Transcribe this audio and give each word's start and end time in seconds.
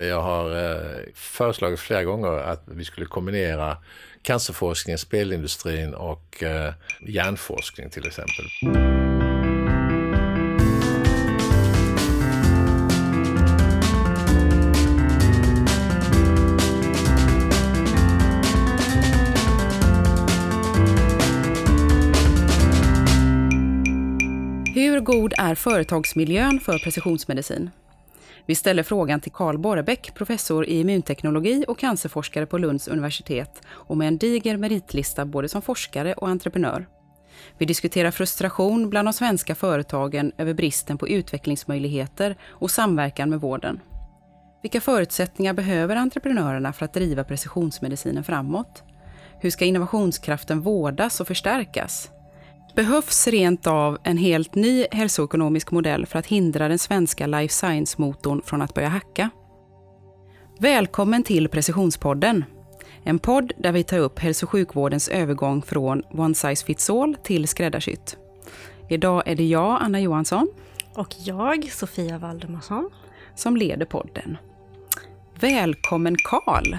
Jag 0.00 0.22
har 0.22 0.56
eh, 0.56 0.98
föreslagit 1.14 1.80
flera 1.80 2.04
gånger 2.04 2.28
att 2.28 2.62
vi 2.66 2.84
skulle 2.84 3.06
kombinera 3.06 3.76
cancerforskning, 4.22 4.98
spelindustrin 4.98 5.94
och 5.94 6.42
eh, 6.42 6.72
hjärnforskning 7.00 7.90
till 7.90 8.06
exempel. 8.06 8.44
Hur 24.74 25.00
god 25.00 25.34
är 25.38 25.54
företagsmiljön 25.54 26.60
för 26.60 26.78
precisionsmedicin? 26.78 27.70
Vi 28.48 28.54
ställer 28.54 28.82
frågan 28.82 29.20
till 29.20 29.32
Karl 29.32 29.58
Borrebäck, 29.58 30.14
professor 30.14 30.66
i 30.66 30.80
immunteknologi 30.80 31.64
och 31.68 31.78
cancerforskare 31.78 32.46
på 32.46 32.58
Lunds 32.58 32.88
universitet 32.88 33.62
och 33.68 33.96
med 33.96 34.08
en 34.08 34.18
diger 34.18 34.56
meritlista 34.56 35.24
både 35.24 35.48
som 35.48 35.62
forskare 35.62 36.14
och 36.14 36.28
entreprenör. 36.28 36.86
Vi 37.58 37.66
diskuterar 37.66 38.10
frustration 38.10 38.90
bland 38.90 39.08
de 39.08 39.12
svenska 39.12 39.54
företagen 39.54 40.32
över 40.38 40.54
bristen 40.54 40.98
på 40.98 41.08
utvecklingsmöjligheter 41.08 42.36
och 42.48 42.70
samverkan 42.70 43.30
med 43.30 43.40
vården. 43.40 43.80
Vilka 44.62 44.80
förutsättningar 44.80 45.52
behöver 45.52 45.96
entreprenörerna 45.96 46.72
för 46.72 46.84
att 46.84 46.94
driva 46.94 47.24
precisionsmedicinen 47.24 48.24
framåt? 48.24 48.82
Hur 49.40 49.50
ska 49.50 49.64
innovationskraften 49.64 50.60
vårdas 50.60 51.20
och 51.20 51.26
förstärkas? 51.26 52.10
Behövs 52.78 53.26
rent 53.26 53.66
av 53.66 53.98
en 54.02 54.16
helt 54.16 54.54
ny 54.54 54.86
hälsoekonomisk 54.90 55.70
modell 55.70 56.06
för 56.06 56.18
att 56.18 56.26
hindra 56.26 56.68
den 56.68 56.78
svenska 56.78 57.26
life 57.26 57.54
science-motorn 57.54 58.42
från 58.44 58.62
att 58.62 58.74
börja 58.74 58.88
hacka? 58.88 59.30
Välkommen 60.58 61.22
till 61.22 61.48
Precisionspodden. 61.48 62.44
En 63.02 63.18
podd 63.18 63.52
där 63.56 63.72
vi 63.72 63.84
tar 63.84 63.98
upp 63.98 64.18
hälso 64.18 64.46
och 64.46 64.50
sjukvårdens 64.50 65.08
övergång 65.08 65.62
från 65.62 66.02
one 66.10 66.34
size 66.34 66.66
fits 66.66 66.90
all 66.90 67.16
till 67.22 67.48
skräddarsytt. 67.48 68.16
Idag 68.88 69.22
är 69.26 69.36
det 69.36 69.46
jag, 69.46 69.78
Anna 69.80 70.00
Johansson. 70.00 70.48
Och 70.94 71.14
jag, 71.18 71.72
Sofia 71.72 72.18
Valdemarsson. 72.18 72.90
Som 73.34 73.56
leder 73.56 73.86
podden. 73.86 74.36
Välkommen 75.40 76.16
Karl! 76.24 76.76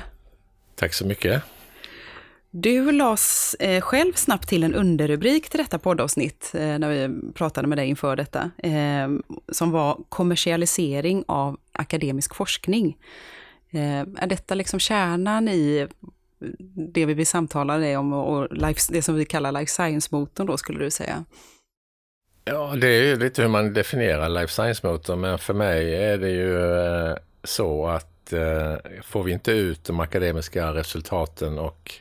Tack 0.75 0.93
så 0.93 1.05
mycket. 1.05 1.43
Du 2.51 2.91
las 2.91 3.55
eh, 3.59 3.81
själv 3.81 4.13
snabbt 4.13 4.49
till 4.49 4.63
en 4.63 4.75
underrubrik 4.75 5.49
till 5.49 5.57
detta 5.57 5.79
poddavsnitt, 5.79 6.51
eh, 6.53 6.79
när 6.79 6.89
vi 6.89 7.31
pratade 7.33 7.67
med 7.67 7.77
dig 7.77 7.87
inför 7.87 8.15
detta, 8.15 8.51
eh, 8.57 9.09
som 9.51 9.71
var 9.71 9.97
kommersialisering 10.09 11.23
av 11.27 11.57
akademisk 11.71 12.35
forskning. 12.35 12.97
Eh, 13.71 13.99
är 13.99 14.27
detta 14.27 14.55
liksom 14.55 14.79
kärnan 14.79 15.47
i 15.47 15.87
det 16.93 17.05
vi 17.05 17.13
vill 17.13 17.27
samtala 17.27 17.99
om 17.99 18.13
och 18.13 18.53
life, 18.57 18.81
det 18.89 19.01
som 19.01 19.15
vi 19.15 19.25
kallar 19.25 19.51
life 19.51 19.71
science-motorn 19.71 20.47
då, 20.47 20.57
skulle 20.57 20.79
du 20.79 20.91
säga? 20.91 21.25
Ja, 22.45 22.75
det 22.75 22.87
är 22.87 23.03
ju 23.03 23.15
lite 23.15 23.41
hur 23.41 23.49
man 23.49 23.73
definierar 23.73 24.29
life 24.29 24.53
science-motorn, 24.53 25.19
men 25.19 25.39
för 25.39 25.53
mig 25.53 25.95
är 25.95 26.17
det 26.17 26.29
ju 26.29 26.75
eh, 26.75 27.17
så 27.43 27.87
att 27.87 28.33
eh, 28.33 28.75
får 29.03 29.23
vi 29.23 29.31
inte 29.31 29.51
ut 29.51 29.83
de 29.83 29.99
akademiska 29.99 30.73
resultaten 30.73 31.59
och 31.59 31.93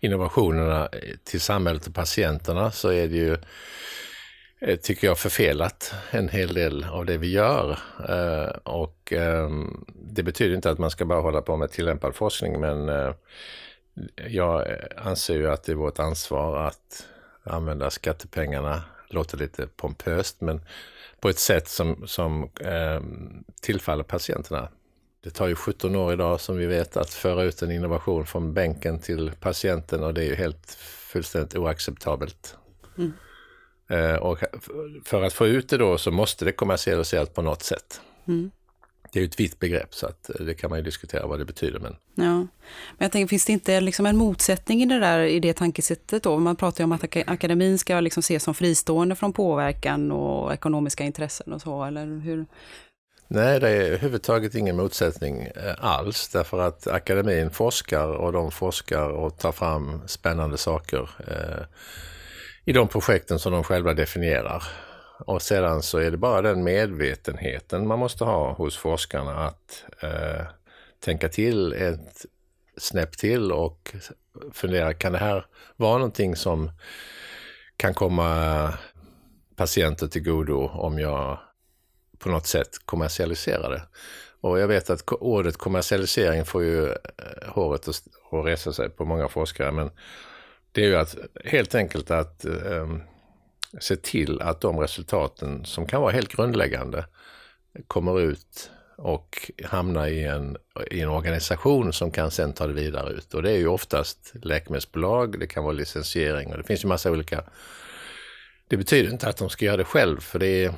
innovationerna 0.00 0.88
eh, 0.92 1.16
till 1.24 1.40
samhället 1.40 1.86
och 1.86 1.94
patienterna 1.94 2.70
så 2.70 2.88
är 2.88 3.08
det 3.08 3.16
ju, 3.16 3.36
eh, 4.60 4.76
tycker 4.76 5.06
jag, 5.06 5.18
förfelat 5.18 5.94
en 6.10 6.28
hel 6.28 6.54
del 6.54 6.84
av 6.84 7.06
det 7.06 7.16
vi 7.16 7.30
gör. 7.30 7.78
Eh, 8.08 8.56
och 8.62 9.12
ehm, 9.12 9.84
det 9.94 10.22
betyder 10.22 10.56
inte 10.56 10.70
att 10.70 10.78
man 10.78 10.90
ska 10.90 11.04
bara 11.04 11.20
hålla 11.20 11.42
på 11.42 11.56
med 11.56 11.70
tillämpad 11.70 12.14
forskning, 12.14 12.60
men 12.60 12.90
jag 14.28 14.76
anser 14.96 15.34
ju 15.34 15.50
att 15.50 15.64
det 15.64 15.72
är 15.72 15.76
vårt 15.76 15.98
ansvar 15.98 16.66
att 16.66 17.06
använda 17.44 17.90
skattepengarna, 17.90 18.82
låter 19.08 19.38
lite 19.38 19.66
pompöst, 19.66 20.40
men 20.40 20.60
på 21.20 21.28
ett 21.28 21.38
sätt 21.38 21.68
som, 21.68 22.06
som 22.06 22.50
ehm, 22.60 23.44
tillfaller 23.62 24.02
patienterna 24.02 24.68
det 25.22 25.30
tar 25.30 25.48
ju 25.48 25.54
17 25.54 25.96
år 25.96 26.12
idag 26.12 26.40
som 26.40 26.56
vi 26.56 26.66
vet 26.66 26.96
att 26.96 27.10
föra 27.10 27.42
ut 27.42 27.62
en 27.62 27.70
innovation 27.70 28.26
från 28.26 28.54
bänken 28.54 28.98
till 28.98 29.32
patienten 29.40 30.02
och 30.02 30.14
det 30.14 30.24
är 30.24 30.28
ju 30.28 30.34
helt 30.34 30.70
fullständigt 30.80 31.56
oacceptabelt. 31.56 32.56
Mm. 32.98 33.12
Eh, 33.88 34.14
och 34.14 34.38
för 35.04 35.22
att 35.22 35.32
få 35.32 35.46
ut 35.46 35.68
det 35.68 35.76
då 35.76 35.98
så 35.98 36.10
måste 36.10 36.44
det 36.44 36.52
kommersialiseras 36.52 37.28
på 37.28 37.42
något 37.42 37.62
sätt. 37.62 38.00
Mm. 38.28 38.50
Det 39.12 39.18
är 39.18 39.20
ju 39.20 39.28
ett 39.28 39.40
vitt 39.40 39.58
begrepp 39.58 39.94
så 39.94 40.06
att 40.06 40.30
det 40.40 40.54
kan 40.54 40.70
man 40.70 40.78
ju 40.78 40.82
diskutera 40.82 41.26
vad 41.26 41.38
det 41.38 41.44
betyder. 41.44 41.78
Men, 41.78 41.96
ja. 42.14 42.34
men 42.34 42.48
jag 42.98 43.12
tänker, 43.12 43.28
finns 43.28 43.44
det 43.44 43.52
inte 43.52 43.80
liksom 43.80 44.06
en 44.06 44.16
motsättning 44.16 44.82
i 44.82 44.86
det 44.86 44.98
där 44.98 45.20
i 45.20 45.40
det 45.40 45.52
tankesättet 45.52 46.22
då? 46.22 46.38
Man 46.38 46.56
pratar 46.56 46.80
ju 46.80 46.84
om 46.84 46.92
att 46.92 47.16
akademin 47.26 47.78
ska 47.78 48.00
liksom 48.00 48.20
ses 48.20 48.42
som 48.42 48.54
fristående 48.54 49.14
från 49.14 49.32
påverkan 49.32 50.12
och 50.12 50.52
ekonomiska 50.52 51.04
intressen 51.04 51.52
och 51.52 51.60
så, 51.60 51.84
eller 51.84 52.20
hur, 52.20 52.46
Nej, 53.32 53.60
det 53.60 53.68
är 53.68 53.80
överhuvudtaget 53.80 54.54
ingen 54.54 54.76
motsättning 54.76 55.42
eh, 55.42 55.74
alls 55.78 56.28
därför 56.28 56.58
att 56.58 56.86
akademin 56.86 57.50
forskar 57.50 58.08
och 58.08 58.32
de 58.32 58.50
forskar 58.50 59.08
och 59.08 59.38
tar 59.38 59.52
fram 59.52 60.08
spännande 60.08 60.58
saker 60.58 61.10
eh, 61.26 61.64
i 62.64 62.72
de 62.72 62.88
projekten 62.88 63.38
som 63.38 63.52
de 63.52 63.64
själva 63.64 63.94
definierar. 63.94 64.62
Och 65.18 65.42
sedan 65.42 65.82
så 65.82 65.98
är 65.98 66.10
det 66.10 66.16
bara 66.16 66.42
den 66.42 66.64
medvetenheten 66.64 67.86
man 67.86 67.98
måste 67.98 68.24
ha 68.24 68.52
hos 68.52 68.76
forskarna 68.76 69.46
att 69.46 69.84
eh, 70.00 70.46
tänka 71.04 71.28
till 71.28 71.72
ett 71.72 72.26
snäpp 72.76 73.16
till 73.16 73.52
och 73.52 73.94
fundera, 74.52 74.94
kan 74.94 75.12
det 75.12 75.18
här 75.18 75.46
vara 75.76 75.98
någonting 75.98 76.36
som 76.36 76.70
kan 77.76 77.94
komma 77.94 78.72
patienter 79.56 80.06
till 80.06 80.22
godo 80.22 80.68
om 80.68 80.98
jag 80.98 81.38
på 82.20 82.28
något 82.28 82.46
sätt 82.46 82.68
kommersialisera 82.84 83.68
det. 83.68 83.82
Och 84.40 84.60
jag 84.60 84.68
vet 84.68 84.90
att 84.90 85.12
ordet 85.12 85.56
kommersialisering 85.56 86.44
får 86.44 86.62
ju 86.62 86.88
eh, 86.88 86.96
håret 87.46 87.88
att 87.88 88.02
resa 88.44 88.72
sig 88.72 88.90
på 88.90 89.04
många 89.04 89.28
forskare, 89.28 89.72
men 89.72 89.90
det 90.72 90.84
är 90.84 90.86
ju 90.86 90.96
att 90.96 91.16
helt 91.44 91.74
enkelt 91.74 92.10
att 92.10 92.44
eh, 92.44 92.96
se 93.80 93.96
till 93.96 94.42
att 94.42 94.60
de 94.60 94.80
resultaten 94.80 95.64
som 95.64 95.86
kan 95.86 96.02
vara 96.02 96.12
helt 96.12 96.32
grundläggande 96.32 97.04
kommer 97.86 98.20
ut 98.20 98.70
och 98.96 99.50
hamnar 99.64 100.06
i 100.06 100.24
en, 100.24 100.56
i 100.90 101.00
en 101.00 101.08
organisation 101.08 101.92
som 101.92 102.10
kan 102.10 102.30
sen 102.30 102.52
ta 102.52 102.66
det 102.66 102.72
vidare 102.72 103.12
ut. 103.12 103.34
Och 103.34 103.42
det 103.42 103.50
är 103.50 103.56
ju 103.56 103.68
oftast 103.68 104.32
läkemedelsbolag, 104.42 105.40
det 105.40 105.46
kan 105.46 105.64
vara 105.64 105.72
licensiering 105.72 106.52
och 106.52 106.58
det 106.58 106.64
finns 106.64 106.84
ju 106.84 106.88
massa 106.88 107.10
olika 107.10 107.44
det 108.70 108.76
betyder 108.76 109.12
inte 109.12 109.28
att 109.28 109.36
de 109.36 109.50
ska 109.50 109.64
göra 109.64 109.76
det 109.76 109.84
själv, 109.84 110.20
för 110.20 110.38
det 110.38 110.64
är, 110.64 110.74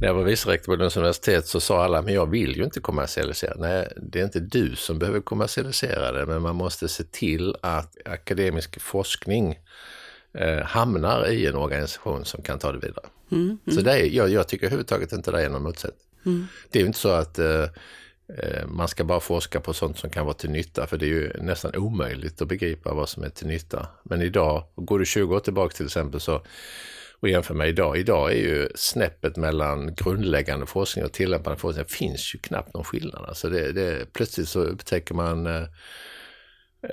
när 0.00 0.08
jag 0.08 0.14
var 0.14 0.22
vice 0.22 0.50
rektor 0.50 0.72
på 0.72 0.76
Lunds 0.76 0.96
universitet 0.96 1.46
så 1.46 1.60
sa 1.60 1.84
alla, 1.84 2.02
men 2.02 2.14
jag 2.14 2.30
vill 2.30 2.56
ju 2.56 2.64
inte 2.64 2.80
kommersialisera. 2.80 3.54
Nej, 3.56 3.92
det 3.96 4.20
är 4.20 4.24
inte 4.24 4.40
du 4.40 4.76
som 4.76 4.98
behöver 4.98 5.20
kommersialisera 5.20 6.12
det, 6.12 6.26
men 6.26 6.42
man 6.42 6.56
måste 6.56 6.88
se 6.88 7.04
till 7.04 7.56
att 7.62 7.96
akademisk 8.04 8.80
forskning 8.80 9.58
eh, 10.34 10.62
hamnar 10.62 11.28
i 11.28 11.46
en 11.46 11.54
organisation 11.54 12.24
som 12.24 12.42
kan 12.42 12.58
ta 12.58 12.72
det 12.72 12.78
vidare. 12.78 13.06
Mm, 13.30 13.44
mm. 13.44 13.76
Så 13.76 13.80
det 13.80 13.92
är, 13.92 14.04
jag, 14.06 14.30
jag 14.30 14.48
tycker 14.48 14.66
överhuvudtaget 14.66 15.12
inte 15.12 15.30
det 15.30 15.42
är 15.42 15.48
någon 15.48 15.62
motsättning. 15.62 16.06
Mm. 16.26 16.46
Det 16.70 16.78
är 16.78 16.80
ju 16.80 16.86
inte 16.86 16.98
så 16.98 17.08
att 17.08 17.38
eh, 17.38 17.62
eh, 18.38 18.66
man 18.66 18.88
ska 18.88 19.04
bara 19.04 19.20
forska 19.20 19.60
på 19.60 19.72
sånt 19.72 19.98
som 19.98 20.10
kan 20.10 20.26
vara 20.26 20.34
till 20.34 20.50
nytta, 20.50 20.86
för 20.86 20.98
det 20.98 21.06
är 21.06 21.08
ju 21.08 21.32
nästan 21.42 21.76
omöjligt 21.76 22.42
att 22.42 22.48
begripa 22.48 22.94
vad 22.94 23.08
som 23.08 23.22
är 23.22 23.28
till 23.28 23.46
nytta. 23.46 23.86
Men 24.02 24.22
idag, 24.22 24.64
går 24.76 24.98
du 24.98 25.06
20 25.06 25.36
år 25.36 25.40
tillbaka 25.40 25.76
till 25.76 25.86
exempel, 25.86 26.20
så 26.20 26.42
och 27.20 27.28
jämför 27.28 27.54
med 27.54 27.68
idag. 27.68 27.98
Idag 27.98 28.32
är 28.32 28.36
ju 28.36 28.68
snäppet 28.74 29.36
mellan 29.36 29.94
grundläggande 29.94 30.66
forskning 30.66 31.04
och 31.04 31.12
tillämpad 31.12 31.58
forskning, 31.58 31.84
det 31.84 31.92
finns 31.92 32.34
ju 32.34 32.38
knappt 32.38 32.74
någon 32.74 32.84
skillnad. 32.84 33.24
Alltså 33.28 33.48
det, 33.48 33.72
det, 33.72 34.12
plötsligt 34.12 34.48
så 34.48 34.60
upptäcker 34.60 35.14
man 35.14 35.46
eh, 35.46 35.62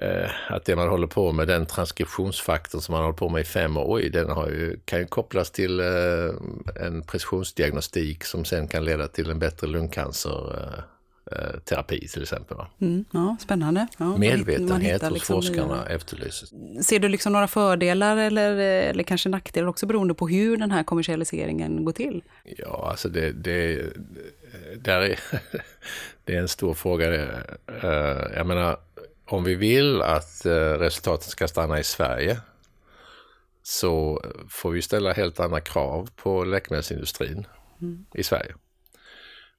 eh, 0.01 0.29
att 0.47 0.65
det 0.65 0.75
man 0.75 0.89
håller 0.89 1.07
på 1.07 1.31
med, 1.31 1.47
den 1.47 1.65
transkriptionsfaktorn 1.65 2.81
som 2.81 2.93
man 2.93 3.01
håller 3.01 3.17
på 3.17 3.29
med 3.29 3.41
i 3.41 3.45
fem 3.45 3.77
år, 3.77 3.95
oj, 3.95 4.09
den 4.09 4.29
har 4.29 4.47
ju, 4.47 4.79
kan 4.85 4.99
ju 4.99 5.05
kopplas 5.05 5.51
till 5.51 5.79
eh, 5.79 6.85
en 6.85 7.01
precisionsdiagnostik 7.01 8.23
som 8.23 8.45
sen 8.45 8.67
kan 8.67 8.85
leda 8.85 9.07
till 9.07 9.29
en 9.29 9.39
bättre 9.39 9.67
lungcancer 9.67 10.53
eh, 10.53 10.94
Eh, 11.31 11.59
terapi 11.59 12.07
till 12.07 12.21
exempel. 12.21 12.57
Mm, 12.81 13.05
ja, 13.11 13.37
spännande. 13.39 13.87
Ja, 13.97 14.17
Medvetenhet 14.17 15.01
hos 15.01 15.11
liksom 15.11 15.35
forskarna 15.35 15.85
efterlyses. 15.85 16.53
Ser 16.87 16.99
du 16.99 17.09
liksom 17.09 17.33
några 17.33 17.47
fördelar 17.47 18.17
eller, 18.17 18.51
eller 18.55 19.03
kanske 19.03 19.29
nackdelar 19.29 19.67
också 19.67 19.85
beroende 19.85 20.13
på 20.13 20.27
hur 20.27 20.57
den 20.57 20.71
här 20.71 20.83
kommersialiseringen 20.83 21.85
går 21.85 21.91
till? 21.91 22.23
Ja, 22.57 22.87
alltså 22.89 23.09
det, 23.09 23.31
det, 23.31 23.83
där 24.77 25.01
är, 25.01 25.19
det 26.23 26.35
är 26.35 26.39
en 26.39 26.47
stor 26.47 26.73
fråga. 26.73 27.13
Eh, 27.13 27.91
jag 28.35 28.47
menar, 28.47 28.77
om 29.25 29.43
vi 29.43 29.55
vill 29.55 30.01
att 30.01 30.45
eh, 30.45 30.51
resultaten 30.53 31.29
ska 31.29 31.47
stanna 31.47 31.79
i 31.79 31.83
Sverige 31.83 32.39
så 33.63 34.23
får 34.49 34.71
vi 34.71 34.81
ställa 34.81 35.13
helt 35.13 35.39
andra 35.39 35.61
krav 35.61 36.09
på 36.15 36.43
läkemedelsindustrin 36.43 37.47
mm. 37.81 38.05
i 38.13 38.23
Sverige. 38.23 38.55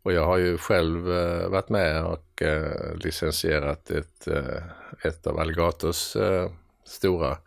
Och 0.06 0.12
jag 0.12 0.26
har 0.26 0.37
ju 0.37 0.58
själv 0.58 1.12
eh, 1.12 1.49
varit 1.49 1.69
med 1.69 2.05
och 2.05 2.43
eh, 2.43 2.97
licensierat 2.97 3.91
ett, 3.91 4.29
eh, 4.29 4.62
ett 5.03 5.26
av 5.26 5.38
Alligators 5.38 6.17
eh, 6.17 6.50
stora 6.85 7.38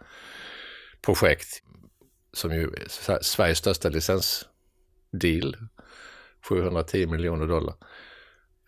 projekt 1.01 1.63
som 2.33 2.51
ju 2.51 2.63
är 2.63 3.23
Sveriges 3.23 3.57
största 3.57 3.89
licensdeal. 3.89 5.57
710 6.49 7.07
miljoner 7.07 7.47
dollar. 7.47 7.75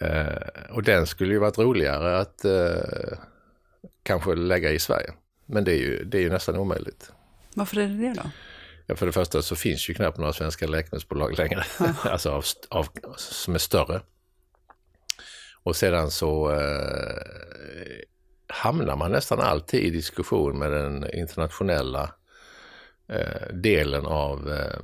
Eh, 0.01 0.73
och 0.75 0.83
den 0.83 1.07
skulle 1.07 1.33
ju 1.33 1.39
varit 1.39 1.57
roligare 1.57 2.19
att 2.19 2.45
eh, 2.45 3.17
kanske 4.03 4.35
lägga 4.35 4.71
i 4.71 4.79
Sverige. 4.79 5.13
Men 5.45 5.63
det 5.63 5.71
är 5.71 5.79
ju, 5.79 6.03
det 6.03 6.17
är 6.17 6.21
ju 6.21 6.29
nästan 6.29 6.55
omöjligt. 6.55 7.11
Varför 7.53 7.77
är 7.77 7.87
det 7.87 8.07
det 8.07 8.13
då? 8.13 8.29
Ja, 8.91 8.95
för 8.95 9.05
det 9.05 9.11
första 9.11 9.41
så 9.41 9.55
finns 9.55 9.89
ju 9.89 9.93
knappt 9.93 10.17
några 10.17 10.33
svenska 10.33 10.67
läkemedelsbolag 10.67 11.37
längre, 11.37 11.63
alltså 12.03 12.29
av, 12.29 12.43
av, 12.69 12.87
som 13.17 13.53
är 13.55 13.59
större. 13.59 14.01
Och 15.63 15.75
sedan 15.75 16.11
så 16.11 16.51
eh, 16.51 17.17
hamnar 18.47 18.95
man 18.95 19.11
nästan 19.11 19.39
alltid 19.39 19.83
i 19.83 19.89
diskussion 19.89 20.59
med 20.59 20.71
den 20.71 21.13
internationella 21.13 22.13
eh, 23.07 23.53
delen 23.53 24.05
av 24.05 24.51
eh, 24.51 24.79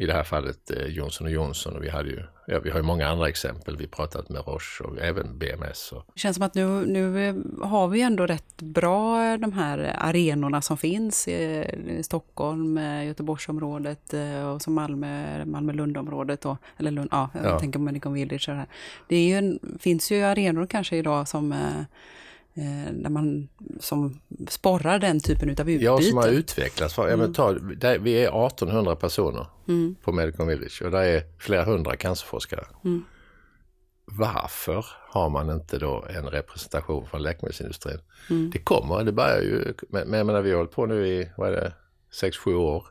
i 0.00 0.06
det 0.06 0.12
här 0.12 0.24
fallet 0.24 0.70
eh, 0.70 0.86
Johnson 0.86 1.30
Johnson. 1.30 1.76
Och 1.76 1.84
vi 1.84 1.88
hade 1.88 2.08
ju, 2.08 2.22
ja, 2.46 2.60
vi 2.60 2.70
har 2.70 2.78
ju 2.78 2.82
många 2.82 3.08
andra 3.08 3.28
exempel. 3.28 3.76
Vi 3.76 3.86
pratat 3.86 4.28
med 4.28 4.42
Roche 4.46 4.84
och 4.84 4.98
även 4.98 5.38
BMS. 5.38 5.92
Och... 5.92 6.04
Det 6.14 6.20
känns 6.20 6.36
som 6.36 6.46
att 6.46 6.54
nu, 6.54 6.86
nu 6.86 7.28
eh, 7.28 7.34
har 7.62 7.88
vi 7.88 8.00
ändå 8.00 8.26
rätt 8.26 8.62
bra 8.62 9.24
eh, 9.24 9.38
de 9.38 9.52
här 9.52 9.96
arenorna 9.98 10.62
som 10.62 10.76
finns 10.76 11.28
i, 11.28 11.64
i 11.98 12.02
Stockholm, 12.02 12.80
Göteborgsområdet 13.06 14.14
och 14.54 14.62
som 14.62 14.74
Malmö, 14.74 15.44
Malmö-Lundområdet. 15.44 16.44
Eller 16.76 16.90
Lund, 16.90 17.08
ja, 17.12 17.30
jag 17.34 17.44
ja. 17.44 17.58
tänker 17.58 17.78
på 17.78 17.82
Medicon 17.82 18.12
Village. 18.12 18.46
Det 18.46 18.54
här. 18.54 18.66
Det 19.08 19.26
ju, 19.26 19.58
finns 19.78 20.12
ju 20.12 20.22
arenor 20.22 20.66
kanske 20.66 20.96
idag 20.96 21.28
som 21.28 21.52
eh, 21.52 21.84
där 22.92 23.10
man 23.10 23.48
som 23.80 24.20
sporrar 24.48 24.98
den 24.98 25.20
typen 25.20 25.48
av 25.48 25.70
utbyte. 25.70 25.84
Ja, 25.84 26.00
som 26.00 26.18
har 26.18 26.28
utvecklats. 26.28 26.94
Ja, 26.96 27.16
men 27.16 27.32
ta, 27.32 27.52
där, 27.52 27.98
vi 27.98 28.12
är 28.12 28.46
1800 28.46 28.96
personer 28.96 29.46
mm. 29.68 29.96
på 30.02 30.12
Medicon 30.12 30.46
Village 30.46 30.82
och 30.84 30.90
där 30.90 31.02
är 31.02 31.22
flera 31.38 31.64
hundra 31.64 31.96
cancerforskare. 31.96 32.64
Mm. 32.84 33.04
Varför 34.04 34.86
har 35.08 35.30
man 35.30 35.50
inte 35.50 35.78
då 35.78 36.04
en 36.10 36.26
representation 36.26 37.06
från 37.06 37.22
läkemedelsindustrin? 37.22 37.98
Mm. 38.30 38.50
Det 38.50 38.58
kommer, 38.58 39.04
det 39.04 39.12
börjar 39.12 39.40
ju, 39.40 39.74
men 39.88 40.12
jag 40.12 40.26
menar 40.26 40.42
vi 40.42 40.50
har 40.50 40.56
hållit 40.56 40.72
på 40.72 40.86
nu 40.86 41.06
i, 41.06 41.30
vad 41.36 41.48
är 41.48 41.52
det, 41.52 41.72
6-7 42.22 42.54
år. 42.54 42.86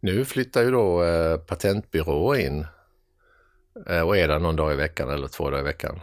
Nu 0.00 0.24
flyttar 0.24 0.62
ju 0.62 0.70
då 0.70 1.04
eh, 1.04 1.36
patentbyråer 1.36 2.40
in 2.40 2.66
eh, 3.88 4.00
och 4.00 4.16
är 4.16 4.28
där 4.28 4.38
någon 4.38 4.56
dag 4.56 4.72
i 4.72 4.76
veckan 4.76 5.10
eller 5.10 5.28
två 5.28 5.50
dagar 5.50 5.60
i 5.60 5.64
veckan. 5.64 6.00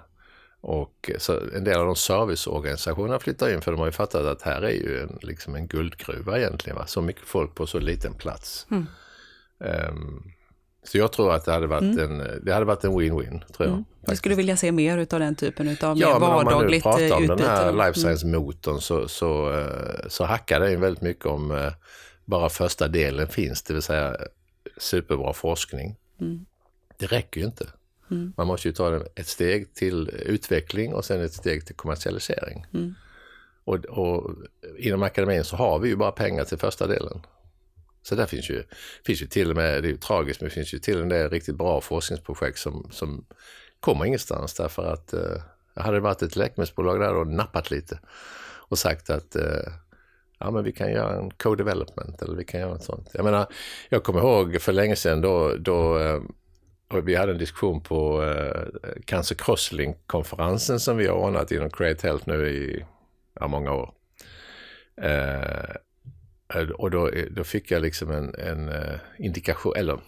Och 0.65 1.11
så 1.17 1.39
en 1.55 1.63
del 1.63 1.79
av 1.79 1.85
de 1.85 1.95
serviceorganisationerna 1.95 3.19
flyttar 3.19 3.53
in 3.53 3.61
för 3.61 3.71
de 3.71 3.79
har 3.79 3.85
ju 3.85 3.91
fattat 3.91 4.25
att 4.25 4.41
här 4.41 4.61
är 4.61 4.71
ju 4.71 5.01
en, 5.01 5.19
liksom 5.21 5.55
en 5.55 5.67
guldgruva 5.67 6.37
egentligen. 6.37 6.77
Va? 6.77 6.87
Så 6.87 7.01
mycket 7.01 7.23
folk 7.23 7.55
på 7.55 7.67
så 7.67 7.79
liten 7.79 8.13
plats. 8.13 8.67
Mm. 8.71 8.85
Um, 9.57 10.23
så 10.83 10.97
jag 10.97 11.11
tror 11.11 11.33
att 11.33 11.45
det 11.45 11.51
hade 11.51 11.67
varit 11.67 11.81
mm. 11.81 12.21
en 12.21 12.41
det 12.45 12.53
hade 12.53 12.65
varit 12.65 12.83
en 12.83 12.91
win-win. 12.91 13.41
tror 13.53 13.67
jag. 13.67 13.73
Mm. 13.73 13.85
Jag 14.01 14.17
skulle 14.17 14.35
vilja 14.35 14.57
se 14.57 14.71
mer 14.71 14.97
av 14.97 15.19
den 15.19 15.35
typen 15.35 15.77
av 15.81 15.97
ja, 15.97 16.19
mer 16.19 16.19
vardagligt 16.19 16.85
utbyte. 16.85 17.03
Ja, 17.03 17.19
men 17.19 17.29
om 17.29 17.33
man 17.33 17.35
nu 17.35 17.39
pratar 17.39 17.41
om 17.41 17.41
utbyte. 17.41 17.43
den 17.43 17.77
här 17.79 17.87
life 17.87 17.99
science-motorn 17.99 18.81
så, 18.81 19.07
så, 19.07 19.59
eh, 19.59 20.07
så 20.07 20.25
hackar 20.25 20.59
den 20.59 20.81
väldigt 20.81 21.03
mycket 21.03 21.25
om 21.25 21.51
eh, 21.51 21.73
bara 22.25 22.49
första 22.49 22.87
delen 22.87 23.27
finns, 23.27 23.63
det 23.63 23.73
vill 23.73 23.83
säga 23.83 24.17
superbra 24.77 25.33
forskning. 25.33 25.95
Mm. 26.21 26.45
Det 26.97 27.05
räcker 27.05 27.41
ju 27.41 27.45
inte. 27.45 27.65
Mm. 28.13 28.33
Man 28.37 28.47
måste 28.47 28.67
ju 28.67 28.73
ta 28.73 29.01
ett 29.15 29.27
steg 29.27 29.73
till 29.73 30.09
utveckling 30.09 30.93
och 30.93 31.05
sen 31.05 31.21
ett 31.21 31.33
steg 31.33 31.65
till 31.65 31.75
kommersialisering. 31.75 32.65
Mm. 32.73 32.95
Och, 33.63 33.85
och, 33.85 34.31
inom 34.77 35.03
akademin 35.03 35.43
så 35.43 35.55
har 35.55 35.79
vi 35.79 35.89
ju 35.89 35.95
bara 35.95 36.11
pengar 36.11 36.43
till 36.43 36.57
första 36.57 36.87
delen. 36.87 37.21
Så 38.01 38.15
där 38.15 38.25
finns 38.25 38.49
ju, 38.49 38.63
finns 39.05 39.21
ju 39.21 39.27
till 39.27 39.49
och 39.49 39.55
med, 39.55 39.83
det 39.83 39.87
är 39.87 39.91
ju 39.91 39.97
tragiskt, 39.97 40.41
men 40.41 40.49
det 40.49 40.55
finns 40.55 40.73
ju 40.73 40.79
till 40.79 41.01
och 41.01 41.07
med 41.07 41.31
riktigt 41.31 41.55
bra 41.55 41.81
forskningsprojekt 41.81 42.59
som, 42.59 42.87
som 42.91 43.25
kommer 43.79 44.05
ingenstans 44.05 44.53
därför 44.53 44.93
att 44.93 45.13
eh, 45.13 45.41
hade 45.75 45.97
det 45.97 46.01
varit 46.01 46.21
ett 46.21 46.35
läkemedelsbolag 46.35 46.99
där 46.99 47.15
och 47.15 47.27
nappat 47.27 47.71
lite 47.71 47.99
och 48.73 48.77
sagt 48.77 49.09
att 49.09 49.35
eh, 49.35 49.73
ja 50.39 50.51
men 50.51 50.63
vi 50.63 50.71
kan 50.71 50.91
göra 50.91 51.19
en 51.19 51.31
co-development 51.31 52.21
eller 52.21 52.35
vi 52.35 52.45
kan 52.45 52.59
göra 52.59 52.71
något 52.71 52.83
sånt. 52.83 53.09
Jag 53.13 53.23
menar, 53.23 53.47
jag 53.89 54.03
kommer 54.03 54.19
ihåg 54.19 54.61
för 54.61 54.71
länge 54.71 54.95
sedan 54.95 55.21
då, 55.21 55.55
då 55.55 55.99
eh, 55.99 56.21
och 56.97 57.07
vi 57.07 57.15
hade 57.15 57.31
en 57.31 57.37
diskussion 57.37 57.81
på 57.81 58.23
eh, 58.23 58.61
Cancer 59.05 59.35
Crosslink-konferensen 59.35 60.79
som 60.79 60.97
vi 60.97 61.07
har 61.07 61.15
ordnat 61.15 61.51
inom 61.51 61.69
Create 61.69 62.07
Health 62.07 62.27
nu 62.27 62.49
i 62.49 62.85
ja, 63.39 63.47
många 63.47 63.73
år. 63.73 63.93
Eh, 65.01 65.69
eh 66.55 66.69
och 66.73 66.91
då, 66.91 67.09
då 67.31 67.43
fick 67.43 67.71
jag 67.71 67.81
liksom 67.81 68.11
en, 68.11 68.35
en 68.35 68.69
uh, 68.69 68.99
indikation, 69.17 69.73
eller 69.75 69.99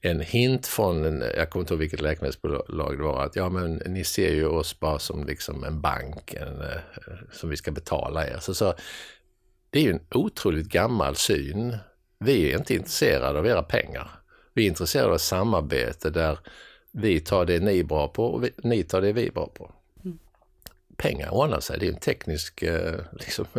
en 0.00 0.20
hint 0.20 0.66
från, 0.66 1.04
en, 1.04 1.20
jag 1.36 1.50
kommer 1.50 1.62
inte 1.62 1.74
ihåg 1.74 1.80
vilket 1.80 2.00
läkemedelsbolag 2.00 2.98
det 2.98 3.04
var, 3.04 3.24
att 3.24 3.36
ja 3.36 3.48
men 3.48 3.74
ni 3.74 4.04
ser 4.04 4.34
ju 4.34 4.46
oss 4.46 4.80
bara 4.80 4.98
som 4.98 5.24
liksom 5.24 5.64
en 5.64 5.80
bank 5.80 6.34
en, 6.34 6.60
uh, 6.60 6.78
som 7.32 7.50
vi 7.50 7.56
ska 7.56 7.70
betala 7.70 8.26
er. 8.26 8.38
Så, 8.40 8.54
så 8.54 8.74
det 9.70 9.78
är 9.78 9.82
ju 9.82 9.90
en 9.90 10.06
otroligt 10.10 10.68
gammal 10.68 11.16
syn. 11.16 11.76
Vi 12.18 12.52
är 12.52 12.58
inte 12.58 12.74
intresserade 12.74 13.38
av 13.38 13.46
era 13.46 13.62
pengar. 13.62 14.23
Vi 14.54 14.64
är 14.64 14.68
intresserade 14.68 15.12
av 15.12 15.18
samarbete 15.18 16.10
där 16.10 16.38
vi 16.92 17.20
tar 17.20 17.44
det 17.44 17.60
ni 17.60 17.78
är 17.78 17.84
bra 17.84 18.08
på 18.08 18.26
och 18.26 18.44
vi, 18.44 18.50
ni 18.62 18.82
tar 18.82 19.00
det 19.00 19.12
vi 19.12 19.26
är 19.26 19.32
bra 19.32 19.46
på. 19.46 19.72
Mm. 20.04 20.18
Pengar 20.96 21.34
ordnar 21.34 21.60
sig, 21.60 21.78
det 21.78 21.86
är 21.88 21.92
en 21.92 22.00
teknisk 22.00 22.62
eh, 22.62 23.00
liksom, 23.12 23.46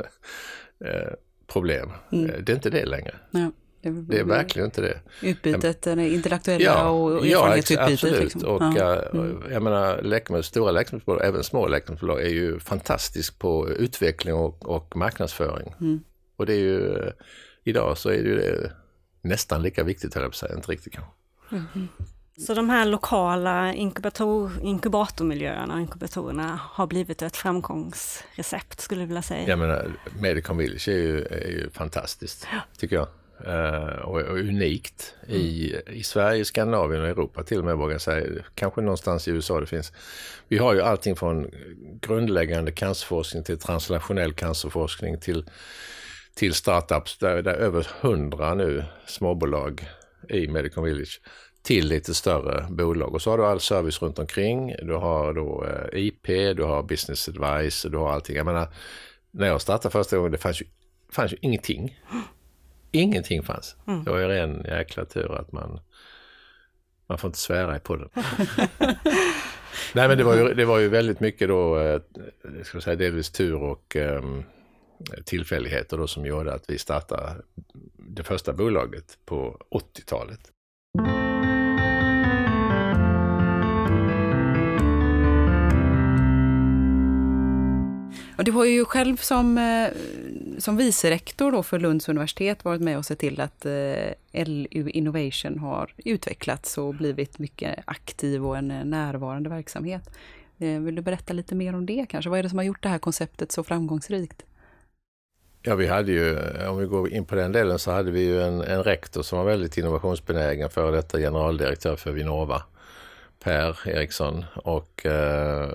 eh, 0.85 1.13
problem. 1.47 1.91
Mm. 2.11 2.29
Eh, 2.29 2.39
det 2.39 2.51
är 2.51 2.55
inte 2.55 2.69
det 2.69 2.85
längre. 2.85 3.15
Ja, 3.31 3.51
det, 3.81 3.89
det, 3.89 4.19
är 4.19 4.23
verkligen 4.23 4.65
inte 4.65 4.81
det. 4.81 4.99
Utbytet, 5.21 5.81
det 5.81 6.09
intellektuella 6.09 6.65
ja, 6.65 6.89
och 6.89 7.27
erfarenhetsutbytet. 7.27 7.89
Ja, 7.89 7.93
absolut. 7.93 8.33
Liksom. 8.33 8.49
Och 8.49 8.61
ja. 8.75 9.01
mm. 9.01 9.43
jag 9.51 9.63
menar, 9.63 10.01
läkemedel, 10.01 10.43
stora 10.43 10.71
läkemedelsbolag, 10.71 11.25
även 11.25 11.43
små 11.43 11.67
läkemedelsbolag, 11.67 12.21
är 12.21 12.29
ju 12.29 12.59
fantastiskt 12.59 13.39
på 13.39 13.69
utveckling 13.69 14.33
och, 14.33 14.69
och 14.69 14.95
marknadsföring. 14.95 15.73
Mm. 15.81 15.99
Och 16.35 16.45
det 16.45 16.53
är 16.53 16.59
ju, 16.59 17.11
idag 17.63 17.97
så 17.97 18.09
är 18.09 18.23
det 18.23 18.29
ju 18.29 18.35
det 18.35 18.71
nästan 19.25 19.61
lika 19.61 19.83
viktigt, 19.83 20.13
höll 20.13 20.23
jag 20.23 20.31
på 20.31 20.35
att 20.35 20.39
säga, 20.39 20.55
inte 20.55 20.71
riktigt 20.71 20.93
kanske. 20.93 21.11
Mm. 21.51 21.87
Så 22.37 22.53
de 22.53 22.69
här 22.69 22.85
lokala 22.85 23.73
inkubator, 23.73 24.51
inkubatormiljöerna, 24.61 25.81
inkubatorerna 25.81 26.59
har 26.63 26.87
blivit 26.87 27.21
ett 27.21 27.37
framgångsrecept 27.37 28.81
skulle 28.81 29.01
jag 29.01 29.07
vilja 29.07 29.21
säga. 29.21 29.49
Jag 29.49 29.59
menar, 29.59 29.91
Medicon 30.19 30.57
Village 30.57 30.87
är 30.87 30.97
ju, 30.97 31.25
är 31.25 31.47
ju 31.47 31.69
fantastiskt, 31.69 32.47
ja. 32.51 32.59
tycker 32.77 32.95
jag. 32.95 33.07
Uh, 33.47 33.99
och, 33.99 34.21
och, 34.21 34.37
unikt 34.37 35.13
mm. 35.27 35.41
i, 35.41 35.81
i 35.87 36.03
Sverige, 36.03 36.45
Skandinavien 36.45 37.01
och 37.01 37.07
Europa 37.07 37.43
till 37.43 37.59
och 37.59 37.65
med 37.65 37.77
vågar 37.77 37.93
jag 37.93 38.01
säga. 38.01 38.43
Kanske 38.55 38.81
någonstans 38.81 39.27
i 39.27 39.31
USA 39.31 39.59
det 39.59 39.65
finns. 39.65 39.93
Vi 40.47 40.57
har 40.57 40.73
ju 40.73 40.81
allting 40.81 41.15
från 41.15 41.51
grundläggande 42.01 42.71
cancerforskning 42.71 43.43
till 43.43 43.57
translationell 43.57 44.33
cancerforskning 44.33 45.19
till 45.19 45.45
till 46.35 46.53
startups 46.53 47.17
där 47.17 47.41
det 47.41 47.51
är 47.51 47.55
över 47.55 47.87
hundra 48.01 48.53
nu 48.53 48.83
småbolag 49.05 49.89
i 50.29 50.47
Medicon 50.47 50.83
Village 50.83 51.21
till 51.63 51.87
lite 51.87 52.13
större 52.13 52.67
bolag. 52.69 53.13
Och 53.13 53.21
så 53.21 53.29
har 53.29 53.37
du 53.37 53.45
all 53.45 53.59
service 53.59 54.01
runt 54.01 54.19
omkring. 54.19 54.75
Du 54.81 54.93
har 54.93 55.33
då 55.33 55.65
eh, 55.65 55.99
IP, 55.99 56.27
du 56.27 56.63
har 56.63 56.83
business 56.83 57.29
advice, 57.29 57.85
du 57.89 57.97
har 57.97 58.11
allting. 58.11 58.35
Jag 58.35 58.45
menar, 58.45 58.67
när 59.31 59.47
jag 59.47 59.61
startade 59.61 59.91
första 59.91 60.17
gången, 60.17 60.31
det 60.31 60.37
fanns 60.37 60.61
ju, 60.61 60.65
fanns 61.11 61.33
ju 61.33 61.37
ingenting. 61.41 61.99
Ingenting 62.91 63.43
fanns. 63.43 63.75
Mm. 63.87 64.03
Det 64.03 64.11
var 64.11 64.19
ju 64.19 64.27
ren 64.27 64.65
jäkla 64.67 65.05
tur 65.05 65.35
att 65.35 65.51
man, 65.51 65.79
man 67.07 67.17
får 67.17 67.27
inte 67.27 67.39
svära 67.39 67.75
i 67.75 67.79
podden. 67.79 68.09
Nej 69.93 70.07
men 70.07 70.17
det 70.17 70.23
var 70.23 70.35
ju, 70.35 70.53
det 70.53 70.65
var 70.65 70.79
ju 70.79 70.89
väldigt 70.89 71.19
mycket 71.19 71.47
då, 71.47 71.79
eh, 71.79 72.01
ska 72.63 72.81
säga 72.81 72.95
delvis 72.95 73.31
tur 73.31 73.55
och 73.55 73.95
um, 73.95 74.43
tillfälligheter 75.25 75.97
då 75.97 76.07
som 76.07 76.25
gjorde 76.25 76.53
att 76.53 76.63
vi 76.67 76.77
startade 76.77 77.41
det 77.97 78.23
första 78.23 78.53
bolaget 78.53 79.17
på 79.25 79.57
80-talet. 79.71 80.51
Du 88.37 88.51
har 88.51 88.65
ju 88.65 88.85
själv 88.85 89.17
som, 89.17 89.57
eh, 89.57 89.87
som 90.57 90.77
vicerektor 90.77 91.51
då 91.51 91.63
för 91.63 91.79
Lunds 91.79 92.09
universitet 92.09 92.65
varit 92.65 92.81
med 92.81 92.97
och 92.97 93.05
sett 93.05 93.19
till 93.19 93.41
att 93.41 93.65
eh, 93.65 94.45
LU 94.45 94.89
Innovation 94.89 95.59
har 95.59 95.93
utvecklats 95.97 96.77
och 96.77 96.95
blivit 96.95 97.39
mycket 97.39 97.79
aktiv 97.85 98.45
och 98.45 98.57
en 98.57 98.71
eh, 98.71 98.85
närvarande 98.85 99.49
verksamhet. 99.49 100.09
Eh, 100.57 100.79
vill 100.79 100.95
du 100.95 101.01
berätta 101.01 101.33
lite 101.33 101.55
mer 101.55 101.75
om 101.75 101.85
det 101.85 102.05
kanske? 102.09 102.29
Vad 102.29 102.39
är 102.39 102.43
det 102.43 102.49
som 102.49 102.57
har 102.57 102.65
gjort 102.65 102.83
det 102.83 102.89
här 102.89 102.99
konceptet 102.99 103.51
så 103.51 103.63
framgångsrikt? 103.63 104.45
Ja, 105.67 105.75
vi 105.75 105.87
hade 105.87 106.11
ju, 106.11 106.37
om 106.67 106.77
vi 106.77 106.85
går 106.85 107.09
in 107.09 107.25
på 107.25 107.35
den 107.35 107.51
delen, 107.51 107.79
så 107.79 107.91
hade 107.91 108.11
vi 108.11 108.21
ju 108.21 108.41
en, 108.41 108.61
en 108.61 108.83
rektor 108.83 109.21
som 109.21 109.37
var 109.37 109.45
väldigt 109.45 109.77
innovationsbenägen, 109.77 110.69
före 110.69 110.95
detta 110.95 111.17
generaldirektör 111.17 111.95
för 111.95 112.11
Vinnova, 112.11 112.63
Per 113.43 113.89
Eriksson 113.89 114.45
och 114.55 115.05
eh, 115.05 115.69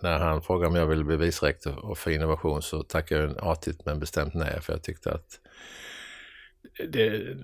när 0.00 0.18
han 0.18 0.42
frågade 0.42 0.68
om 0.68 0.74
jag 0.74 0.86
ville 0.86 1.04
bli 1.04 1.16
vicerektor 1.16 1.94
för 1.94 2.10
innovation 2.10 2.62
så 2.62 2.82
tackade 2.82 3.22
jag 3.22 3.34
artigt 3.38 3.84
men 3.84 4.00
bestämt 4.00 4.34
nej 4.34 4.60
för 4.60 4.72
jag 4.72 4.82
tyckte 4.82 5.12
att 5.12 5.40
det, 6.88 7.36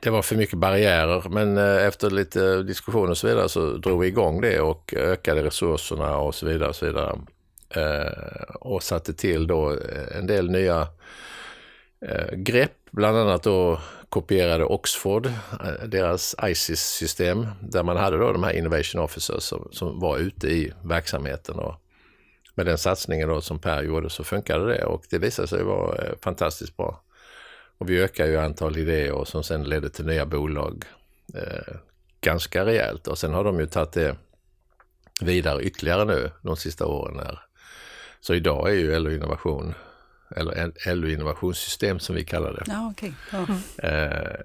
det, 0.00 0.10
var 0.10 0.22
för 0.22 0.36
mycket 0.36 0.58
barriärer 0.58 1.28
men 1.28 1.58
eh, 1.58 1.86
efter 1.86 2.10
lite 2.10 2.62
diskussion 2.62 3.10
och 3.10 3.18
så 3.18 3.26
vidare 3.26 3.48
så 3.48 3.76
drog 3.76 4.00
vi 4.00 4.06
igång 4.06 4.40
det 4.40 4.60
och 4.60 4.94
ökade 4.96 5.42
resurserna 5.42 6.16
och 6.16 6.34
så 6.34 6.46
vidare. 6.46 6.68
Och, 6.68 6.76
så 6.76 6.86
vidare. 6.86 7.18
Eh, 7.74 8.54
och 8.54 8.82
satte 8.82 9.14
till 9.14 9.46
då 9.46 9.70
eh, 9.72 10.16
en 10.18 10.26
del 10.26 10.50
nya 10.50 10.88
eh, 12.00 12.34
grepp, 12.36 12.72
bland 12.90 13.16
annat 13.16 13.42
då 13.42 13.80
kopierade 14.08 14.64
Oxford, 14.64 15.32
deras 15.86 16.34
ISIS-system, 16.42 17.46
där 17.60 17.82
man 17.82 17.96
hade 17.96 18.18
då 18.18 18.32
de 18.32 18.42
här 18.42 18.52
Innovation 18.52 19.00
Officers 19.00 19.42
som, 19.42 19.68
som 19.72 20.00
var 20.00 20.18
ute 20.18 20.48
i 20.48 20.72
verksamheten. 20.82 21.58
Och 21.58 21.74
med 22.54 22.66
den 22.66 22.78
satsningen 22.78 23.28
då 23.28 23.40
som 23.40 23.58
Per 23.58 23.82
gjorde 23.82 24.10
så 24.10 24.24
funkade 24.24 24.66
det 24.66 24.84
och 24.84 25.04
det 25.10 25.18
visade 25.18 25.48
sig 25.48 25.62
vara 25.62 26.04
fantastiskt 26.22 26.76
bra. 26.76 27.02
Och 27.78 27.90
vi 27.90 28.02
ökar 28.02 28.26
ju 28.26 28.36
antal 28.36 28.76
idéer 28.76 29.12
och 29.12 29.28
som 29.28 29.44
sen 29.44 29.64
ledde 29.64 29.90
till 29.90 30.06
nya 30.06 30.26
bolag 30.26 30.84
eh, 31.34 31.74
ganska 32.20 32.64
rejält. 32.64 33.06
Och 33.06 33.18
sen 33.18 33.34
har 33.34 33.44
de 33.44 33.60
ju 33.60 33.66
tagit 33.66 33.92
det 33.92 34.16
vidare 35.20 35.62
ytterligare 35.62 36.04
nu 36.04 36.30
de 36.42 36.56
sista 36.56 36.86
åren. 36.86 37.18
Här. 37.18 37.47
Så 38.20 38.34
idag 38.34 38.70
är 38.70 38.74
ju 38.74 38.98
LO 38.98 39.10
Innovation, 39.10 39.74
eller 40.36 40.94
LO 40.94 41.08
Innovationssystem 41.08 41.98
som 41.98 42.16
vi 42.16 42.24
kallar 42.24 42.52
det, 42.52 42.64
ja, 42.66 42.90
okay. 42.90 43.12
ja. 43.32 43.46
eh, 43.88 44.38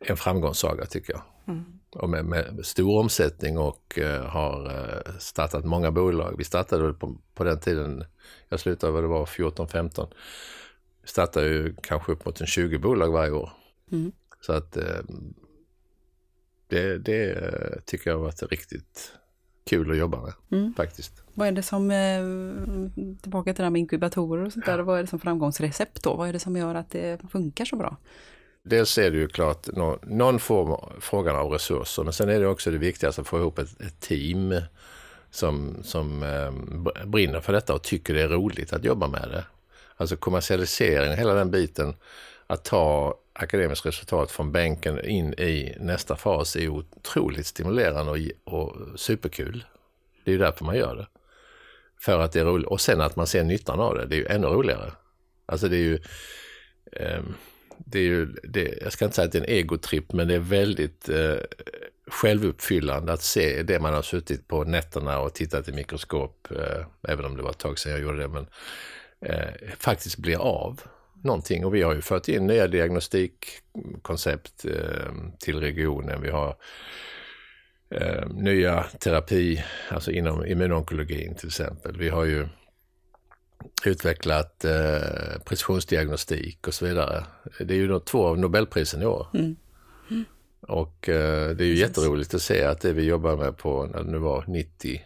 en 0.00 0.16
framgångssaga 0.16 0.86
tycker 0.86 1.12
jag. 1.12 1.22
Mm. 1.46 1.64
Och 1.90 2.10
med, 2.10 2.24
med, 2.24 2.66
stor 2.66 3.00
omsättning 3.00 3.58
och 3.58 3.98
eh, 3.98 4.24
har 4.24 4.66
eh, 4.66 5.12
startat 5.18 5.64
många 5.64 5.90
bolag. 5.90 6.34
Vi 6.38 6.44
startade 6.44 6.92
på, 6.92 7.16
på 7.34 7.44
den 7.44 7.60
tiden, 7.60 8.04
jag 8.48 8.60
slutade 8.60 8.92
vad 8.92 9.04
det 9.04 9.08
var 9.08 9.26
14-15 9.26 10.08
startar 11.04 11.42
ju 11.42 11.74
kanske 11.82 12.12
upp 12.12 12.24
mot 12.24 12.40
en 12.40 12.46
20 12.46 12.78
bolag 12.78 13.12
varje 13.12 13.30
år. 13.30 13.50
Mm. 13.92 14.12
Så 14.40 14.52
att 14.52 14.76
det, 16.68 16.98
det 16.98 17.86
tycker 17.86 18.10
jag 18.10 18.16
har 18.16 18.24
varit 18.24 18.42
riktigt 18.42 19.12
kul 19.66 19.90
att 19.90 19.96
jobba 19.96 20.22
med 20.22 20.32
mm. 20.50 20.74
faktiskt. 20.74 21.25
Vad 21.36 21.48
är 21.48 21.52
det 21.52 21.62
som, 21.62 21.90
eh, 21.90 22.22
tillbaka 23.22 23.54
till 23.54 23.62
det 23.62 23.62
här 23.62 23.70
med 23.70 23.80
inkubatorer 23.80 24.44
och 24.44 24.52
sånt 24.52 24.66
där, 24.66 24.78
vad 24.78 24.98
är 24.98 25.02
det 25.02 25.08
som 25.08 25.18
framgångsrecept 25.18 26.02
då? 26.02 26.14
Vad 26.14 26.28
är 26.28 26.32
det 26.32 26.38
som 26.38 26.56
gör 26.56 26.74
att 26.74 26.90
det 26.90 27.20
funkar 27.30 27.64
så 27.64 27.76
bra? 27.76 27.96
Dels 28.62 28.98
är 28.98 29.10
det 29.10 29.16
ju 29.16 29.28
klart 29.28 29.66
någon, 29.66 29.98
någon 30.02 30.38
form 30.38 31.00
frågan 31.00 31.36
av 31.36 31.50
resurser, 31.50 32.04
men 32.04 32.12
sen 32.12 32.28
är 32.28 32.40
det 32.40 32.46
också 32.46 32.70
det 32.70 32.78
viktigaste 32.78 33.20
att 33.20 33.26
få 33.26 33.38
ihop 33.38 33.58
ett, 33.58 33.80
ett 33.80 34.00
team 34.00 34.54
som, 35.30 35.76
som 35.82 36.22
eh, 36.22 36.52
brinner 37.06 37.40
för 37.40 37.52
detta 37.52 37.74
och 37.74 37.82
tycker 37.82 38.14
det 38.14 38.22
är 38.22 38.28
roligt 38.28 38.72
att 38.72 38.84
jobba 38.84 39.06
med 39.06 39.28
det. 39.30 39.44
Alltså 39.96 40.16
kommersialisering, 40.16 41.16
hela 41.16 41.34
den 41.34 41.50
biten, 41.50 41.94
att 42.46 42.64
ta 42.64 43.14
akademiskt 43.32 43.86
resultat 43.86 44.30
från 44.30 44.52
bänken 44.52 45.04
in 45.04 45.34
i 45.34 45.76
nästa 45.80 46.16
fas 46.16 46.56
är 46.56 46.68
otroligt 46.68 47.46
stimulerande 47.46 48.12
och, 48.44 48.54
och 48.54 48.76
superkul. 49.00 49.64
Det 50.24 50.30
är 50.30 50.32
ju 50.32 50.38
därför 50.38 50.64
man 50.64 50.76
gör 50.76 50.96
det. 50.96 51.06
För 52.00 52.20
att 52.20 52.32
det 52.32 52.40
är 52.40 52.44
roligt. 52.44 52.66
Och 52.66 52.80
sen 52.80 53.00
att 53.00 53.16
man 53.16 53.26
ser 53.26 53.44
nyttan 53.44 53.80
av 53.80 53.94
det, 53.94 54.06
det 54.06 54.16
är 54.16 54.18
ju 54.18 54.26
ännu 54.26 54.46
roligare. 54.46 54.92
Alltså 55.46 55.68
det 55.68 55.76
är 55.76 55.84
ju... 55.84 55.98
Eh, 56.92 57.22
det 57.78 57.98
är 57.98 58.02
ju 58.02 58.26
det, 58.26 58.78
jag 58.82 58.92
ska 58.92 59.04
inte 59.04 59.14
säga 59.14 59.26
att 59.26 59.32
det 59.32 59.38
är 59.38 59.42
en 59.42 59.48
egotripp, 59.48 60.12
men 60.12 60.28
det 60.28 60.34
är 60.34 60.38
väldigt 60.38 61.08
eh, 61.08 61.36
självuppfyllande 62.06 63.12
att 63.12 63.22
se 63.22 63.62
det 63.62 63.80
man 63.80 63.94
har 63.94 64.02
suttit 64.02 64.48
på 64.48 64.64
nätterna 64.64 65.20
och 65.20 65.34
tittat 65.34 65.68
i 65.68 65.72
mikroskop, 65.72 66.48
eh, 66.50 66.86
även 67.08 67.24
om 67.24 67.36
det 67.36 67.42
var 67.42 67.50
ett 67.50 67.58
tag 67.58 67.78
sedan 67.78 67.92
jag 67.92 68.00
gjorde 68.00 68.18
det, 68.18 68.28
men 68.28 68.46
eh, 69.20 69.48
faktiskt 69.78 70.18
blir 70.18 70.36
av 70.36 70.80
någonting. 71.22 71.64
Och 71.64 71.74
vi 71.74 71.82
har 71.82 71.94
ju 71.94 72.00
fört 72.00 72.28
in 72.28 72.46
nya 72.46 72.66
diagnostikkoncept 72.68 74.64
eh, 74.64 75.12
till 75.38 75.60
regionen. 75.60 76.22
Vi 76.22 76.30
har 76.30 76.56
eh, 77.90 78.28
nya 78.28 78.82
terapi, 78.82 79.64
alltså 79.88 80.10
inom 80.10 80.46
immunonkologin 80.46 81.34
till 81.34 81.48
exempel. 81.48 81.96
Vi 81.96 82.08
har 82.08 82.24
ju 82.24 82.48
utvecklat 83.84 84.64
eh, 84.64 85.38
precisionsdiagnostik 85.44 86.68
och 86.68 86.74
så 86.74 86.86
vidare. 86.86 87.24
Det 87.58 87.74
är 87.74 87.78
ju 87.78 88.00
två 88.00 88.26
av 88.26 88.38
Nobelprisen 88.38 89.02
i 89.02 89.06
år. 89.06 89.26
Mm. 89.34 89.56
Mm. 90.10 90.24
Och 90.60 91.08
eh, 91.08 91.56
det 91.56 91.64
är 91.64 91.68
ju 91.68 91.74
Precis. 91.74 91.80
jätteroligt 91.80 92.34
att 92.34 92.42
se 92.42 92.64
att 92.64 92.80
det 92.80 92.92
vi 92.92 93.04
jobbar 93.04 93.36
med 93.36 93.56
på, 93.56 93.86
när 93.86 94.02
det 94.02 94.10
nu 94.10 94.18
var 94.18 94.44
90, 94.46 95.02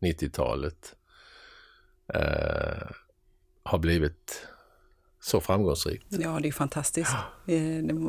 90-talet, 0.00 0.94
eh, 2.14 2.88
har 3.62 3.78
blivit 3.78 4.46
så 5.26 5.40
framgångsrikt. 5.40 6.06
Ja, 6.08 6.38
det 6.42 6.48
är 6.48 6.52
fantastiskt. 6.52 7.14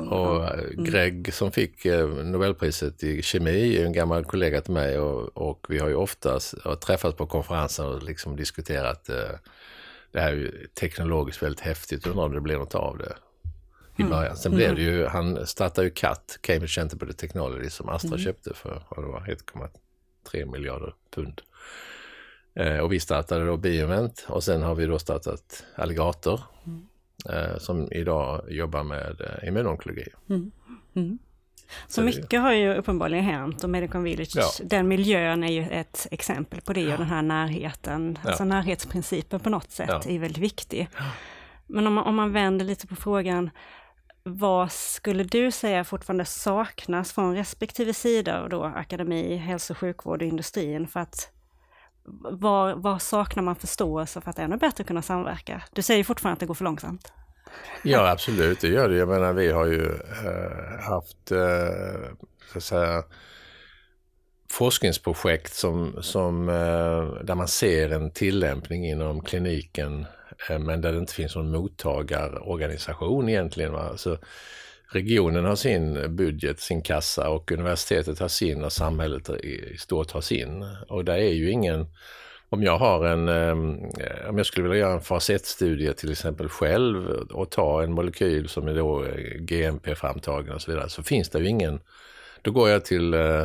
Och 0.09 0.45
eh, 0.45 0.69
Greg 0.77 1.33
som 1.33 1.51
fick 1.51 1.85
eh, 1.85 2.07
Nobelpriset 2.07 3.03
i 3.03 3.21
kemi 3.21 3.77
är 3.77 3.85
en 3.85 3.93
gammal 3.93 4.25
kollega 4.25 4.61
till 4.61 4.73
mig 4.73 4.99
och, 4.99 5.37
och 5.37 5.65
vi 5.69 5.79
har 5.79 5.87
ju 5.87 5.95
oftast 5.95 6.55
träffats 6.81 7.17
på 7.17 7.27
konferenser 7.27 7.85
och 7.85 8.03
liksom 8.03 8.35
diskuterat 8.35 9.09
eh, 9.09 9.15
det 10.11 10.19
här 10.19 10.31
är 10.31 10.35
ju 10.35 10.67
teknologiskt 10.79 11.43
väldigt 11.43 11.59
häftigt, 11.59 12.07
undrar 12.07 12.25
om 12.25 12.33
det 12.33 12.41
blir 12.41 12.57
något 12.57 12.75
av 12.75 12.97
det 12.97 13.15
i 13.97 14.01
mm. 14.01 14.11
början. 14.11 14.37
Sen 14.37 14.51
mm. 14.51 14.57
blev 14.57 14.75
det 14.75 14.81
ju, 14.81 15.05
han 15.05 15.47
startade 15.47 15.87
ju 15.87 15.93
CAT, 15.93 16.37
Cambridge 16.41 16.73
Center 16.73 17.13
Technology, 17.13 17.69
som 17.69 17.89
Astra 17.89 18.07
mm. 18.07 18.19
köpte 18.19 18.53
för, 18.53 18.83
vad 18.89 19.05
det 19.05 19.11
var, 19.11 19.37
1,3 20.31 20.51
miljarder 20.51 20.93
pund. 21.15 21.41
Eh, 22.53 22.77
och 22.77 22.93
vi 22.93 22.99
startade 22.99 23.45
då 23.45 23.57
Bioment 23.57 24.25
och 24.29 24.43
sen 24.43 24.61
har 24.61 24.75
vi 24.75 24.85
då 24.85 24.99
startat 24.99 25.63
Alligator 25.75 26.41
mm. 26.65 26.87
Eh, 27.29 27.57
som 27.57 27.91
idag 27.91 28.41
jobbar 28.49 28.83
med 28.83 29.21
eh, 29.21 29.47
immunonkologi. 29.47 30.07
Mm. 30.29 30.51
Mm. 30.95 31.19
Så, 31.87 32.01
mycket 32.01 32.41
har 32.41 32.53
ju 32.53 32.73
uppenbarligen 32.73 33.25
hänt 33.25 33.63
och 33.63 33.69
Medicon 33.69 34.03
Village, 34.03 34.35
ja. 34.35 34.49
den 34.63 34.87
miljön 34.87 35.43
är 35.43 35.51
ju 35.51 35.69
ett 35.69 36.07
exempel 36.11 36.61
på 36.61 36.73
det 36.73 36.81
ja. 36.81 36.91
och 36.91 36.99
den 36.99 37.07
här 37.07 37.21
närheten, 37.21 38.19
ja. 38.23 38.29
alltså 38.29 38.43
närhetsprincipen 38.43 39.39
på 39.39 39.49
något 39.49 39.71
sätt 39.71 40.05
är 40.05 40.19
väldigt 40.19 40.43
viktig. 40.43 40.89
Men 41.67 41.87
om 41.87 41.93
man, 41.93 42.03
om 42.03 42.15
man 42.15 42.31
vänder 42.31 42.65
lite 42.65 42.87
på 42.87 42.95
frågan, 42.95 43.49
vad 44.23 44.71
skulle 44.71 45.23
du 45.23 45.51
säga 45.51 45.83
fortfarande 45.83 46.25
saknas 46.25 47.13
från 47.13 47.35
respektive 47.35 47.93
sida, 47.93 48.47
då 48.47 48.63
akademi, 48.63 49.35
hälso 49.35 49.73
och 49.73 49.77
sjukvård 49.77 50.21
och 50.21 50.27
industrin 50.27 50.87
för 50.87 50.99
att 50.99 51.31
var, 52.31 52.75
vad 52.75 53.01
saknar 53.01 53.43
man 53.43 53.55
förståelse 53.55 54.21
för 54.21 54.29
att 54.29 54.39
ännu 54.39 54.57
bättre 54.57 54.83
kunna 54.83 55.01
samverka? 55.01 55.63
Du 55.73 55.81
säger 55.81 56.03
fortfarande 56.03 56.33
att 56.33 56.39
det 56.39 56.45
går 56.45 56.53
för 56.53 56.63
långsamt. 56.63 57.11
Ja, 57.83 58.11
absolut, 58.11 58.61
det 58.61 58.67
gör 58.67 58.89
det. 58.89 58.97
Jag 58.97 59.09
menar, 59.09 59.33
vi 59.33 59.51
har 59.51 59.65
ju 59.65 59.85
äh, 60.25 60.79
haft, 60.79 61.31
äh, 61.31 61.37
så 62.51 62.57
att 62.57 62.63
säga, 62.63 63.03
forskningsprojekt 64.51 65.53
som, 65.53 65.95
som, 66.01 66.49
äh, 66.49 67.23
där 67.23 67.35
man 67.35 67.47
ser 67.47 67.89
en 67.89 68.11
tillämpning 68.11 68.85
inom 68.85 69.21
kliniken 69.21 70.05
men 70.59 70.81
där 70.81 70.91
det 70.91 70.97
inte 70.97 71.13
finns 71.13 71.35
någon 71.35 71.51
mottagarorganisation 71.51 73.29
egentligen. 73.29 73.73
Va? 73.73 73.97
Så 73.97 74.17
regionen 74.89 75.45
har 75.45 75.55
sin 75.55 76.15
budget, 76.15 76.59
sin 76.59 76.81
kassa 76.81 77.29
och 77.29 77.51
universitetet 77.51 78.19
har 78.19 78.27
sin 78.27 78.63
och 78.63 78.73
samhället 78.73 79.29
i 79.29 79.77
stort 79.77 80.11
har 80.11 80.21
sin. 80.21 80.65
Och 80.87 81.05
där 81.05 81.17
är 81.17 81.33
ju 81.33 81.51
ingen, 81.51 81.87
om 82.49 82.63
jag 82.63 82.77
har 82.77 83.05
en, 83.05 83.27
ehm, 83.27 83.79
om 84.29 84.37
jag 84.37 84.45
skulle 84.45 84.69
vilja 84.69 84.85
göra 84.85 84.93
en 84.93 85.01
fas 85.01 85.29
1-studie 85.29 85.93
till 85.93 86.11
exempel 86.11 86.49
själv 86.49 87.09
och 87.09 87.49
ta 87.49 87.83
en 87.83 87.93
molekyl 87.93 88.49
som 88.49 88.67
är 88.67 88.73
då 88.73 89.03
eh, 89.03 89.37
GMP-framtagen 89.39 90.53
och 90.53 90.61
så 90.61 90.71
vidare, 90.71 90.89
så 90.89 91.03
finns 91.03 91.29
det 91.29 91.39
ju 91.39 91.47
ingen, 91.47 91.79
då 92.41 92.51
går 92.51 92.69
jag 92.69 92.85
till 92.85 93.13
eh, 93.13 93.43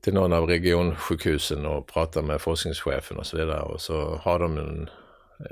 till 0.00 0.14
någon 0.14 0.32
av 0.32 0.46
regionsjukhusen 0.46 1.66
och 1.66 1.86
pratar 1.86 2.22
med 2.22 2.40
forskningschefen 2.40 3.16
och 3.16 3.26
så 3.26 3.36
vidare 3.36 3.60
och 3.60 3.80
så 3.80 4.20
har 4.22 4.38
de 4.38 4.58
en, 4.58 4.90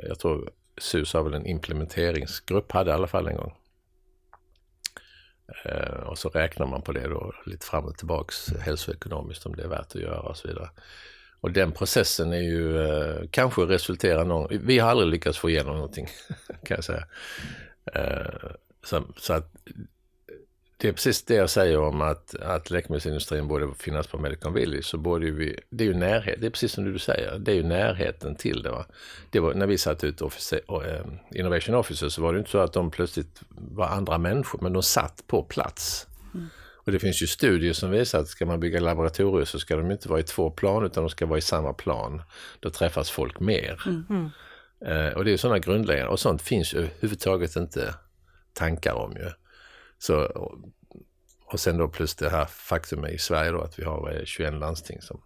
jag 0.09 0.19
tror 0.19 0.50
SUS 0.78 1.14
har 1.14 1.23
väl 1.23 1.35
en 1.35 1.47
implementeringsgrupp, 1.47 2.73
hade 2.73 2.90
i 2.90 2.95
alla 2.95 3.07
fall 3.07 3.28
en 3.28 3.37
gång. 3.37 3.52
Eh, 5.65 6.00
och 6.00 6.19
så 6.19 6.29
räknar 6.29 6.67
man 6.67 6.83
på 6.83 6.93
det 6.93 7.09
då 7.09 7.33
lite 7.47 7.67
fram 7.67 7.85
och 7.85 7.99
tillbaks 7.99 8.53
hälsoekonomiskt 8.57 9.47
om 9.47 9.57
det 9.57 9.62
är 9.62 9.69
värt 9.69 9.95
att 9.95 10.03
göra 10.03 10.21
och 10.21 10.37
så 10.37 10.49
vidare. 10.49 10.71
Och 11.41 11.53
den 11.53 11.73
processen 11.73 12.33
är 12.33 12.41
ju, 12.41 12.83
eh, 12.83 13.29
kanske 13.31 13.62
resulterar 13.62 14.25
någon, 14.25 14.49
vi 14.50 14.79
har 14.79 14.91
aldrig 14.91 15.11
lyckats 15.11 15.38
få 15.38 15.50
igenom 15.50 15.75
någonting 15.75 16.07
kan 16.65 16.75
jag 16.75 16.85
säga. 16.85 17.07
Eh, 17.95 18.50
så, 18.85 19.03
så, 19.17 19.33
att 19.33 19.53
det 20.76 20.88
är 20.88 20.92
precis 20.92 21.25
det 21.25 21.35
jag 21.35 21.50
säger 21.50 21.78
om 21.78 22.00
att, 22.00 22.35
att 22.35 22.71
läkemedelsindustrin 22.71 23.49
borde 23.49 23.75
finnas 23.78 24.06
på 24.06 24.18
Medicon 24.18 24.54
Village. 24.54 24.85
Så 24.85 24.99
borde 24.99 25.30
vi, 25.30 25.61
det 25.71 25.85
är 25.85 25.88
ju 25.88 25.95
närhet, 25.95 26.40
det 26.40 26.47
är 26.47 26.50
precis 26.50 26.73
som 26.73 26.92
du 26.92 26.99
säger, 26.99 27.38
det 27.38 27.52
är 27.52 27.56
ju 27.56 27.62
närheten 27.62 28.37
till 28.37 28.62
det. 28.62 28.71
Va? 28.71 28.87
det 29.30 29.40
var, 29.40 29.54
när 29.54 29.66
vi 29.66 29.78
satte 29.78 30.06
ut 30.06 30.23
officer, 30.23 30.61
uh, 30.71 31.06
Innovation 31.30 31.75
Officer 31.75 32.09
så 32.09 32.23
var 32.23 32.33
det 32.33 32.38
inte 32.38 32.50
så 32.50 32.59
att 32.59 32.73
de 32.73 32.90
plötsligt 32.90 33.40
var 33.49 33.87
andra 33.87 34.18
människor, 34.18 34.59
men 34.62 34.73
de 34.73 34.83
satt 34.83 35.26
på 35.26 35.42
plats. 35.42 36.06
Mm. 36.35 36.49
Och 36.87 36.92
det 36.92 36.99
finns 36.99 37.23
ju 37.23 37.26
studier 37.26 37.73
som 37.73 37.90
visar 37.90 38.18
att 38.18 38.28
ska 38.28 38.47
man 38.47 38.61
bygga 38.61 38.80
laboratorier 38.80 39.45
så 39.45 39.59
ska 39.59 39.76
de 39.76 39.90
inte 39.90 40.09
vara 40.09 40.21
i 40.21 40.23
två 40.23 40.50
plan 40.50 40.85
utan 40.85 41.02
de 41.02 41.11
ska 41.11 41.26
vara 41.26 41.38
i 41.38 41.42
samma 41.42 41.73
plan. 41.73 42.23
Då 42.61 42.71
träffas 42.71 43.11
folk 43.11 43.40
mer. 43.40 43.83
Mm. 43.87 44.30
Eh, 44.80 45.12
och 45.12 45.25
det 45.25 45.33
är 45.33 45.37
sådana 45.37 45.59
grundläggande, 45.59 46.12
och 46.12 46.21
sånt 46.21 46.42
finns 46.42 46.75
ju 46.75 46.78
överhuvudtaget 46.78 47.56
inte 47.56 47.95
tankar 48.52 48.95
om 48.95 49.12
ju. 49.12 49.30
Så, 49.99 50.25
och 51.45 51.61
sen 51.61 51.79
då 51.79 51.88
plus 51.88 52.15
det 52.15 52.29
här 52.29 52.45
faktumet 52.45 53.12
i 53.12 53.19
Sverige 53.19 53.50
då 53.50 53.61
att 53.61 53.79
vi 53.79 53.85
har 53.85 54.23
21 54.25 54.55
landsting 54.55 55.00
som 55.00 55.21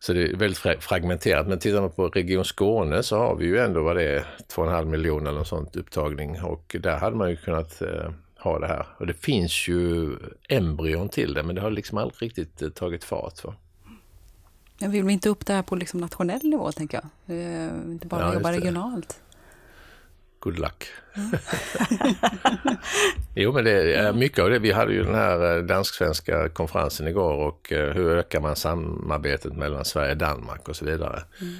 så 0.00 0.12
det 0.12 0.22
är 0.22 0.36
väldigt 0.36 0.58
fragmenterat. 0.84 1.48
Men 1.48 1.58
tittar 1.58 1.80
man 1.80 1.90
på 1.90 2.08
Region 2.08 2.44
Skåne 2.44 3.02
så 3.02 3.18
har 3.18 3.36
vi 3.36 3.46
ju 3.46 3.58
ändå 3.58 3.82
vad 3.82 3.96
det 3.96 4.04
är, 4.04 4.26
2,5 4.48 4.84
miljoner 4.84 5.30
eller 5.30 5.38
något 5.38 5.48
sånt 5.48 5.76
upptagning 5.76 6.42
och 6.42 6.76
där 6.80 6.98
hade 6.98 7.16
man 7.16 7.30
ju 7.30 7.36
kunnat 7.36 7.82
eh, 7.82 8.10
ha 8.38 8.58
det 8.58 8.66
här. 8.66 8.86
Och 8.98 9.06
det 9.06 9.14
finns 9.14 9.68
ju 9.68 10.16
embryon 10.48 11.08
till 11.08 11.34
det 11.34 11.42
men 11.42 11.54
det 11.54 11.60
har 11.60 11.70
liksom 11.70 11.98
aldrig 11.98 12.22
riktigt 12.22 12.62
eh, 12.62 12.68
tagit 12.68 13.04
fart. 13.04 13.44
Va? 13.44 13.54
Jag 14.78 14.88
vill 14.88 15.10
inte 15.10 15.28
upp 15.28 15.46
det 15.46 15.52
här 15.52 15.62
på 15.62 15.76
liksom 15.76 16.00
nationell 16.00 16.42
nivå 16.42 16.72
tänker 16.72 17.00
jag. 17.02 17.36
Eh, 17.36 17.70
inte 17.86 18.06
bara 18.06 18.20
ja, 18.20 18.34
jobba 18.34 18.52
regionalt 18.52 19.20
good 20.40 20.58
luck. 20.58 20.84
Jo, 23.40 23.52
men 23.52 23.64
det 23.64 23.94
är 23.94 24.12
mycket 24.12 24.38
av 24.38 24.50
det. 24.50 24.58
Vi 24.58 24.72
hade 24.72 24.92
ju 24.92 25.04
den 25.04 25.14
här 25.14 25.56
eh, 25.56 25.62
dansk-svenska 25.62 26.48
konferensen 26.48 27.08
igår 27.08 27.34
och 27.34 27.72
eh, 27.72 27.94
hur 27.94 28.10
ökar 28.10 28.40
man 28.40 28.56
samarbetet 28.56 29.52
mellan 29.52 29.84
Sverige 29.84 30.10
och 30.10 30.16
Danmark 30.16 30.68
och 30.68 30.76
så 30.76 30.84
vidare. 30.84 31.22
Mm. 31.40 31.54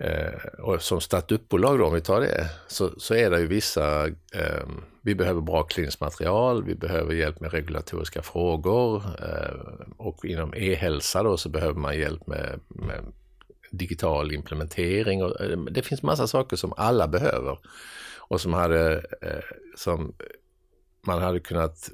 Eh, 0.00 0.34
och 0.58 0.82
som 0.82 1.00
startupbolag 1.00 1.78
då, 1.78 1.86
om 1.86 1.94
vi 1.94 2.00
tar 2.00 2.20
det, 2.20 2.50
så, 2.66 2.90
så 2.96 3.14
är 3.14 3.30
det 3.30 3.40
ju 3.40 3.46
vissa, 3.46 4.06
eh, 4.06 4.66
vi 5.02 5.14
behöver 5.14 5.40
bra 5.40 5.62
kliniskt 5.62 6.00
material, 6.00 6.64
vi 6.64 6.74
behöver 6.74 7.14
hjälp 7.14 7.40
med 7.40 7.52
regulatoriska 7.52 8.22
frågor 8.22 9.02
eh, 9.18 9.86
och 9.96 10.24
inom 10.24 10.54
e-hälsa 10.54 11.22
då 11.22 11.36
så 11.36 11.48
behöver 11.48 11.80
man 11.80 11.98
hjälp 11.98 12.26
med, 12.26 12.60
med 12.68 13.04
digital 13.70 14.32
implementering. 14.32 15.22
Och, 15.24 15.40
eh, 15.40 15.58
det 15.58 15.82
finns 15.82 16.02
massa 16.02 16.26
saker 16.26 16.56
som 16.56 16.72
alla 16.76 17.08
behöver 17.08 17.58
och 18.18 18.40
som, 18.40 18.52
hade, 18.52 18.94
eh, 19.22 19.44
som 19.76 20.14
man 21.06 21.22
hade 21.22 21.40
kunnat 21.40 21.90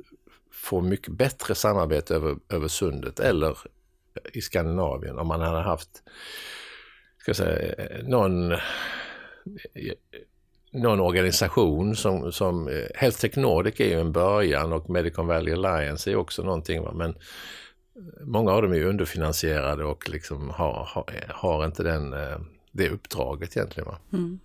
få 0.53 0.81
mycket 0.81 1.13
bättre 1.13 1.55
samarbete 1.55 2.15
över, 2.15 2.37
över 2.49 2.69
sundet 2.69 3.21
eller 3.21 3.51
eh, 3.51 3.57
i 4.33 4.41
Skandinavien 4.41 5.19
om 5.19 5.27
man 5.27 5.41
hade 5.41 5.63
haft 5.63 6.03
ska 7.19 7.35
säga, 7.35 7.75
någon, 8.03 8.55
någon 10.73 11.01
organisation 11.01 11.97
som, 11.97 12.33
som 12.33 12.71
Health 12.95 13.39
Nordic 13.39 13.81
är 13.81 13.89
ju 13.89 14.01
en 14.01 14.13
början 14.13 14.73
och 14.73 14.91
Medicon 14.91 15.27
Valley 15.27 15.55
Alliance 15.55 16.11
är 16.11 16.17
också 16.17 16.43
någonting. 16.43 16.83
Va? 16.83 16.93
Men 16.93 17.15
många 18.21 18.53
av 18.53 18.63
dem 18.63 18.73
är 18.73 18.85
underfinansierade 18.85 19.85
och 19.85 20.09
liksom 20.09 20.51
har, 20.51 20.89
har, 20.89 21.25
har 21.29 21.65
inte 21.65 21.83
den, 21.83 22.13
eh, 22.13 22.39
det 22.73 22.91
uppdraget 22.91 23.57
egentligen. 23.57 23.89
Mm. 24.13 24.39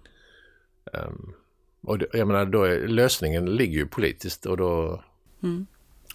Um, 0.93 1.33
och 1.81 1.97
det, 1.97 2.07
jag 2.13 2.27
menar, 2.27 2.45
då 2.45 2.63
är, 2.63 2.87
lösningen 2.87 3.55
ligger 3.55 3.77
ju 3.77 3.85
politiskt 3.85 4.45
och 4.45 4.57
då... 4.57 5.03
Mm. 5.43 5.65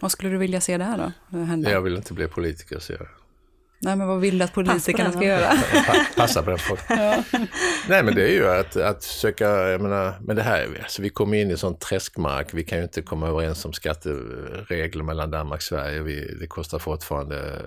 Vad 0.01 0.13
skulle 0.13 0.31
du 0.31 0.37
vilja 0.37 0.61
se 0.61 0.79
där 0.79 1.13
då? 1.31 1.39
Hända? 1.39 1.71
Jag 1.71 1.81
vill 1.81 1.97
inte 1.97 2.13
bli 2.13 2.29
politiker 2.29 2.79
så 2.79 2.93
jag 2.93 3.09
Nej, 3.87 3.97
men 3.97 4.07
vad 4.07 4.21
vill 4.21 4.39
du 4.39 4.45
att 4.45 4.53
politikerna 4.53 5.13
ska 5.13 5.25
göra? 5.25 5.53
Passa 6.17 6.43
på 6.43 6.51
den 6.51 6.59
frågan. 6.69 6.85
ja. 6.89 7.23
Nej, 7.89 8.03
men 8.03 8.15
det 8.15 8.23
är 8.23 8.33
ju 8.33 8.49
att, 8.49 8.77
att 8.77 9.05
försöka, 9.05 9.49
jag 9.49 9.81
menar, 9.81 10.15
men 10.21 10.37
det 10.37 10.43
här, 10.43 10.81
alltså 10.83 11.03
vi 11.03 11.09
kommer 11.09 11.37
in 11.37 11.51
i 11.51 11.57
sån 11.57 11.79
träskmark, 11.79 12.55
vi 12.55 12.65
kan 12.65 12.79
ju 12.79 12.85
inte 12.85 13.03
komma 13.03 13.29
överens 13.29 13.65
om 13.65 13.73
skatteregler 13.73 15.03
mellan 15.03 15.31
Danmark 15.31 15.59
och 15.59 15.63
Sverige, 15.63 16.01
vi, 16.01 16.37
det 16.41 16.47
kostar 16.47 16.79
fortfarande 16.79 17.63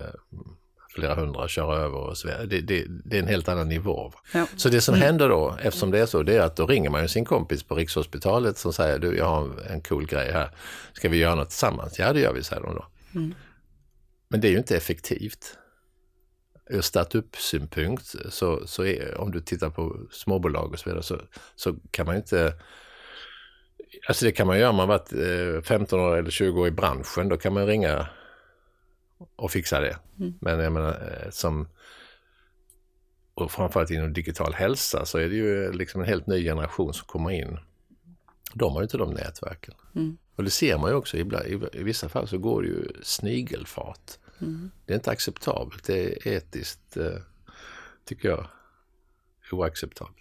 flera 0.95 1.15
hundra 1.15 1.43
att 1.43 1.49
köra 1.49 1.75
över 1.75 1.97
och 1.97 2.17
så 2.17 2.27
vidare. 2.27 2.45
Det, 2.45 2.61
det, 2.61 2.85
det 3.05 3.15
är 3.17 3.21
en 3.21 3.27
helt 3.27 3.49
annan 3.49 3.69
nivå. 3.69 4.13
Ja. 4.33 4.45
Så 4.55 4.69
det 4.69 4.81
som 4.81 4.95
mm. 4.95 5.05
händer 5.05 5.29
då, 5.29 5.57
eftersom 5.61 5.91
det 5.91 5.99
är 5.99 6.05
så, 6.05 6.23
det 6.23 6.35
är 6.35 6.41
att 6.41 6.55
då 6.55 6.65
ringer 6.65 6.89
man 6.89 7.01
ju 7.01 7.07
sin 7.07 7.25
kompis 7.25 7.63
på 7.63 7.75
Rikshospitalet 7.75 8.57
som 8.57 8.73
säger, 8.73 8.99
du 8.99 9.17
jag 9.17 9.25
har 9.25 9.49
en 9.69 9.81
cool 9.81 10.05
grej 10.05 10.31
här, 10.31 10.49
ska 10.93 11.09
vi 11.09 11.17
göra 11.17 11.35
något 11.35 11.49
tillsammans? 11.49 11.99
Ja 11.99 12.13
det 12.13 12.19
gör 12.19 12.33
vi, 12.33 12.43
säger 12.43 12.61
de 12.61 12.75
då. 12.75 12.85
Mm. 13.15 13.33
Men 14.29 14.41
det 14.41 14.47
är 14.47 14.51
ju 14.51 14.57
inte 14.57 14.77
effektivt 14.77 15.55
ur 16.69 16.81
startup-synpunkt, 16.81 18.15
så, 18.29 18.67
så 18.67 18.85
är, 18.85 19.17
om 19.17 19.31
du 19.31 19.41
tittar 19.41 19.69
på 19.69 19.97
småbolag 20.11 20.71
och 20.71 20.79
så 20.79 20.89
vidare, 20.89 21.03
så, 21.03 21.21
så 21.55 21.75
kan 21.91 22.05
man 22.05 22.15
inte 22.15 22.53
Alltså 24.07 24.25
det 24.25 24.31
kan 24.31 24.47
man 24.47 24.59
göra 24.59 24.69
om 24.69 24.75
man 24.75 24.87
varit 24.87 25.09
15 25.65 25.99
eh, 25.99 26.05
år 26.05 26.17
eller 26.17 26.31
20 26.31 26.61
år 26.61 26.67
i 26.67 26.71
branschen, 26.71 27.29
då 27.29 27.37
kan 27.37 27.53
man 27.53 27.67
ringa 27.67 28.07
och 29.35 29.51
fixa 29.51 29.79
det. 29.79 29.97
Mm. 30.19 30.33
Men 30.41 30.59
jag 30.59 30.73
menar 30.73 30.89
eh, 30.89 31.29
som 31.29 31.67
och 33.33 33.51
framförallt 33.51 33.91
inom 33.91 34.13
digital 34.13 34.53
hälsa 34.53 35.05
så 35.05 35.17
är 35.17 35.29
det 35.29 35.35
ju 35.35 35.71
liksom 35.71 36.01
en 36.01 36.07
helt 36.07 36.27
ny 36.27 36.43
generation 36.43 36.93
som 36.93 37.07
kommer 37.07 37.31
in. 37.31 37.59
De 38.53 38.73
har 38.73 38.79
ju 38.79 38.83
inte 38.83 38.97
de 38.97 39.13
nätverken. 39.13 39.73
Mm. 39.95 40.17
Och 40.35 40.43
det 40.43 40.49
ser 40.49 40.77
man 40.77 40.89
ju 40.89 40.95
också, 40.95 41.17
ibland, 41.17 41.45
i, 41.45 41.59
i 41.73 41.83
vissa 41.83 42.09
fall 42.09 42.27
så 42.27 42.37
går 42.37 42.61
det 42.61 42.67
ju 42.67 42.87
snigelfart. 43.01 44.17
Mm. 44.41 44.71
Det 44.85 44.93
är 44.93 44.95
inte 44.95 45.11
acceptabelt. 45.11 45.83
Det 45.83 46.05
är 46.05 46.27
etiskt, 46.27 46.97
eh, 46.97 47.21
tycker 48.05 48.29
jag, 48.29 48.47
oacceptabelt. 49.51 50.15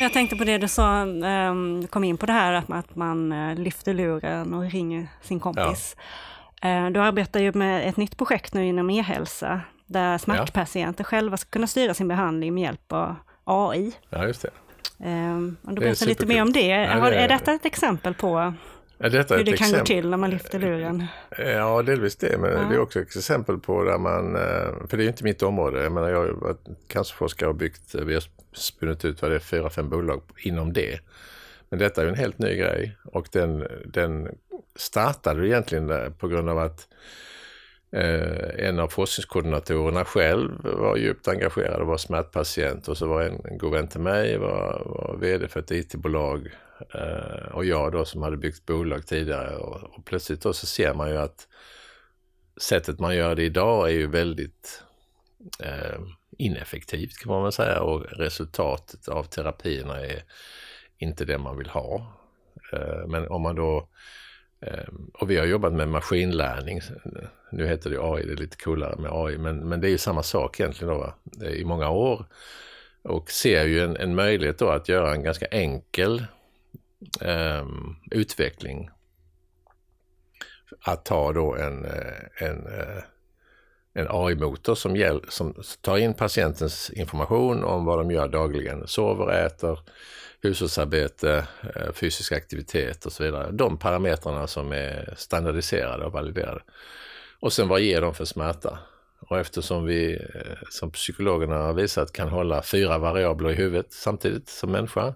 Jag 0.00 0.12
tänkte 0.12 0.36
på 0.36 0.44
det 0.44 0.58
du 0.58 0.68
sa, 0.68 1.02
um, 1.02 1.86
kom 1.86 2.04
in 2.04 2.16
på 2.16 2.26
det 2.26 2.32
här 2.32 2.64
att 2.68 2.96
man 2.96 3.32
uh, 3.32 3.58
lyfter 3.58 3.94
luren 3.94 4.54
och 4.54 4.70
ringer 4.70 5.08
sin 5.22 5.40
kompis. 5.40 5.96
Ja. 6.60 6.86
Uh, 6.86 6.90
du 6.90 7.00
arbetar 7.00 7.40
ju 7.40 7.52
med 7.52 7.88
ett 7.88 7.96
nytt 7.96 8.16
projekt 8.16 8.54
nu 8.54 8.66
inom 8.66 8.90
e-hälsa, 8.90 9.60
där 9.86 10.18
smärtpatienter 10.18 11.04
ja. 11.04 11.08
själva 11.08 11.36
ska 11.36 11.50
kunna 11.50 11.66
styra 11.66 11.94
sin 11.94 12.08
behandling 12.08 12.54
med 12.54 12.62
hjälp 12.62 12.92
av 12.92 13.16
AI. 13.44 13.92
Ja, 14.10 14.26
just 14.26 14.42
det. 14.42 14.50
Um, 15.06 15.56
du 15.62 15.74
berätta 15.74 16.04
lite 16.04 16.26
mer 16.26 16.42
om 16.42 16.52
det. 16.52 16.66
Ja, 16.66 16.94
det 16.94 17.16
är, 17.16 17.24
är 17.24 17.28
detta 17.28 17.52
ett 17.52 17.64
exempel 17.64 18.14
på 18.14 18.54
Ja, 19.02 19.08
detta 19.08 19.36
Hur 19.36 19.44
det 19.44 19.56
kan 19.56 19.72
gå 19.72 19.84
till 19.84 20.08
när 20.10 20.16
man 20.16 20.30
lyfter 20.30 20.58
luren? 20.58 21.06
Ja, 21.38 21.82
delvis 21.82 22.16
det, 22.16 22.38
men 22.38 22.52
ja. 22.52 22.58
det 22.58 22.74
är 22.74 22.78
också 22.78 23.00
ett 23.00 23.16
exempel 23.16 23.58
på 23.58 23.84
där 23.84 23.98
man, 23.98 24.36
eh, 24.36 24.88
för 24.88 24.96
det 24.96 25.04
är 25.04 25.08
inte 25.08 25.24
mitt 25.24 25.42
område, 25.42 25.82
jag 25.82 25.92
menar 25.92 26.08
jag 26.08 26.18
har 26.18 26.28
varit 26.28 26.66
cancerforskare 26.88 27.48
och 27.48 27.54
byggt, 27.54 27.94
vi 27.94 28.14
har 28.14 28.24
spunnit 28.52 29.04
ut 29.04 29.22
vad 29.22 29.30
det 29.30 29.34
är, 29.34 29.38
fyra, 29.38 29.70
fem 29.70 29.88
bolag 29.88 30.22
inom 30.38 30.72
det. 30.72 31.00
Men 31.68 31.78
detta 31.78 32.02
är 32.02 32.06
en 32.06 32.14
helt 32.14 32.38
ny 32.38 32.56
grej 32.56 32.96
och 33.04 33.28
den, 33.32 33.66
den 33.86 34.28
startade 34.76 35.48
egentligen 35.48 36.14
på 36.18 36.28
grund 36.28 36.48
av 36.48 36.58
att 36.58 36.88
eh, 37.92 38.66
en 38.68 38.78
av 38.78 38.88
forskningskoordinatorerna 38.88 40.04
själv 40.04 40.50
var 40.62 40.96
djupt 40.96 41.28
engagerad 41.28 41.80
och 41.80 41.86
var 41.86 41.96
smärtpatient 41.96 42.88
och 42.88 42.96
så 42.96 43.06
var 43.06 43.22
en, 43.22 43.40
en 43.44 43.58
god 43.58 43.72
vän 43.72 43.88
till 43.88 44.00
mig, 44.00 44.38
var, 44.38 44.82
var 44.84 45.16
VD 45.20 45.48
för 45.48 45.60
ett 45.60 45.70
IT-bolag 45.70 46.50
Eh, 46.94 47.54
och 47.54 47.64
jag 47.64 47.92
då 47.92 48.04
som 48.04 48.22
hade 48.22 48.36
byggt 48.36 48.66
bolag 48.66 49.06
tidigare 49.06 49.56
och, 49.56 49.82
och 49.82 50.04
plötsligt 50.04 50.42
då 50.42 50.52
så 50.52 50.66
ser 50.66 50.94
man 50.94 51.10
ju 51.10 51.16
att 51.16 51.48
sättet 52.60 52.98
man 52.98 53.16
gör 53.16 53.34
det 53.34 53.42
idag 53.42 53.88
är 53.88 53.92
ju 53.92 54.06
väldigt 54.06 54.82
eh, 55.60 56.00
ineffektivt 56.38 57.18
kan 57.18 57.32
man 57.32 57.42
väl 57.42 57.52
säga 57.52 57.80
och 57.80 58.02
resultatet 58.02 59.08
av 59.08 59.24
terapierna 59.24 60.00
är 60.00 60.24
inte 60.98 61.24
det 61.24 61.38
man 61.38 61.58
vill 61.58 61.68
ha. 61.68 62.16
Eh, 62.72 63.06
men 63.06 63.28
om 63.28 63.42
man 63.42 63.56
då 63.56 63.88
eh, 64.60 64.88
och 65.14 65.30
vi 65.30 65.38
har 65.38 65.46
jobbat 65.46 65.72
med 65.72 65.88
maskinlärning. 65.88 66.80
Nu 67.52 67.66
heter 67.66 67.90
det 67.90 67.98
AI, 68.00 68.26
det 68.26 68.32
är 68.32 68.36
lite 68.36 68.56
coolare 68.56 68.96
med 68.98 69.10
AI, 69.12 69.38
men, 69.38 69.68
men 69.68 69.80
det 69.80 69.88
är 69.88 69.90
ju 69.90 69.98
samma 69.98 70.22
sak 70.22 70.60
egentligen 70.60 70.94
då, 70.94 71.14
i 71.46 71.64
många 71.64 71.90
år. 71.90 72.26
Och 73.02 73.30
ser 73.30 73.64
ju 73.64 73.80
en, 73.80 73.96
en 73.96 74.14
möjlighet 74.14 74.58
då 74.58 74.68
att 74.68 74.88
göra 74.88 75.14
en 75.14 75.22
ganska 75.22 75.46
enkel 75.46 76.24
eh, 77.20 77.66
utveckling. 78.10 78.90
Att 80.84 81.04
ta 81.04 81.32
då 81.32 81.54
en, 81.54 81.84
eh, 81.84 82.48
en, 82.48 82.66
eh, 82.66 83.02
en 83.94 84.06
AI-motor 84.10 84.74
som, 84.74 85.20
som 85.28 85.54
tar 85.80 85.96
in 85.96 86.14
patientens 86.14 86.90
information 86.90 87.64
om 87.64 87.84
vad 87.84 87.98
de 87.98 88.10
gör 88.10 88.28
dagligen, 88.28 88.86
sover, 88.86 89.46
äter, 89.46 89.78
hushållsarbete, 90.42 91.46
eh, 91.76 91.92
fysisk 91.92 92.32
aktivitet 92.32 93.06
och 93.06 93.12
så 93.12 93.24
vidare. 93.24 93.50
De 93.50 93.78
parametrarna 93.78 94.46
som 94.46 94.72
är 94.72 95.14
standardiserade 95.16 96.04
och 96.04 96.12
validerade. 96.12 96.62
Och 97.42 97.52
sen 97.52 97.68
vad 97.68 97.80
ger 97.80 98.00
de 98.00 98.14
för 98.14 98.24
smärta? 98.24 98.78
Och 99.20 99.38
eftersom 99.38 99.84
vi 99.84 100.18
som 100.70 100.90
psykologerna 100.90 101.56
har 101.56 101.72
visat 101.72 102.12
kan 102.12 102.28
hålla 102.28 102.62
fyra 102.62 102.98
variabler 102.98 103.50
i 103.50 103.54
huvudet 103.54 103.92
samtidigt 103.92 104.48
som 104.48 104.70
människa 104.70 105.14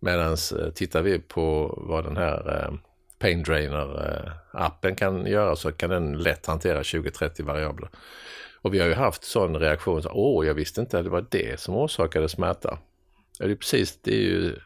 Medan 0.00 0.32
eh, 0.32 0.70
tittar 0.74 1.02
vi 1.02 1.18
på 1.18 1.74
vad 1.88 2.04
den 2.04 2.16
här 2.16 2.64
eh, 2.64 2.74
Pain 3.18 3.44
Drainer-appen 3.44 4.94
kan 4.94 5.26
göra 5.26 5.56
så 5.56 5.72
kan 5.72 5.90
den 5.90 6.18
lätt 6.18 6.46
hantera 6.46 6.82
20-30 6.82 7.42
variabler. 7.42 7.88
Och 8.62 8.74
vi 8.74 8.78
har 8.78 8.86
ju 8.86 8.94
haft 8.94 9.24
sån 9.24 9.56
reaktion, 9.56 10.02
åh, 10.10 10.46
jag 10.46 10.54
visste 10.54 10.80
inte 10.80 10.98
att 10.98 11.04
det 11.04 11.10
var 11.10 11.26
det 11.30 11.60
som 11.60 11.74
orsakade 11.74 12.28
smärta. 12.28 12.78
Ja, 13.38 13.46
det 13.46 13.52
är 13.52 13.56
precis, 13.56 13.98
det 14.02 14.14
är 14.14 14.22
ju 14.22 14.56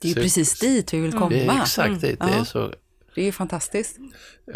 Det 0.00 0.08
är 0.08 0.14
ju 0.14 0.22
precis 0.22 0.58
dit 0.58 0.94
vi 0.94 1.00
vill 1.00 1.12
komma. 1.12 1.28
Det 1.28 1.44
är 1.44 1.62
exakt 1.62 2.00
dit. 2.00 2.20
Det 2.20 2.34
är 2.40 2.44
så 2.44 2.72
det 3.18 3.28
är 3.28 3.32
fantastiskt. 3.32 3.98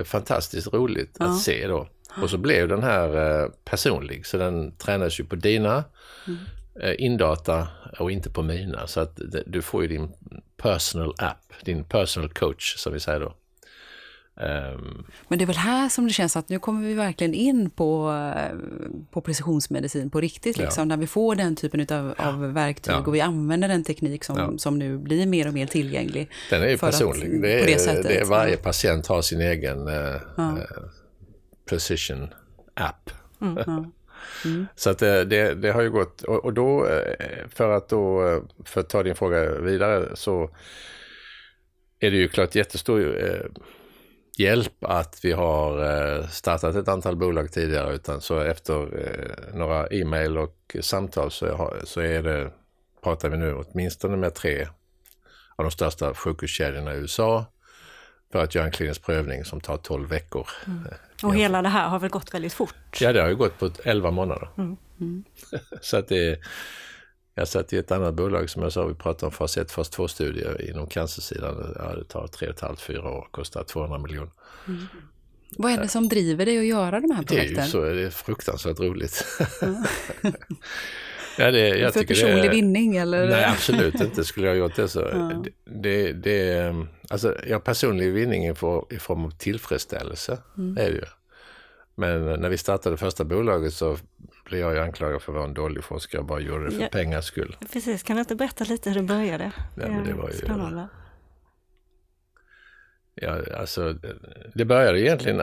Fantastiskt 0.04 0.72
roligt 0.72 1.16
ja. 1.18 1.26
att 1.26 1.40
se 1.40 1.66
då. 1.66 1.88
Och 2.22 2.30
så 2.30 2.38
blev 2.38 2.68
den 2.68 2.82
här 2.82 3.42
eh, 3.42 3.48
personlig, 3.64 4.26
så 4.26 4.36
den 4.36 4.76
tränas 4.76 5.20
ju 5.20 5.24
på 5.24 5.36
dina 5.36 5.84
mm. 6.26 6.38
eh, 6.80 7.04
indata 7.04 7.68
och 7.98 8.10
inte 8.10 8.30
på 8.30 8.42
mina. 8.42 8.86
Så 8.86 9.00
att 9.00 9.20
du 9.46 9.62
får 9.62 9.82
ju 9.82 9.88
din 9.88 10.12
personal 10.56 11.14
app, 11.18 11.52
din 11.64 11.84
personal 11.84 12.28
coach 12.32 12.76
som 12.76 12.92
vi 12.92 13.00
säger 13.00 13.20
då. 13.20 13.34
Um, 14.34 15.06
Men 15.28 15.38
det 15.38 15.44
är 15.44 15.46
väl 15.46 15.56
här 15.56 15.88
som 15.88 16.06
det 16.06 16.12
känns 16.12 16.36
att 16.36 16.48
nu 16.48 16.58
kommer 16.58 16.88
vi 16.88 16.94
verkligen 16.94 17.34
in 17.34 17.70
på, 17.70 18.12
eh, 18.36 18.56
på 19.10 19.20
precisionsmedicin 19.20 20.10
på 20.10 20.20
riktigt, 20.20 20.58
liksom, 20.58 20.80
ja. 20.80 20.84
när 20.84 20.96
vi 20.96 21.06
får 21.06 21.34
den 21.34 21.56
typen 21.56 21.80
utav, 21.80 22.14
ja. 22.18 22.28
av 22.28 22.52
verktyg 22.52 22.94
ja. 22.94 23.02
och 23.06 23.14
vi 23.14 23.20
använder 23.20 23.68
den 23.68 23.84
teknik 23.84 24.24
som, 24.24 24.58
som 24.58 24.78
nu 24.78 24.98
blir 24.98 25.26
mer 25.26 25.48
och 25.48 25.54
mer 25.54 25.66
tillgänglig. 25.66 26.30
Den 26.50 26.62
är 26.62 26.68
ju 26.68 26.78
personlig. 26.78 27.34
Att, 27.34 27.42
det, 27.42 27.60
är, 27.60 27.66
det, 27.66 27.78
sättet, 27.78 28.02
det 28.02 28.20
är 28.20 28.24
varje 28.24 28.56
patient 28.56 29.06
har 29.06 29.22
sin 29.22 29.40
egen 29.40 29.88
uh, 29.88 30.16
precision 31.68 32.28
app. 32.74 33.10
Mm, 33.40 33.58
mm. 34.44 34.66
Så 34.76 34.90
att 34.90 34.98
det, 34.98 35.54
det, 35.54 35.72
har 35.72 35.82
ju 35.82 35.90
gått, 35.90 36.22
och, 36.22 36.44
och, 36.44 36.52
då 36.52 36.88
för 37.54 37.70
att 37.70 37.88
då, 37.88 38.42
för 38.64 38.80
att 38.80 38.88
ta 38.88 39.02
din 39.02 39.14
fråga 39.14 39.60
vidare 39.60 40.08
så 40.14 40.50
är 42.00 42.10
det 42.10 42.16
ju 42.16 42.28
klart 42.28 42.54
jättestor 42.54 43.16
hjälp 44.42 44.84
att 44.84 45.18
vi 45.22 45.32
har 45.32 45.84
eh, 46.18 46.26
startat 46.26 46.74
ett 46.76 46.88
antal 46.88 47.16
bolag 47.16 47.52
tidigare 47.52 47.94
utan 47.94 48.20
så 48.20 48.40
efter 48.40 48.74
eh, 48.74 49.54
några 49.58 49.86
e-mail 49.86 50.38
och 50.38 50.76
samtal 50.80 51.30
så, 51.30 51.76
så 51.84 52.00
är 52.00 52.22
det, 52.22 52.50
pratar 53.02 53.28
vi 53.28 53.36
nu 53.36 53.54
åtminstone 53.54 54.16
med 54.16 54.34
tre 54.34 54.66
av 55.56 55.64
de 55.64 55.70
största 55.70 56.14
sjukhuskedjorna 56.14 56.94
i 56.94 56.96
USA 56.96 57.46
för 58.32 58.44
att 58.44 58.54
göra 58.54 58.64
en 58.64 58.72
klinisk 58.72 59.02
prövning 59.02 59.44
som 59.44 59.60
tar 59.60 59.76
12 59.76 60.08
veckor. 60.08 60.48
Mm. 60.66 60.88
Och 61.22 61.34
hela 61.34 61.62
det 61.62 61.68
här 61.68 61.88
har 61.88 61.98
väl 61.98 62.10
gått 62.10 62.34
väldigt 62.34 62.52
fort? 62.52 63.00
Ja, 63.00 63.12
det 63.12 63.20
har 63.20 63.28
ju 63.28 63.36
gått 63.36 63.58
på 63.58 63.70
11 63.84 64.10
månader. 64.10 64.48
Mm. 64.58 64.76
Mm. 65.00 65.24
så 65.80 65.96
att 65.96 66.08
det 66.08 66.38
jag 67.34 67.48
satt 67.48 67.72
i 67.72 67.76
ett 67.76 67.90
annat 67.90 68.14
bolag 68.14 68.50
som 68.50 68.62
jag 68.62 68.72
sa, 68.72 68.86
vi 68.86 68.94
pratade 68.94 69.26
om 69.26 69.32
fas 69.32 69.56
1, 69.56 69.70
fas 69.72 69.90
2-studier 69.90 70.70
inom 70.70 70.86
cancersidan. 70.86 71.74
Ja, 71.78 71.96
det 71.96 72.04
tar 72.04 72.26
3,5-4 72.26 73.06
år, 73.06 73.28
kostar 73.30 73.64
200 73.64 73.98
miljoner. 73.98 74.30
Mm. 74.68 74.86
Vad 75.56 75.72
är 75.72 75.78
det 75.78 75.88
som 75.88 76.08
driver 76.08 76.46
dig 76.46 76.58
att 76.58 76.64
göra 76.64 77.00
de 77.00 77.10
här 77.10 77.22
projekten? 77.22 77.54
Det 77.54 77.60
är 77.60 77.64
ju 77.64 77.70
så, 77.70 77.80
det 77.80 78.02
är 78.02 78.10
fruktansvärt 78.10 78.80
roligt. 78.80 79.26
Mm. 79.62 79.74
ja, 81.38 81.50
det, 81.50 81.68
jag 81.68 81.92
För 81.92 82.04
personlig 82.04 82.42
det, 82.42 82.48
vinning 82.48 82.96
eller? 82.96 83.28
Nej, 83.28 83.44
absolut 83.44 83.94
inte 83.94 84.24
skulle 84.24 84.46
jag 84.46 84.56
gjort 84.56 84.76
det 84.76 84.88
så. 84.88 85.00
Ja. 85.00 85.44
Det, 85.64 86.12
det, 86.12 86.74
alltså, 87.10 87.36
ja, 87.46 87.58
personlig 87.58 88.12
vinning 88.12 88.48
i 88.48 88.54
form 88.54 89.24
av 89.24 89.30
tillfredsställelse 89.30 90.38
mm. 90.56 90.76
är 90.76 90.90
det 90.90 90.96
ju. 90.96 91.06
Men 91.94 92.40
när 92.40 92.48
vi 92.48 92.58
startade 92.58 92.96
första 92.96 93.24
bolaget 93.24 93.74
så 93.74 93.96
blev 94.52 94.74
jag 94.74 94.78
anklagad 94.78 95.22
för 95.22 95.32
att 95.32 95.36
vara 95.36 95.48
en 95.48 95.54
dålig 95.54 95.84
forskare 95.84 96.20
och 96.20 96.26
bara 96.26 96.40
gjorde 96.40 96.64
det 96.64 96.70
för 96.70 96.82
ja, 96.82 96.88
pengars 96.92 97.24
skull. 97.24 97.56
Precis, 97.72 98.02
kan 98.02 98.16
du 98.16 98.20
inte 98.20 98.34
berätta 98.34 98.64
lite 98.64 98.90
hur 98.90 98.96
det 98.96 99.02
började? 99.02 99.52
Ja, 99.76 99.88
men 99.88 100.04
det 100.04 100.14
var 100.14 100.28
ju, 100.28 100.34
Spännande. 100.34 100.88
Ja, 103.14 103.38
alltså 103.56 103.94
det 104.54 104.64
började 104.64 105.00
egentligen, 105.00 105.36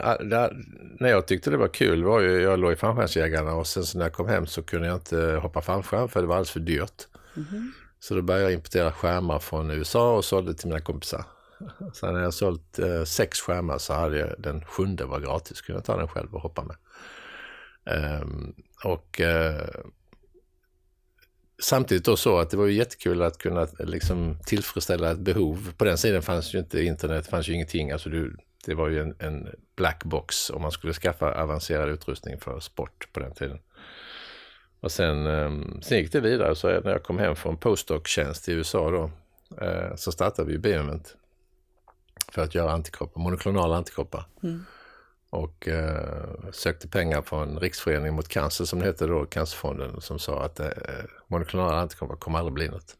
när 1.00 1.10
jag 1.10 1.28
tyckte 1.28 1.50
det 1.50 1.58
var 1.58 1.68
kul 1.68 2.04
var 2.04 2.20
ju, 2.20 2.42
jag 2.42 2.60
låg 2.60 2.74
i 2.74 2.76
fallskärmsjägarna 2.76 3.54
och 3.54 3.68
sen 3.68 3.84
så 3.84 3.98
när 3.98 4.06
jag 4.06 4.14
kom 4.14 4.28
hem 4.28 4.48
så 4.48 4.64
kunde 4.64 4.88
jag 4.88 4.96
inte 4.96 5.40
hoppa 5.42 5.62
fallskärm 5.62 6.10
för 6.10 6.22
det 6.22 6.28
var 6.28 6.36
alldeles 6.36 6.52
för 6.52 6.60
dyrt. 6.60 7.08
Mm. 7.36 7.72
Så 8.00 8.16
då 8.16 8.22
började 8.22 8.44
jag 8.44 8.54
importera 8.54 8.92
skärmar 8.92 9.40
från 9.40 9.72
USA 9.72 10.16
och 10.18 10.26
sålde 10.26 10.54
till 10.54 10.68
mina 10.68 10.82
kompisar. 10.82 11.24
Sen 11.94 12.14
när 12.14 12.22
jag 12.22 12.34
sålt 12.34 12.80
eh, 12.80 13.04
sex 13.04 13.42
skärmar 13.42 13.78
så 13.78 13.94
hade 13.94 14.20
jag 14.20 14.30
den 14.38 14.66
sjunde 14.66 15.06
var 15.06 15.20
gratis, 15.20 15.62
kunde 15.62 15.78
jag 15.78 15.86
ta 15.86 15.98
den 15.98 16.08
själv 16.08 16.36
och 16.36 16.42
hoppa 16.42 16.64
med. 16.64 16.76
Ehm, 17.90 18.54
och 18.84 19.22
eh, 19.22 19.70
samtidigt 21.62 22.06
då 22.06 22.18
så 22.18 22.40
att 22.40 22.50
det 22.50 22.58
var 22.58 22.66
ju 22.66 22.74
jättekul 22.74 23.22
att 23.22 23.38
kunna 23.38 23.68
liksom 23.80 24.38
tillfredsställa 24.46 25.12
ett 25.12 25.20
behov. 25.20 25.74
På 25.78 25.86
den 25.86 25.98
sidan 25.98 26.22
fanns 26.22 26.54
ju 26.54 26.60
inte 26.60 26.84
internet, 26.84 27.28
fanns 27.28 27.48
ju 27.48 27.54
ingenting. 27.54 27.92
Alltså 27.92 28.10
du, 28.10 28.38
det 28.66 28.74
var 28.74 28.90
ju 28.90 29.02
en, 29.02 29.16
en 29.20 29.48
black 29.76 30.04
box 30.04 30.50
om 30.50 30.62
man 30.62 30.72
skulle 30.72 30.94
skaffa 30.94 31.44
avancerad 31.44 31.90
utrustning 31.90 32.40
för 32.40 32.60
sport 32.60 33.08
på 33.14 33.20
den 33.20 33.34
tiden. 33.34 33.60
Och 34.80 34.92
sen, 34.92 35.28
ehm, 35.28 35.82
sen 35.82 35.98
gick 35.98 36.12
det 36.12 36.22
vidare, 36.22 36.56
så 36.56 36.68
när 36.68 36.92
jag 36.92 37.04
kom 37.04 37.20
hem 37.20 37.36
från 37.36 37.58
postdoc-tjänst 37.58 38.50
i 38.50 38.52
USA 38.52 38.92
då, 38.92 39.12
eh, 39.66 39.96
så 39.96 40.12
startade 40.12 40.52
vi 40.52 40.58
Bioment 40.58 41.16
för 42.32 42.42
att 42.42 42.56
göra 42.56 42.72
antikroppar, 42.72 43.22
monoklonala 43.22 43.76
antikroppar. 43.76 44.26
Mm. 44.44 44.66
Och 45.30 45.68
eh, 45.68 46.52
sökte 46.52 46.88
pengar 46.88 47.22
från 47.22 47.60
Riksföreningen 47.60 48.14
mot 48.14 48.28
cancer 48.28 48.66
som 48.66 48.80
det 48.80 48.86
hette 48.86 49.08
då, 49.08 49.26
Cancerfonden, 49.26 50.02
som 50.02 50.20
sa 50.20 50.44
att 50.44 50.60
eh, 50.60 50.68
monoklonala 51.28 51.80
antikroppar 51.80 52.16
kommer 52.16 52.40
aldrig 52.40 52.54
bli 52.54 52.68
något. 52.68 52.98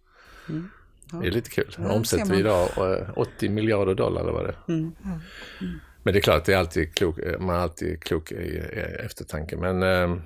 Mm. 0.50 0.70
Ja. 1.12 1.18
Det 1.18 1.28
är 1.28 1.32
lite 1.32 1.50
kul. 1.50 1.76
Ja, 1.78 1.92
Omsätter 1.92 2.34
vi 2.34 2.40
idag 2.40 2.70
80 3.16 3.46
eh, 3.46 3.52
miljarder 3.52 3.96
dollar 3.96 4.22
eller 4.22 4.32
vad 4.32 4.46
det 4.46 4.50
är. 4.50 4.74
Mm. 4.74 4.96
Mm. 5.06 5.80
Men 6.04 6.14
det 6.14 6.20
är 6.20 6.22
klart, 6.22 6.46
det 6.46 6.54
är 6.54 6.58
alltid 6.58 6.96
klok, 6.96 7.20
eh, 7.20 7.40
man 7.40 7.56
är 7.56 7.60
alltid 7.60 8.04
klok 8.04 8.32
i, 8.32 8.36
i 8.36 8.60
eftertanke. 9.06 9.58
Men 9.58 9.84
eh, 9.84 10.22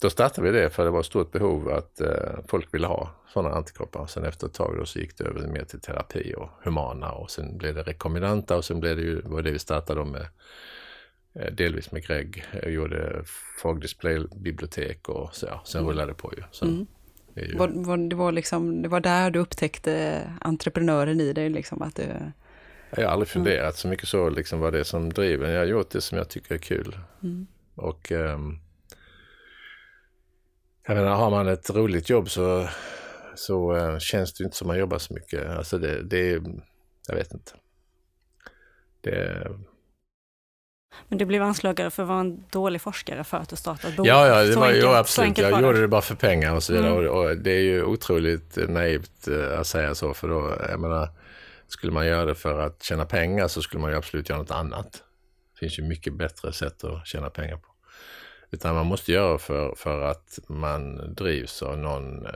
då 0.00 0.10
startade 0.10 0.52
vi 0.52 0.58
det 0.58 0.70
för 0.70 0.84
det 0.84 0.90
var 0.90 1.00
ett 1.00 1.06
stort 1.06 1.32
behov 1.32 1.70
att 1.70 2.00
eh, 2.00 2.38
folk 2.48 2.74
ville 2.74 2.86
ha 2.86 3.10
sådana 3.32 3.54
antikroppar. 3.54 4.06
Sen 4.06 4.24
efter 4.24 4.46
ett 4.46 4.54
tag 4.54 4.76
då 4.78 4.86
så 4.86 4.98
gick 4.98 5.18
det 5.18 5.24
över 5.24 5.46
mer 5.46 5.64
till 5.64 5.80
terapi 5.80 6.34
och 6.36 6.50
humana 6.62 7.12
och 7.12 7.30
sen 7.30 7.58
blev 7.58 7.74
det 7.74 7.82
rekombinanta 7.82 8.56
och 8.56 8.64
sen 8.64 8.80
blev 8.80 8.96
det 8.96 9.02
ju, 9.02 9.20
var 9.20 9.42
det 9.42 9.50
vi 9.50 9.58
startade 9.58 10.04
med 10.04 10.20
eh, 10.20 10.26
delvis 11.52 11.92
med 11.92 12.06
Greg. 12.06 12.44
Jag 12.52 12.70
gjorde 12.70 13.24
Fog 13.58 13.80
Display-bibliotek 13.80 15.08
och 15.08 15.34
så, 15.34 15.46
ja, 15.46 15.62
sen 15.64 15.80
mm. 15.80 15.90
rullade 15.90 16.10
det 16.10 16.14
på 16.14 16.32
ju. 16.36 16.42
Så, 16.50 16.64
mm. 16.64 16.86
det, 17.34 17.40
ju... 17.40 17.56
Var, 17.56 17.68
var, 17.68 17.96
det, 17.96 18.16
var 18.16 18.32
liksom, 18.32 18.82
det 18.82 18.88
var 18.88 19.00
där 19.00 19.30
du 19.30 19.38
upptäckte 19.38 20.22
entreprenören 20.40 21.20
i 21.20 21.32
dig? 21.32 21.50
Liksom, 21.50 21.82
att 21.82 21.96
du... 21.96 22.02
Jag 22.96 23.04
har 23.04 23.12
aldrig 23.12 23.28
funderat 23.28 23.62
mm. 23.62 23.72
så 23.72 23.88
mycket 23.88 24.08
så, 24.08 24.28
liksom, 24.28 24.60
vad 24.60 24.72
det 24.72 24.78
är 24.78 24.84
som 24.84 25.12
driver. 25.12 25.50
Jag 25.50 25.58
har 25.58 25.66
gjort 25.66 25.90
det 25.90 26.00
som 26.00 26.18
jag 26.18 26.28
tycker 26.28 26.54
är 26.54 26.58
kul. 26.58 26.98
Mm. 27.22 27.46
Och 27.74 28.12
um, 28.12 28.60
jag 30.86 30.96
menar, 30.96 31.14
har 31.14 31.30
man 31.30 31.48
ett 31.48 31.70
roligt 31.70 32.10
jobb 32.10 32.30
så, 32.30 32.68
så 33.34 33.76
uh, 33.76 33.98
känns 33.98 34.34
det 34.34 34.44
inte 34.44 34.56
som 34.56 34.66
man 34.66 34.78
jobbar 34.78 34.98
så 34.98 35.14
mycket. 35.14 35.50
Alltså 35.50 35.78
det, 35.78 36.02
det 36.02 36.42
jag 37.08 37.14
vet 37.14 37.34
inte. 37.34 37.52
Det, 39.00 39.48
men 41.08 41.18
du 41.18 41.24
blev 41.24 41.42
anklagad 41.42 41.92
för 41.92 42.02
att 42.02 42.08
vara 42.08 42.20
en 42.20 42.44
dålig 42.50 42.80
forskare 42.80 43.24
för 43.24 43.36
att 43.36 43.48
du 43.48 43.56
startade 43.56 43.88
ett 43.88 43.96
bolag? 43.96 44.16
Ja, 44.16 44.26
ja, 44.28 44.44
det 44.44 44.56
var, 44.56 44.66
enkelt, 44.66 44.84
jo, 44.84 44.90
absolut. 44.90 45.38
Jag 45.38 45.62
gjorde 45.62 45.80
det 45.80 45.88
bara 45.88 46.02
för 46.02 46.14
pengar 46.14 46.54
och 46.54 46.62
så 46.62 46.72
vidare. 46.72 46.90
Mm. 46.90 47.08
Och, 47.08 47.24
och, 47.24 47.36
det 47.36 47.50
är 47.50 47.62
ju 47.62 47.84
otroligt 47.84 48.56
naivt 48.68 49.28
uh, 49.28 49.60
att 49.60 49.66
säga 49.66 49.94
så, 49.94 50.14
för 50.14 50.28
då, 50.28 50.58
jag 50.68 50.80
menar, 50.80 51.08
skulle 51.68 51.92
man 51.92 52.06
göra 52.06 52.24
det 52.24 52.34
för 52.34 52.58
att 52.58 52.82
tjäna 52.82 53.04
pengar 53.04 53.48
så 53.48 53.62
skulle 53.62 53.80
man 53.80 53.90
ju 53.90 53.96
absolut 53.96 54.28
göra 54.28 54.38
något 54.38 54.50
annat. 54.50 54.92
Det 55.52 55.58
finns 55.58 55.78
ju 55.78 55.82
mycket 55.82 56.14
bättre 56.14 56.52
sätt 56.52 56.84
att 56.84 57.06
tjäna 57.06 57.30
pengar 57.30 57.56
på. 57.56 57.68
Utan 58.50 58.74
man 58.74 58.86
måste 58.86 59.12
göra 59.12 59.38
för, 59.38 59.74
för 59.76 60.02
att 60.02 60.38
man 60.48 61.14
drivs 61.14 61.62
av 61.62 61.78
någon, 61.78 62.26
eh, 62.26 62.32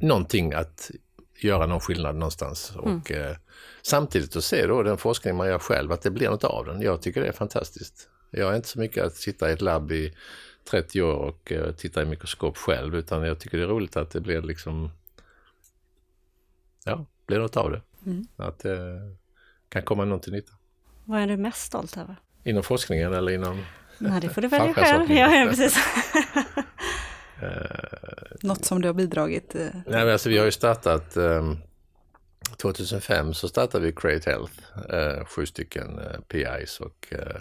någonting 0.00 0.52
att 0.52 0.90
göra 1.38 1.66
någon 1.66 1.80
skillnad 1.80 2.16
någonstans. 2.16 2.72
Mm. 2.74 2.84
Och 2.84 3.12
eh, 3.12 3.36
samtidigt 3.82 4.36
att 4.36 4.44
se 4.44 4.66
då 4.66 4.82
den 4.82 4.98
forskning 4.98 5.36
man 5.36 5.46
gör 5.46 5.58
själv, 5.58 5.92
att 5.92 6.02
det 6.02 6.10
blir 6.10 6.30
något 6.30 6.44
av 6.44 6.66
den. 6.66 6.80
Jag 6.80 7.02
tycker 7.02 7.20
det 7.20 7.28
är 7.28 7.32
fantastiskt. 7.32 8.08
Jag 8.30 8.52
är 8.52 8.56
inte 8.56 8.68
så 8.68 8.78
mycket 8.78 9.04
att 9.04 9.14
sitta 9.14 9.50
i 9.50 9.52
ett 9.52 9.60
labb 9.60 9.92
i 9.92 10.14
30 10.70 11.02
år 11.02 11.14
och 11.14 11.52
eh, 11.52 11.72
titta 11.72 12.02
i 12.02 12.04
mikroskop 12.04 12.56
själv, 12.56 12.94
utan 12.94 13.22
jag 13.22 13.38
tycker 13.38 13.58
det 13.58 13.64
är 13.64 13.68
roligt 13.68 13.96
att 13.96 14.10
det 14.10 14.20
blir 14.20 14.42
liksom, 14.42 14.90
ja, 16.84 17.06
blir 17.26 17.38
något 17.38 17.56
av 17.56 17.70
det. 17.70 17.82
Mm. 18.06 18.26
Att 18.36 18.58
det 18.58 19.00
kan 19.68 19.82
komma 19.82 20.04
någon 20.04 20.20
till 20.20 20.32
nytta. 20.32 20.52
Vad 21.04 21.20
är 21.20 21.26
du 21.26 21.36
mest 21.36 21.66
stolt 21.66 21.96
över? 21.96 22.16
Inom 22.44 22.62
forskningen 22.62 23.12
eller 23.12 23.32
inom 23.32 23.64
Nej, 23.98 24.20
det 24.20 24.28
får 24.28 24.42
du 24.42 24.48
välja 24.58 24.74
själv. 24.74 25.10
Ja, 25.10 25.36
ja, 25.36 25.46
precis. 25.50 25.78
Något 28.40 28.64
som 28.64 28.82
du 28.82 28.88
har 28.88 28.94
bidragit? 28.94 29.54
Nej, 29.54 29.82
men 29.86 30.08
alltså, 30.08 30.28
vi 30.28 30.38
har 30.38 30.44
ju 30.44 30.50
startat 30.50 31.16
um, 31.16 31.58
2005 32.56 33.34
så 33.34 33.48
startade 33.48 33.86
vi 33.86 33.92
Create 33.92 34.30
Health, 34.30 34.54
uh, 34.92 35.24
sju 35.24 35.46
stycken 35.46 35.98
uh, 35.98 36.20
PIs 36.28 36.80
och 36.80 37.12
uh, 37.12 37.40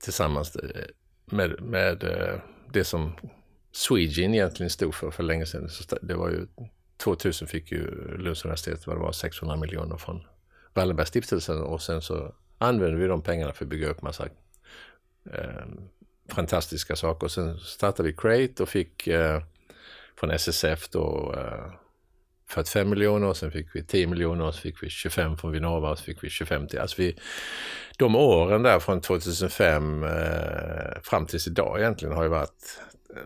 tillsammans 0.00 0.56
med, 1.24 1.62
med 1.62 2.04
det 2.72 2.84
som 2.84 3.12
Sweden 3.72 4.34
egentligen 4.34 4.70
stod 4.70 4.94
för 4.94 5.10
för 5.10 5.22
länge 5.22 5.46
sedan. 5.46 5.68
Så 5.68 5.96
det 6.02 6.14
var 6.14 6.30
ju 6.30 6.46
2000 6.96 7.48
fick 7.48 7.72
ju 7.72 8.16
Lunds 8.18 8.44
universitet 8.44 8.86
vad 8.86 8.96
det 8.96 9.00
var 9.00 9.12
600 9.12 9.56
miljoner 9.56 9.96
från 9.96 10.22
Wallenbergstiftelsen 10.74 11.62
och 11.62 11.82
sen 11.82 12.02
så 12.02 12.34
använde 12.58 12.96
vi 12.96 13.06
de 13.06 13.22
pengarna 13.22 13.52
för 13.52 13.64
att 13.64 13.68
bygga 13.68 13.88
upp 13.88 14.02
massa 14.02 14.28
eh, 15.32 15.64
fantastiska 16.28 16.96
saker. 16.96 17.28
Sen 17.28 17.58
startade 17.58 18.08
vi 18.08 18.16
Crate 18.16 18.62
och 18.62 18.68
fick 18.68 19.06
eh, 19.06 19.42
från 20.16 20.30
SSF 20.30 20.88
då 20.88 21.34
eh, 21.38 21.72
45 22.48 22.90
miljoner, 22.90 23.34
sen 23.34 23.50
fick 23.50 23.66
vi 23.74 23.84
10 23.84 24.06
miljoner, 24.06 24.50
så 24.50 24.60
fick 24.60 24.82
vi 24.82 24.90
25 24.90 25.36
från 25.36 25.52
Vinnova 25.52 25.90
och 25.90 25.98
så 25.98 26.04
fick 26.04 26.24
vi 26.24 26.30
25 26.30 26.68
till. 26.68 26.78
Alltså 26.78 27.02
vi, 27.02 27.18
de 27.98 28.16
åren 28.16 28.62
där 28.62 28.78
från 28.78 29.00
2005 29.00 30.02
eh, 30.02 30.10
fram 31.02 31.26
tills 31.26 31.46
idag 31.46 31.80
egentligen 31.80 32.16
har 32.16 32.22
ju 32.22 32.28
varit, 32.28 32.80
eh, 33.14 33.22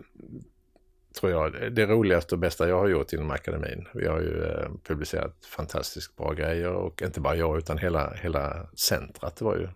tror 1.19 1.31
jag, 1.31 1.73
det 1.73 1.85
roligaste 1.85 2.35
och 2.35 2.39
bästa 2.39 2.69
jag 2.69 2.79
har 2.79 2.87
gjort 2.87 3.13
inom 3.13 3.31
akademin. 3.31 3.87
Vi 3.93 4.07
har 4.07 4.19
ju 4.19 4.43
eh, 4.43 4.69
publicerat 4.83 5.45
fantastiskt 5.45 6.15
bra 6.15 6.33
grejer 6.33 6.71
och 6.71 7.01
inte 7.01 7.19
bara 7.19 7.35
jag 7.35 7.57
utan 7.57 7.77
hela, 7.77 8.13
hela 8.13 8.67
centret. 8.75 9.35
Det 9.35 9.45
var 9.45 9.55
ju, 9.55 9.67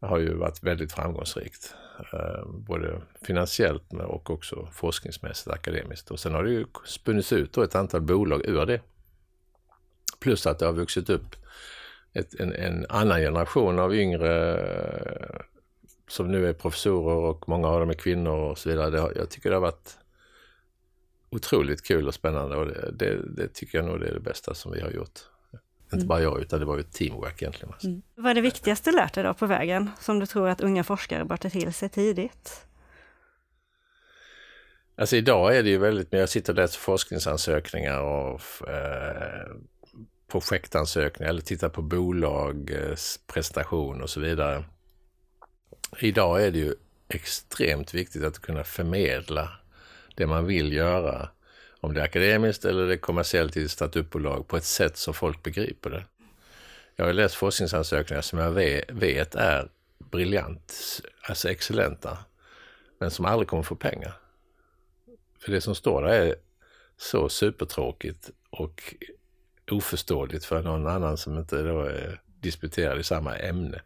har 0.00 0.18
ju 0.18 0.34
varit 0.34 0.62
väldigt 0.62 0.92
framgångsrikt. 0.92 1.74
Eh, 2.12 2.46
både 2.46 3.00
finansiellt 3.22 3.92
och 3.92 4.30
också 4.30 4.68
forskningsmässigt, 4.72 5.50
akademiskt. 5.50 6.10
Och 6.10 6.20
sen 6.20 6.34
har 6.34 6.44
det 6.44 6.50
ju 6.50 6.66
spunnits 6.84 7.32
ut 7.32 7.58
ett 7.58 7.74
antal 7.74 8.00
bolag 8.00 8.46
ur 8.46 8.66
det. 8.66 8.80
Plus 10.20 10.46
att 10.46 10.58
det 10.58 10.66
har 10.66 10.72
vuxit 10.72 11.10
upp 11.10 11.36
ett, 12.12 12.34
en, 12.40 12.52
en, 12.52 12.86
annan 12.88 13.20
generation 13.20 13.78
av 13.78 13.94
yngre 13.94 14.58
eh, 14.58 15.40
som 16.08 16.32
nu 16.32 16.48
är 16.48 16.52
professorer 16.52 17.16
och 17.16 17.48
många 17.48 17.68
av 17.68 17.80
dem 17.80 17.90
är 17.90 17.94
kvinnor 17.94 18.36
och 18.36 18.58
så 18.58 18.68
vidare. 18.68 18.98
Har, 18.98 19.12
jag 19.16 19.30
tycker 19.30 19.50
det 19.50 19.56
har 19.56 19.60
varit 19.60 19.98
otroligt 21.30 21.86
kul 21.86 22.08
och 22.08 22.14
spännande 22.14 22.56
och 22.56 22.66
det, 22.66 22.90
det, 22.92 23.18
det, 23.36 23.48
tycker 23.48 23.78
jag 23.78 23.84
nog 23.84 24.02
är 24.02 24.14
det 24.14 24.20
bästa 24.20 24.54
som 24.54 24.72
vi 24.72 24.80
har 24.80 24.90
gjort. 24.90 25.20
Inte 25.92 25.96
mm. 25.96 26.06
bara 26.06 26.22
jag, 26.22 26.40
utan 26.40 26.60
det 26.60 26.66
var 26.66 26.74
ju 26.76 26.80
ett 26.80 26.92
teamwork 26.92 27.42
egentligen. 27.42 27.74
Mm. 27.84 28.02
Vad 28.14 28.30
är 28.30 28.34
det 28.34 28.40
viktigaste 28.40 28.92
lärt 28.92 29.14
dig 29.14 29.24
då 29.24 29.34
på 29.34 29.46
vägen, 29.46 29.90
som 30.00 30.18
du 30.18 30.26
tror 30.26 30.48
att 30.48 30.60
unga 30.60 30.84
forskare 30.84 31.24
bör 31.24 31.36
ta 31.36 31.50
till 31.50 31.72
sig 31.72 31.88
tidigt? 31.88 32.66
Alltså 34.96 35.16
idag 35.16 35.56
är 35.56 35.62
det 35.62 35.68
ju 35.68 35.78
väldigt, 35.78 36.12
men 36.12 36.20
jag 36.20 36.28
sitter 36.28 36.52
och 36.52 36.56
läser 36.56 36.78
forskningsansökningar 36.78 38.00
och 38.00 38.68
eh, 38.68 39.46
projektansökningar 40.30 41.30
eller 41.30 41.40
tittar 41.40 41.68
på 41.68 41.82
bolags 41.82 43.20
prestation 43.26 44.02
och 44.02 44.10
så 44.10 44.20
vidare. 44.20 44.64
Idag 46.00 46.44
är 46.44 46.50
det 46.50 46.58
ju 46.58 46.74
extremt 47.08 47.94
viktigt 47.94 48.24
att 48.24 48.38
kunna 48.38 48.64
förmedla 48.64 49.50
det 50.16 50.26
man 50.26 50.46
vill 50.46 50.72
göra 50.72 51.28
om 51.80 51.94
det 51.94 52.00
är 52.00 52.04
akademiskt 52.04 52.64
eller 52.64 52.86
det 52.86 52.92
är 52.92 52.98
kommersiellt 52.98 53.56
i 53.56 53.64
ett 53.64 53.70
startupbolag 53.70 54.48
på 54.48 54.56
ett 54.56 54.64
sätt 54.64 54.96
som 54.96 55.14
folk 55.14 55.42
begriper 55.42 55.90
det. 55.90 56.04
Jag 56.96 57.06
har 57.06 57.12
läst 57.12 57.34
forskningsansökningar 57.34 58.22
som 58.22 58.38
jag 58.38 58.50
vet 58.92 59.34
är 59.34 59.68
briljant, 59.98 61.00
alltså 61.22 61.50
excellenta, 61.50 62.18
men 62.98 63.10
som 63.10 63.24
aldrig 63.24 63.48
kommer 63.48 63.62
få 63.62 63.74
pengar. 63.74 64.12
För 65.38 65.52
det 65.52 65.60
som 65.60 65.74
står 65.74 66.02
där 66.02 66.10
är 66.10 66.34
så 66.96 67.28
supertråkigt 67.28 68.30
och 68.50 68.94
oförståeligt 69.70 70.44
för 70.44 70.62
någon 70.62 70.86
annan 70.86 71.16
som 71.16 71.38
inte 71.38 71.62
då 71.62 71.82
är 71.82 72.20
disputerad 72.40 73.00
i 73.00 73.02
samma 73.02 73.36
ämne. 73.36 73.80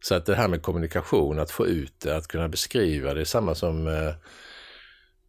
Så 0.00 0.14
att 0.14 0.26
det 0.26 0.34
här 0.34 0.48
med 0.48 0.62
kommunikation, 0.62 1.38
att 1.38 1.50
få 1.50 1.66
ut 1.66 2.00
det, 2.00 2.16
att 2.16 2.28
kunna 2.28 2.48
beskriva 2.48 3.14
det, 3.14 3.20
är 3.20 3.24
samma 3.24 3.54
som 3.54 3.86
eh, 3.86 4.14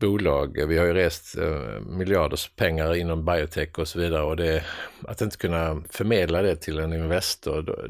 bolag. 0.04 0.68
Vi 0.68 0.78
har 0.78 0.86
ju 0.86 0.94
rest 0.94 1.38
eh, 1.38 1.80
miljarders 1.80 2.50
pengar 2.56 2.96
inom 2.96 3.26
biotech 3.26 3.80
och 3.80 3.88
så 3.88 4.00
vidare 4.00 4.24
och 4.24 4.38
det, 4.38 4.64
att 5.08 5.22
inte 5.22 5.38
kunna 5.38 5.84
förmedla 5.90 6.42
det 6.42 6.56
till 6.56 6.80
en 6.80 6.94
Investor, 6.94 7.90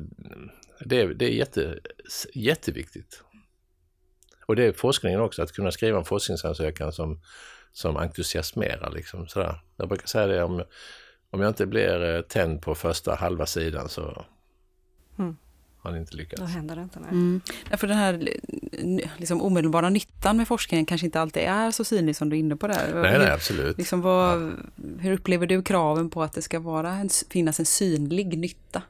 det, 0.79 1.13
det 1.13 1.25
är 1.25 1.29
jätte, 1.29 1.79
jätteviktigt. 2.33 3.23
Och 4.45 4.55
det 4.55 4.63
är 4.63 4.73
forskningen 4.73 5.19
också, 5.19 5.41
att 5.41 5.51
kunna 5.51 5.71
skriva 5.71 5.97
en 5.97 6.05
forskningsansökan 6.05 6.93
som, 6.93 7.21
som 7.71 7.97
entusiasmerar. 7.97 8.91
Liksom, 8.91 9.27
sådär. 9.27 9.61
Jag 9.77 9.89
brukar 9.89 10.07
säga 10.07 10.27
det, 10.27 10.43
om, 10.43 10.63
om 11.29 11.41
jag 11.41 11.49
inte 11.49 11.65
blir 11.65 12.15
eh, 12.15 12.21
tänd 12.21 12.61
på 12.61 12.75
första 12.75 13.15
halva 13.15 13.45
sidan 13.45 13.89
så 13.89 14.25
mm 15.19 15.35
har 15.83 15.91
ni 15.91 15.99
inte 15.99 16.17
lyckats. 16.17 16.41
Då 16.41 16.47
händer 16.47 16.75
det 16.75 16.81
inte. 16.81 16.99
Nej. 16.99 17.09
Mm. 17.09 17.41
För 17.77 17.87
den 17.87 17.97
här 17.97 18.29
liksom, 19.17 19.41
omedelbara 19.41 19.89
nyttan 19.89 20.37
med 20.37 20.47
forskningen 20.47 20.85
kanske 20.85 21.07
inte 21.07 21.19
alltid 21.21 21.43
är 21.43 21.71
så 21.71 21.83
synlig 21.83 22.15
som 22.15 22.29
du 22.29 22.35
är 22.35 22.39
inne 22.39 22.55
på 22.55 22.67
där. 22.67 23.01
Nej, 23.01 23.17
nej 23.17 23.31
absolut. 23.31 23.77
Liksom, 23.77 24.01
vad, 24.01 24.41
ja. 24.41 24.51
Hur 24.99 25.13
upplever 25.13 25.47
du 25.47 25.63
kraven 25.63 26.09
på 26.09 26.23
att 26.23 26.33
det 26.33 26.41
ska 26.41 26.59
vara 26.59 26.91
en, 26.91 27.09
finnas 27.29 27.59
en 27.59 27.65
synlig 27.65 28.37
nytta? 28.37 28.81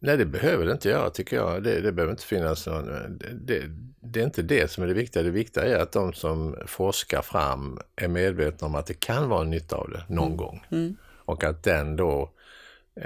Nej, 0.00 0.16
det 0.16 0.26
behöver 0.26 0.66
det 0.66 0.72
inte 0.72 0.88
göra 0.88 1.10
tycker 1.10 1.36
jag. 1.36 1.62
Det, 1.62 1.80
det 1.80 1.92
behöver 1.92 2.12
inte 2.12 2.24
finnas 2.24 2.66
någon... 2.66 2.86
Det, 3.18 3.34
det, 3.44 3.62
det, 4.00 4.20
är 4.20 4.24
inte 4.24 4.42
det 4.42 4.70
som 4.70 4.84
är 4.84 4.88
det 4.88 4.94
viktiga. 4.94 5.22
Det 5.22 5.30
viktiga 5.30 5.64
är 5.64 5.78
att 5.78 5.92
de 5.92 6.12
som 6.12 6.56
forskar 6.66 7.22
fram 7.22 7.78
är 7.96 8.08
medvetna 8.08 8.66
om 8.66 8.74
att 8.74 8.86
det 8.86 9.00
kan 9.00 9.28
vara 9.28 9.42
en 9.42 9.50
nytta 9.50 9.76
av 9.76 9.90
det 9.90 10.04
någon 10.08 10.26
mm. 10.26 10.36
gång. 10.36 10.66
Mm. 10.70 10.96
Och 11.24 11.44
att 11.44 11.62
den 11.62 11.96
då 11.96 12.30
Eh, 12.37 12.37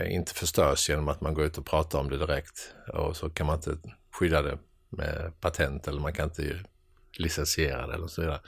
inte 0.07 0.35
förstörs 0.35 0.89
genom 0.89 1.09
att 1.09 1.21
man 1.21 1.35
går 1.35 1.45
ut 1.45 1.59
och 1.59 1.67
pratar 1.67 1.99
om 1.99 2.11
det 2.11 2.19
direkt. 2.19 2.75
Och 2.93 3.17
så 3.17 3.31
kan 3.31 3.47
man 3.47 3.57
inte 3.57 3.77
skydda 4.13 4.43
det 4.43 4.59
med 4.89 5.41
patent 5.41 5.89
eller 5.89 6.01
man 6.01 6.13
kan 6.13 6.25
inte 6.25 6.59
licensiera 7.13 7.87
det 7.87 7.95
eller 7.95 8.07
så 8.07 8.21
vidare. 8.21 8.41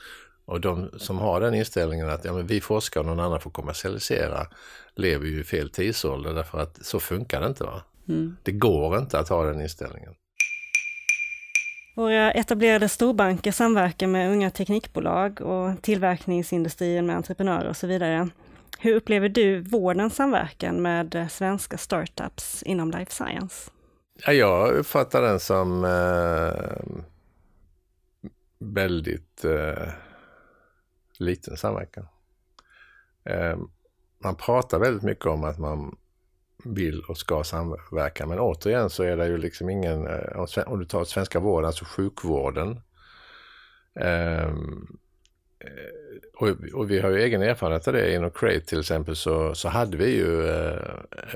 Och 0.44 0.61
de 0.61 0.90
som 0.96 1.18
har 1.18 1.40
den 1.40 1.54
inställningen 1.54 2.09
att 2.09 2.24
ja, 2.24 2.33
men 2.33 2.46
vi 2.46 2.61
forskar 2.61 3.00
och 3.00 3.07
någon 3.07 3.20
annan 3.20 3.40
får 3.40 3.50
kommersialisera 3.50 4.46
lever 4.94 5.26
ju 5.26 5.40
i 5.40 5.44
fel 5.44 5.70
tidsålder 5.70 6.35
därför 6.35 6.59
att 6.59 6.87
så 6.87 7.00
funkar 7.00 7.40
det 7.40 7.46
inte. 7.46 7.64
Va? 7.64 7.83
Mm. 8.09 8.37
Det 8.42 8.52
går 8.52 8.98
inte 8.98 9.18
att 9.18 9.28
ha 9.28 9.44
den 9.44 9.61
inställningen. 9.61 10.14
Våra 11.96 12.33
etablerade 12.33 12.88
storbanker 12.88 13.52
samverkar 13.52 14.07
med 14.07 14.30
unga 14.33 14.50
teknikbolag 14.50 15.40
och 15.40 15.83
tillverkningsindustrin 15.83 17.07
med 17.07 17.16
entreprenörer 17.16 17.68
och 17.68 17.76
så 17.76 17.87
vidare. 17.87 18.28
Hur 18.78 18.94
upplever 18.94 19.28
du 19.28 19.60
vårdens 19.60 20.16
samverkan 20.16 20.82
med 20.82 21.14
eh, 21.14 21.28
svenska 21.28 21.78
startups 21.78 22.62
inom 22.62 22.90
life 22.90 23.12
science? 23.12 23.70
Ja, 24.26 24.32
jag 24.32 24.72
uppfattar 24.74 25.22
den 25.22 25.40
som 25.40 25.84
eh, 25.84 27.04
väldigt 28.58 29.44
eh, 29.44 29.88
liten 31.18 31.56
samverkan. 31.56 32.06
Eh, 33.24 33.56
man 34.24 34.37
pratar 34.37 34.78
väldigt 34.78 35.02
mycket 35.02 35.26
om 35.26 35.44
att 35.44 35.58
man 35.58 35.96
vill 36.64 37.00
och 37.00 37.18
ska 37.18 37.44
samverka, 37.44 38.26
men 38.26 38.38
återigen 38.38 38.90
så 38.90 39.02
är 39.02 39.16
det 39.16 39.26
ju 39.26 39.38
liksom 39.38 39.70
ingen, 39.70 40.06
eh, 40.06 40.66
om 40.66 40.78
du 40.78 40.84
tar 40.84 41.04
svenska 41.04 41.40
vården, 41.40 41.66
alltså 41.66 41.84
sjukvården, 41.84 42.80
Eh, 44.00 44.54
Eh, 45.64 45.70
och, 46.35 46.48
och, 46.74 46.90
vi 46.90 47.00
har 47.00 47.11
ju 47.11 47.22
egen 47.22 47.42
erfarenhet 47.42 47.88
av 47.88 47.94
det. 47.94 48.14
Inom 48.14 48.31
Crate 48.31 48.61
till 48.61 48.81
exempel 48.81 49.16
så, 49.16 49.55
så 49.55 49.68
hade 49.68 49.96
vi 49.96 50.16
ju 50.16 50.48
eh, 50.48 50.79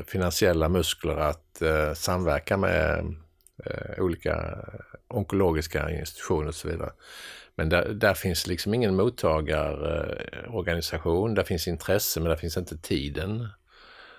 finansiella 0.07 0.69
muskler 0.69 1.17
att 1.17 1.63
eh, 1.63 1.93
samverka 1.93 2.57
med 2.57 3.15
eh, 3.65 3.99
olika 3.99 4.59
onkologiska 5.09 5.91
institutioner 5.91 6.49
och 6.49 6.55
så 6.55 6.69
vidare. 6.69 6.91
Men 7.55 7.69
där, 7.69 7.89
där 7.89 8.15
finns 8.15 8.47
liksom 8.47 8.75
ingen 8.75 8.97
mottagarorganisation, 8.97 11.35
där 11.35 11.45
finns 11.45 11.69
intresse 11.69 12.21
men 12.21 12.29
där 12.29 12.37
finns 12.37 12.57
inte 12.57 12.79
tiden. 12.79 13.49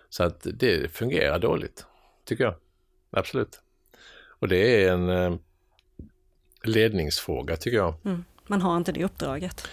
Så 0.10 0.24
att 0.24 0.48
det 0.54 0.92
fungerar 0.92 1.40
dåligt, 1.40 1.86
tycker 2.26 2.44
jag. 2.44 2.56
Absolut. 3.12 3.62
Och 4.40 4.48
det 4.48 4.86
är 4.86 4.94
en 4.94 5.10
eh, 5.10 5.36
ledningsfråga 6.64 7.56
tycker 7.56 7.78
jag. 7.78 7.94
Mm. 8.06 8.24
Man 8.48 8.62
har 8.62 8.78
inte 8.78 8.92
det 8.92 9.04
uppdraget. 9.04 9.68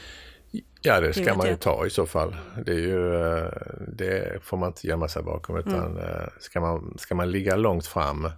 Ja, 0.82 1.00
det 1.00 1.12
ska 1.12 1.34
man 1.34 1.46
ju 1.46 1.56
ta 1.56 1.86
i 1.86 1.90
så 1.90 2.06
fall. 2.06 2.36
Det, 2.64 2.74
ju, 2.74 3.14
eh, 3.14 3.48
det 3.88 4.42
får 4.42 4.56
man 4.56 4.68
inte 4.68 4.86
gömma 4.86 5.08
sig 5.08 5.22
bakom. 5.22 5.56
Utan 5.56 5.86
mm. 5.86 5.98
Eh, 5.98 6.28
ska, 6.40 6.60
man, 6.60 6.94
ska 6.98 7.14
man 7.14 7.30
ligga 7.30 7.56
långt 7.56 7.86
fram. 7.86 8.24
Eh, 8.24 8.32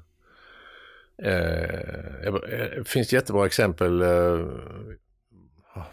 det 2.23 2.89
finns 2.89 3.13
jättebra 3.13 3.47
exempel. 3.47 4.03
Eh, 4.03 4.47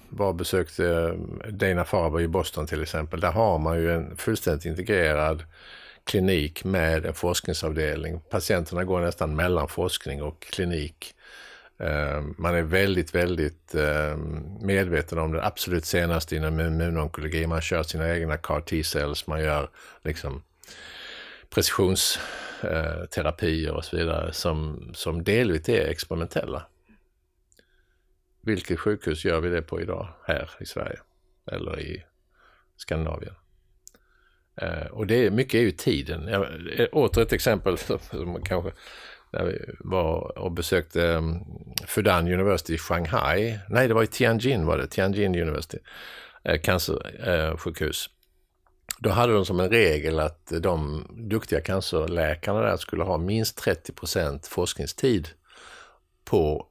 var 0.09 0.33
besökte 0.33 1.17
Dana 1.49 1.85
Farber 1.85 2.21
i 2.21 2.27
Boston 2.27 2.67
till 2.67 2.81
exempel. 2.81 3.19
Där 3.19 3.31
har 3.31 3.59
man 3.59 3.77
ju 3.77 3.91
en 3.91 4.17
fullständigt 4.17 4.65
integrerad 4.65 5.43
klinik 6.03 6.63
med 6.63 7.05
en 7.05 7.13
forskningsavdelning. 7.13 8.19
Patienterna 8.29 8.83
går 8.83 9.01
nästan 9.01 9.35
mellan 9.35 9.67
forskning 9.67 10.23
och 10.23 10.41
klinik. 10.43 11.15
Eh, 11.77 12.21
man 12.37 12.55
är 12.55 12.61
väldigt, 12.61 13.15
väldigt 13.15 13.75
eh, 13.75 14.17
medveten 14.61 15.19
om 15.19 15.31
det 15.31 15.45
absolut 15.45 15.85
senaste 15.85 16.35
inom 16.35 16.59
immunonkologi. 16.59 17.47
Man 17.47 17.61
kör 17.61 17.83
sina 17.83 18.15
egna 18.15 18.37
CAR 18.37 18.61
T-cells, 18.61 19.27
man 19.27 19.41
gör 19.41 19.69
liksom 20.03 20.43
precisionsterapier 21.49 23.69
eh, 23.69 23.75
och 23.75 23.85
så 23.85 23.97
vidare 23.97 24.33
som, 24.33 24.89
som 24.93 25.23
delvis 25.23 25.69
är 25.69 25.87
experimentella. 25.87 26.65
Vilket 28.41 28.79
sjukhus 28.79 29.25
gör 29.25 29.39
vi 29.39 29.49
det 29.49 29.61
på 29.61 29.81
idag 29.81 30.07
här 30.23 30.49
i 30.59 30.65
Sverige 30.65 30.99
eller 31.51 31.79
i 31.79 32.03
Skandinavien? 32.77 33.33
Och 34.91 35.07
det 35.07 35.25
är, 35.25 35.31
mycket 35.31 35.55
är 35.55 35.61
ju 35.61 35.71
tiden. 35.71 36.27
Jag, 36.27 36.47
åter 36.91 37.21
ett 37.21 37.33
exempel 37.33 37.77
som 37.77 38.43
kanske 38.43 38.71
när 39.31 39.45
vi 39.45 39.59
var 39.79 40.37
och 40.37 40.51
besökte 40.51 41.01
um, 41.01 41.45
Fudan 41.87 42.27
University 42.27 42.73
i 42.73 42.77
Shanghai. 42.77 43.59
Nej, 43.69 43.87
det 43.87 43.93
var 43.93 44.03
i 44.03 44.07
Tianjin 44.07 44.65
var 44.65 44.77
det, 44.77 44.87
Tianjin 44.87 45.35
University, 45.35 45.77
eh, 46.43 46.61
cancersjukhus. 46.61 48.09
då 48.99 49.09
hade 49.09 49.33
de 49.33 49.45
som 49.45 49.59
en 49.59 49.69
regel 49.69 50.19
att 50.19 50.51
de 50.59 51.07
duktiga 51.29 51.61
cancerläkarna 51.61 52.61
där 52.61 52.77
skulle 52.77 53.03
ha 53.03 53.17
minst 53.17 53.59
30% 53.59 54.49
forskningstid 54.49 55.27
på, 56.25 56.67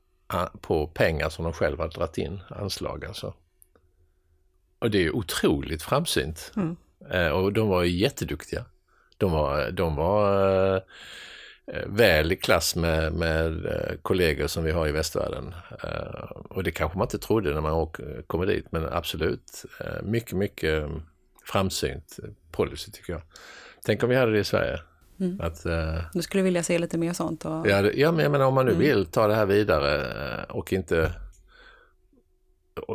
på 0.60 0.86
pengar 0.86 1.28
som 1.28 1.44
de 1.44 1.52
själva 1.52 1.88
dragit 1.88 2.18
in, 2.18 2.40
anslag 2.48 3.04
alltså. 3.04 3.34
Och 4.78 4.90
det 4.90 5.04
är 5.04 5.16
otroligt 5.16 5.82
framsynt. 5.82 6.52
Mm. 6.56 6.76
Eh, 7.10 7.28
och 7.28 7.52
de 7.52 7.68
var 7.68 7.84
jätteduktiga. 7.84 8.64
De 9.16 9.32
var, 9.32 9.70
de 9.70 9.96
var 9.96 10.76
eh, 10.76 10.82
väl 11.86 12.32
i 12.32 12.36
klass 12.36 12.76
med, 12.76 13.12
med 13.12 13.66
eh, 13.66 13.96
kollegor 14.02 14.46
som 14.46 14.64
vi 14.64 14.70
har 14.70 14.88
i 14.88 14.92
västvärlden. 14.92 15.54
Och 16.48 16.62
det 16.62 16.70
kanske 16.70 16.98
man 16.98 17.04
inte 17.06 17.18
trodde 17.18 17.54
när 17.54 17.60
man 17.60 17.88
kom 18.26 18.46
dit, 18.46 18.66
men 18.72 18.88
absolut 18.92 19.64
mycket, 20.02 20.38
mycket 20.38 20.84
framsynt 21.44 22.18
policy 22.52 22.90
tycker 22.90 23.12
jag. 23.12 23.22
Tänk 23.84 24.02
om 24.02 24.08
vi 24.08 24.16
hade 24.16 24.32
det 24.32 24.38
i 24.38 24.44
Sverige. 24.44 24.80
Mm. 25.20 25.40
Att, 25.40 25.66
du 26.12 26.22
skulle 26.22 26.42
vilja 26.42 26.62
se 26.62 26.78
lite 26.78 26.98
mer 26.98 27.12
sånt? 27.12 27.44
Och... 27.44 27.68
Ja, 27.68 27.90
ja, 27.94 28.12
men 28.12 28.22
jag 28.22 28.32
menar 28.32 28.46
om 28.46 28.54
man 28.54 28.66
nu 28.66 28.72
mm. 28.72 28.82
vill 28.82 29.06
ta 29.06 29.26
det 29.26 29.34
här 29.34 29.46
vidare 29.46 30.44
och 30.48 30.72
inte 30.72 31.12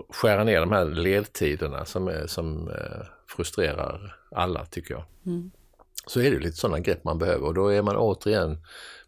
skära 0.09 0.43
ner 0.43 0.59
de 0.59 0.71
här 0.71 0.85
ledtiderna 0.85 1.85
som, 1.85 2.07
är, 2.07 2.27
som 2.27 2.71
frustrerar 3.27 4.15
alla 4.31 4.65
tycker 4.65 4.93
jag. 4.93 5.03
Mm. 5.25 5.51
Så 6.09 6.21
är 6.21 6.31
det 6.31 6.39
lite 6.39 6.57
sådana 6.57 6.79
grepp 6.79 7.03
man 7.03 7.19
behöver 7.19 7.47
och 7.47 7.53
då 7.53 7.67
är 7.67 7.81
man 7.81 7.95
återigen 7.97 8.57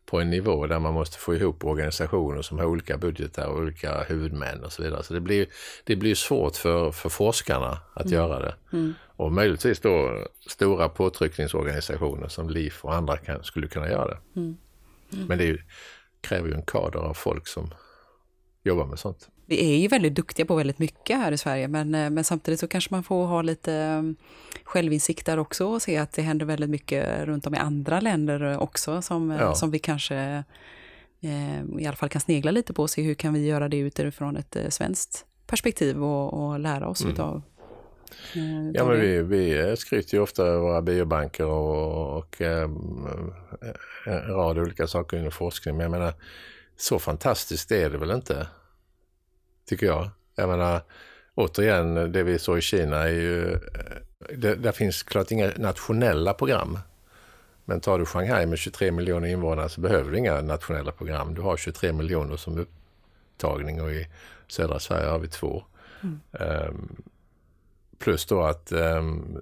på 0.05 0.19
en 0.19 0.29
nivå 0.29 0.67
där 0.67 0.79
man 0.79 0.93
måste 0.93 1.17
få 1.17 1.35
ihop 1.35 1.65
organisationer 1.65 2.41
som 2.41 2.59
har 2.59 2.65
olika 2.65 2.97
budgetar 2.97 3.47
och 3.47 3.57
olika 3.57 4.03
huvudmän 4.03 4.63
och 4.63 4.71
så 4.71 4.83
vidare. 4.83 5.03
Så 5.03 5.13
det 5.13 5.19
blir, 5.19 5.45
det 5.83 5.95
blir 5.95 6.15
svårt 6.15 6.55
för, 6.55 6.91
för 6.91 7.09
forskarna 7.09 7.77
att 7.93 8.05
mm. 8.05 8.13
göra 8.13 8.39
det. 8.39 8.55
Mm. 8.73 8.93
Och 9.15 9.31
möjligtvis 9.31 9.79
då 9.79 10.27
stora 10.49 10.89
påtryckningsorganisationer 10.89 12.27
som 12.27 12.49
LIF 12.49 12.85
och 12.85 12.93
andra 12.93 13.17
kan, 13.17 13.43
skulle 13.43 13.67
kunna 13.67 13.89
göra 13.89 14.07
det. 14.07 14.39
Mm. 14.39 14.57
mm. 15.13 15.25
Men 15.27 15.37
det 15.37 15.57
kräver 16.21 16.47
ju 16.47 16.53
en 16.53 16.65
kader 16.65 16.99
av 16.99 17.13
folk 17.13 17.47
som 17.47 17.73
jobbar 18.63 18.85
med 18.85 18.99
sånt 18.99 19.29
vi 19.51 19.73
är 19.73 19.77
ju 19.77 19.87
väldigt 19.87 20.15
duktiga 20.15 20.45
på 20.45 20.55
väldigt 20.55 20.79
mycket 20.79 21.17
här 21.17 21.31
i 21.31 21.37
Sverige, 21.37 21.67
men, 21.67 21.95
eh, 21.95 22.09
men 22.09 22.23
samtidigt 22.23 22.59
så 22.59 22.67
kanske 22.67 22.93
man 22.93 23.03
får 23.03 23.25
ha 23.25 23.41
lite 23.41 23.73
mm, 23.73 24.15
självinsikt 24.63 25.25
där 25.25 25.39
också 25.39 25.65
och 25.65 25.81
se 25.81 25.97
att 25.97 26.11
det 26.11 26.21
händer 26.21 26.45
väldigt 26.45 26.69
mycket 26.69 27.25
runt 27.25 27.47
om 27.47 27.55
i 27.55 27.57
andra 27.57 27.99
länder 27.99 28.57
också 28.57 29.01
som, 29.01 29.31
eh, 29.31 29.37
ja. 29.39 29.55
som 29.55 29.71
vi 29.71 29.79
kanske 29.79 30.43
eh, 31.21 31.79
i 31.79 31.87
alla 31.87 31.95
fall 31.95 32.09
kan 32.09 32.21
snegla 32.21 32.51
lite 32.51 32.73
på 32.73 32.81
och 32.81 32.89
se 32.89 33.01
hur 33.01 33.13
kan 33.13 33.33
vi 33.33 33.45
göra 33.45 33.69
det 33.69 33.77
utifrån 33.77 34.37
ett 34.37 34.57
svenskt 34.69 35.25
perspektiv 35.47 36.03
och, 36.03 36.33
och 36.33 36.59
lära 36.59 36.87
oss 36.87 37.01
mm. 37.01 37.13
utav 37.13 37.41
Ja, 38.73 38.85
men 38.85 38.99
vi, 38.99 39.21
vi 39.21 39.75
skryter 39.77 40.17
ju 40.17 40.23
ofta 40.23 40.43
över 40.43 40.59
våra 40.59 40.81
biobanker 40.81 41.45
och, 41.45 42.17
och 42.17 42.41
en 42.41 44.27
rad 44.27 44.57
olika 44.57 44.87
saker 44.87 45.17
inom 45.17 45.31
forskning. 45.31 45.77
Men 45.77 45.83
jag 45.83 45.91
menar, 45.91 46.13
så 46.77 46.99
fantastiskt 46.99 47.71
är 47.71 47.89
det 47.89 47.97
väl 47.97 48.11
inte? 48.11 48.47
Tycker 49.65 49.85
jag. 49.85 50.09
Jag 50.35 50.49
menar, 50.49 50.81
återigen, 51.35 52.11
det 52.11 52.23
vi 52.23 52.39
såg 52.39 52.57
i 52.57 52.61
Kina 52.61 52.97
är 52.97 53.07
ju... 53.07 53.59
Det, 54.35 54.55
där 54.55 54.71
finns 54.71 55.03
klart 55.03 55.31
inga 55.31 55.51
nationella 55.57 56.33
program. 56.33 56.79
Men 57.65 57.79
tar 57.79 57.99
du 57.99 58.05
Shanghai 58.05 58.45
med 58.45 58.57
23 58.57 58.91
miljoner 58.91 59.27
invånare 59.27 59.69
så 59.69 59.81
behöver 59.81 60.11
du 60.11 60.17
inga 60.17 60.41
nationella 60.41 60.91
program. 60.91 61.33
Du 61.33 61.41
har 61.41 61.57
23 61.57 61.93
miljoner 61.93 62.37
som 62.37 62.57
upptagning 62.57 63.81
och 63.81 63.91
i 63.91 64.07
södra 64.47 64.79
Sverige 64.79 65.09
har 65.09 65.19
vi 65.19 65.27
två. 65.27 65.63
Mm. 66.03 66.19
Um, 66.31 67.03
plus 67.99 68.25
då 68.25 68.43
att 68.43 68.71
um, 68.71 69.41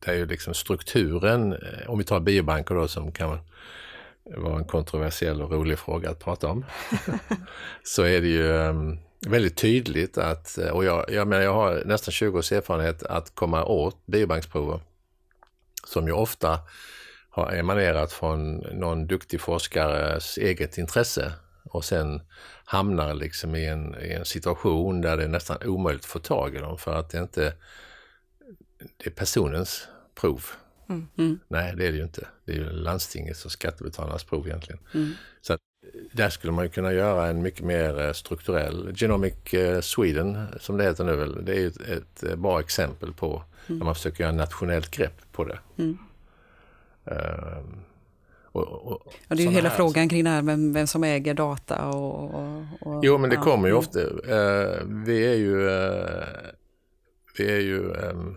det 0.00 0.10
är 0.10 0.14
ju 0.14 0.26
liksom 0.26 0.54
strukturen, 0.54 1.56
om 1.88 1.98
vi 1.98 2.04
tar 2.04 2.20
biobanker 2.20 2.74
då 2.74 2.88
som 2.88 3.12
kan 3.12 3.38
vara 4.24 4.58
en 4.58 4.64
kontroversiell 4.64 5.42
och 5.42 5.50
rolig 5.50 5.78
fråga 5.78 6.10
att 6.10 6.18
prata 6.18 6.48
om. 6.48 6.64
så 7.82 8.02
är 8.02 8.20
det 8.20 8.28
ju 8.28 8.52
um, 8.52 8.98
väldigt 9.26 9.56
tydligt 9.56 10.18
att, 10.18 10.58
och 10.72 10.84
jag, 10.84 11.10
jag 11.10 11.28
menar 11.28 11.42
jag 11.42 11.54
har 11.54 11.82
nästan 11.84 12.12
20 12.12 12.38
års 12.38 12.52
erfarenhet 12.52 13.02
att 13.02 13.34
komma 13.34 13.64
åt 13.64 14.06
biobanksprover 14.06 14.80
som 15.86 16.06
ju 16.06 16.12
ofta 16.12 16.58
har 17.30 17.52
emanerat 17.52 18.12
från 18.12 18.56
någon 18.56 19.06
duktig 19.06 19.40
forskares 19.40 20.38
eget 20.38 20.78
intresse 20.78 21.32
och 21.64 21.84
sen 21.84 22.22
hamnar 22.64 23.14
liksom 23.14 23.54
i 23.54 23.66
en, 23.66 23.96
i 24.02 24.12
en 24.12 24.24
situation 24.24 25.00
där 25.00 25.16
det 25.16 25.24
är 25.24 25.28
nästan 25.28 25.56
omöjligt 25.64 26.04
att 26.04 26.10
få 26.10 26.18
tag 26.18 26.54
i 26.54 26.58
dem 26.58 26.78
för 26.78 26.94
att 26.94 27.10
det 27.10 27.18
inte 27.18 27.54
det 28.96 29.06
är 29.06 29.10
personens 29.10 29.88
prov. 30.14 30.44
Mm. 30.88 31.08
Mm. 31.18 31.40
Nej, 31.48 31.74
det 31.76 31.86
är 31.86 31.92
det 31.92 31.98
ju 31.98 32.04
inte. 32.04 32.28
Det 32.44 32.52
är 32.52 32.56
ju 32.56 32.70
landstingets 32.70 33.44
och 33.44 33.52
skattebetalarnas 33.52 34.24
prov 34.24 34.46
egentligen. 34.46 34.80
Mm. 34.94 35.12
Så 35.40 35.52
där 36.12 36.30
skulle 36.30 36.52
man 36.52 36.68
kunna 36.68 36.92
göra 36.92 37.26
en 37.26 37.42
mycket 37.42 37.64
mer 37.64 38.00
eh, 38.00 38.12
strukturell, 38.12 38.94
Genomic 38.96 39.54
eh, 39.54 39.80
Sweden 39.80 40.46
som 40.60 40.76
det 40.76 40.84
heter 40.84 41.04
nu 41.04 41.16
väl, 41.16 41.44
det 41.44 41.62
är 41.62 41.66
ett, 41.66 41.80
ett 41.80 42.22
eh, 42.22 42.36
bra 42.36 42.60
exempel 42.60 43.12
på 43.12 43.42
mm. 43.66 43.78
när 43.78 43.84
man 43.84 43.94
försöker 43.94 44.24
göra 44.24 44.34
nationellt 44.34 44.90
grepp 44.90 45.32
på 45.32 45.44
det. 45.44 45.58
Mm. 45.78 45.98
Um, 47.04 47.84
och, 48.52 48.62
och, 48.66 49.14
ja, 49.28 49.36
det 49.36 49.42
är 49.42 49.46
ju 49.46 49.50
hela 49.50 49.68
här. 49.68 49.76
frågan 49.76 50.08
kring 50.08 50.24
det 50.24 50.30
här 50.30 50.42
med 50.42 50.58
vem 50.72 50.86
som 50.86 51.04
äger 51.04 51.34
data 51.34 51.88
och... 51.88 52.34
och, 52.80 53.04
jo, 53.04 53.18
men 53.18 53.30
det 53.30 53.36
ja. 53.36 53.42
kommer 53.42 53.68
ju 53.68 53.74
ofta. 53.74 54.00
Uh, 54.00 54.82
vi 54.86 55.26
är 55.26 55.34
ju, 55.34 55.56
uh, 55.56 56.24
vi 57.38 57.52
är 57.52 57.60
ju 57.60 57.78
um, 57.78 58.36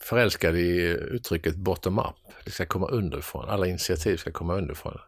förälskade 0.00 0.60
i 0.60 0.80
uttrycket 0.88 1.56
bottom-up. 1.56 2.34
Det 2.44 2.50
ska 2.50 2.66
komma 2.66 2.88
underifrån. 2.88 3.48
Alla 3.48 3.66
initiativ 3.66 4.16
ska 4.16 4.30
komma 4.30 4.54
underifrån. 4.54 4.98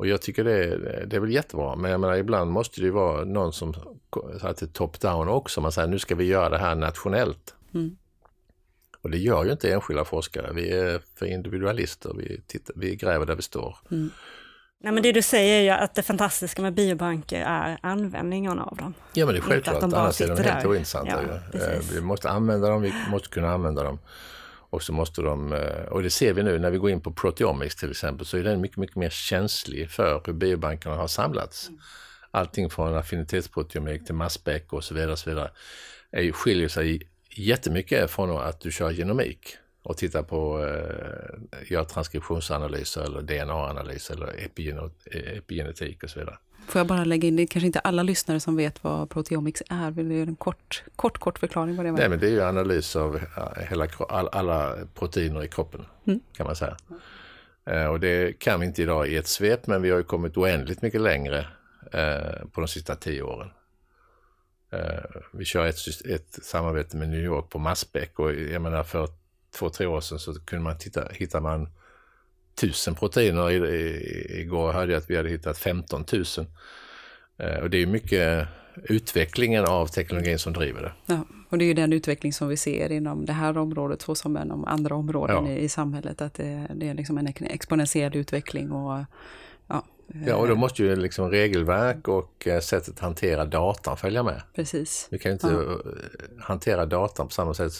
Och 0.00 0.06
jag 0.06 0.22
tycker 0.22 0.44
det 0.44 0.64
är, 0.64 1.04
det 1.06 1.16
är 1.16 1.20
väl 1.20 1.30
jättebra, 1.30 1.76
men 1.76 1.90
jag 1.90 2.00
menar 2.00 2.16
ibland 2.16 2.50
måste 2.50 2.80
det 2.80 2.84
ju 2.84 2.90
vara 2.90 3.24
någon 3.24 3.52
som 3.52 3.74
sätter 4.40 4.66
top-down 4.66 5.28
också. 5.28 5.60
Man 5.60 5.72
säger 5.72 5.88
nu 5.88 5.98
ska 5.98 6.14
vi 6.14 6.24
göra 6.24 6.48
det 6.48 6.58
här 6.58 6.74
nationellt. 6.74 7.54
Mm. 7.74 7.96
Och 9.02 9.10
det 9.10 9.18
gör 9.18 9.44
ju 9.44 9.52
inte 9.52 9.72
enskilda 9.72 10.04
forskare. 10.04 10.52
Vi 10.54 10.70
är 10.70 11.02
för 11.14 11.26
individualister, 11.26 12.12
vi, 12.18 12.40
tittar, 12.46 12.74
vi 12.76 12.96
gräver 12.96 13.26
där 13.26 13.34
vi 13.34 13.42
står. 13.42 13.76
Mm. 13.90 14.10
Nej, 14.80 14.92
men 14.92 15.02
det 15.02 15.12
du 15.12 15.22
säger 15.22 15.58
är 15.58 15.62
ju 15.62 15.84
att 15.84 15.94
det 15.94 16.02
fantastiska 16.02 16.62
med 16.62 16.74
biobanker 16.74 17.40
är 17.40 17.78
användningen 17.82 18.58
av 18.58 18.76
dem. 18.76 18.94
Ja 19.12 19.26
men 19.26 19.34
det 19.34 19.40
är 19.40 19.42
självklart, 19.42 19.82
annars 19.82 20.20
är 20.20 20.36
de 20.36 20.42
helt 20.42 20.66
ointressanta. 20.66 21.22
Ja, 21.52 21.60
eh, 21.60 21.80
vi 21.94 22.00
måste 22.00 22.30
använda 22.30 22.68
dem, 22.68 22.82
vi 22.82 22.92
måste 23.10 23.28
kunna 23.28 23.50
använda 23.50 23.82
dem. 23.82 23.98
Och 24.70 24.82
så 24.82 24.92
måste 24.92 25.22
de, 25.22 25.52
eh, 25.52 25.84
och 25.84 26.02
det 26.02 26.10
ser 26.10 26.32
vi 26.32 26.42
nu 26.42 26.58
när 26.58 26.70
vi 26.70 26.78
går 26.78 26.90
in 26.90 27.00
på 27.00 27.12
proteomics 27.12 27.76
till 27.76 27.90
exempel, 27.90 28.26
så 28.26 28.36
är 28.36 28.44
den 28.44 28.60
mycket, 28.60 28.76
mycket 28.76 28.96
mer 28.96 29.10
känslig 29.10 29.90
för 29.90 30.22
hur 30.26 30.32
biobankerna 30.32 30.94
har 30.96 31.06
samlats. 31.06 31.68
Mm. 31.68 31.80
Allting 32.30 32.70
från 32.70 32.94
affinitetsproteomik 32.94 34.06
till 34.06 34.14
massspec 34.14 34.62
och 34.68 34.84
så 34.84 34.94
vidare, 34.94 35.12
och 35.12 35.18
så 35.18 35.30
vidare 35.30 35.50
är, 36.10 36.32
skiljer 36.32 36.68
sig 36.68 37.08
jättemycket 37.30 38.10
från 38.10 38.30
att 38.30 38.60
du 38.60 38.72
kör 38.72 38.90
genomik 38.90 39.56
och 39.82 39.96
tittar 39.96 40.22
på, 40.22 40.64
eh, 40.64 41.72
gör 41.72 41.84
transkriptionsanalyser 41.84 43.02
eller 43.02 43.22
DNA-analyser 43.22 44.14
eller 44.14 44.46
epigenetik 45.36 46.02
och 46.02 46.10
så 46.10 46.18
vidare. 46.18 46.38
Får 46.70 46.80
jag 46.80 46.86
bara 46.86 47.04
lägga 47.04 47.28
in, 47.28 47.36
det 47.36 47.42
är 47.42 47.46
kanske 47.46 47.66
inte 47.66 47.78
alla 47.78 48.02
lyssnare 48.02 48.40
som 48.40 48.56
vet 48.56 48.84
vad 48.84 49.10
proteomics 49.10 49.62
är. 49.70 49.90
Vill 49.90 50.08
du 50.08 50.14
göra 50.14 50.28
en 50.28 50.36
kort, 50.36 50.82
kort, 50.96 51.18
kort 51.18 51.38
förklaring 51.38 51.76
vad 51.76 51.86
det 51.86 51.88
är? 51.88 51.92
Nej, 51.92 52.08
men 52.08 52.18
det 52.18 52.26
är 52.26 52.30
ju 52.30 52.42
analys 52.42 52.96
av 52.96 53.20
hela, 53.68 53.88
alla 54.08 54.76
proteiner 54.94 55.44
i 55.44 55.48
kroppen, 55.48 55.86
mm. 56.06 56.20
kan 56.32 56.46
man 56.46 56.56
säga. 56.56 56.76
Mm. 57.66 57.90
Och 57.90 58.00
det 58.00 58.38
kan 58.38 58.60
vi 58.60 58.66
inte 58.66 58.82
idag 58.82 59.08
i 59.08 59.16
ett 59.16 59.26
svep, 59.26 59.66
men 59.66 59.82
vi 59.82 59.90
har 59.90 59.98
ju 59.98 60.04
kommit 60.04 60.36
oändligt 60.36 60.82
mycket 60.82 61.00
längre 61.00 61.38
eh, 61.92 62.46
på 62.52 62.60
de 62.60 62.68
sista 62.68 62.96
tio 62.96 63.22
åren. 63.22 63.50
Eh, 64.72 65.20
vi 65.32 65.44
kör 65.44 65.66
ett, 65.66 66.06
ett 66.08 66.44
samarbete 66.44 66.96
med 66.96 67.08
New 67.08 67.24
York 67.24 67.48
på 67.48 67.58
Massbeck 67.58 68.18
och 68.18 68.34
jag 68.34 68.62
menar 68.62 68.82
för 68.82 69.08
två, 69.58 69.70
tre 69.70 69.86
år 69.86 70.00
sedan 70.00 70.18
så 70.18 70.40
kunde 70.40 70.62
man 70.62 70.78
titta, 70.78 71.08
hittar 71.12 71.40
man 71.40 71.68
tusen 72.54 72.94
proteiner. 72.94 73.50
igår 74.40 74.72
hörde 74.72 74.92
jag 74.92 74.98
att 74.98 75.10
vi 75.10 75.16
hade 75.16 75.28
hittat 75.28 75.58
15 75.58 76.04
000. 76.12 76.24
Eh, 77.38 77.62
och 77.62 77.70
det 77.70 77.82
är 77.82 77.86
mycket 77.86 78.48
utvecklingen 78.84 79.64
av 79.64 79.86
teknologin 79.86 80.38
som 80.38 80.52
driver 80.52 80.82
det. 80.82 80.92
Ja, 81.06 81.24
och 81.48 81.58
det 81.58 81.64
är 81.64 81.66
ju 81.66 81.74
den 81.74 81.92
utveckling 81.92 82.32
som 82.32 82.48
vi 82.48 82.56
ser 82.56 82.92
inom 82.92 83.26
det 83.26 83.32
här 83.32 83.58
området 83.58 84.02
så 84.02 84.14
som 84.14 84.36
inom 84.36 84.64
andra 84.64 84.94
områden 84.94 85.46
ja. 85.46 85.52
i, 85.52 85.64
i, 85.64 85.68
samhället. 85.68 86.20
Att 86.20 86.34
det, 86.34 86.66
det, 86.74 86.88
är 86.88 86.94
liksom 86.94 87.18
en 87.18 87.26
exponentiell 87.26 88.16
utveckling. 88.16 88.72
Och, 88.72 89.04
ja, 89.66 89.84
ja, 90.26 90.36
och 90.36 90.48
då 90.48 90.54
måste 90.54 90.82
ju 90.82 90.96
liksom 90.96 91.30
regelverk 91.30 92.08
och 92.08 92.48
eh, 92.48 92.60
sättet 92.60 92.94
att 92.94 93.00
hantera 93.00 93.44
datan 93.44 93.96
följa 93.96 94.22
med. 94.22 94.42
Precis. 94.54 95.08
Vi 95.10 95.18
kan 95.18 95.32
inte 95.32 95.46
ja. 95.46 95.78
hantera 96.38 96.86
datan 96.86 97.26
på 97.26 97.32
samma 97.32 97.54
sätt 97.54 97.72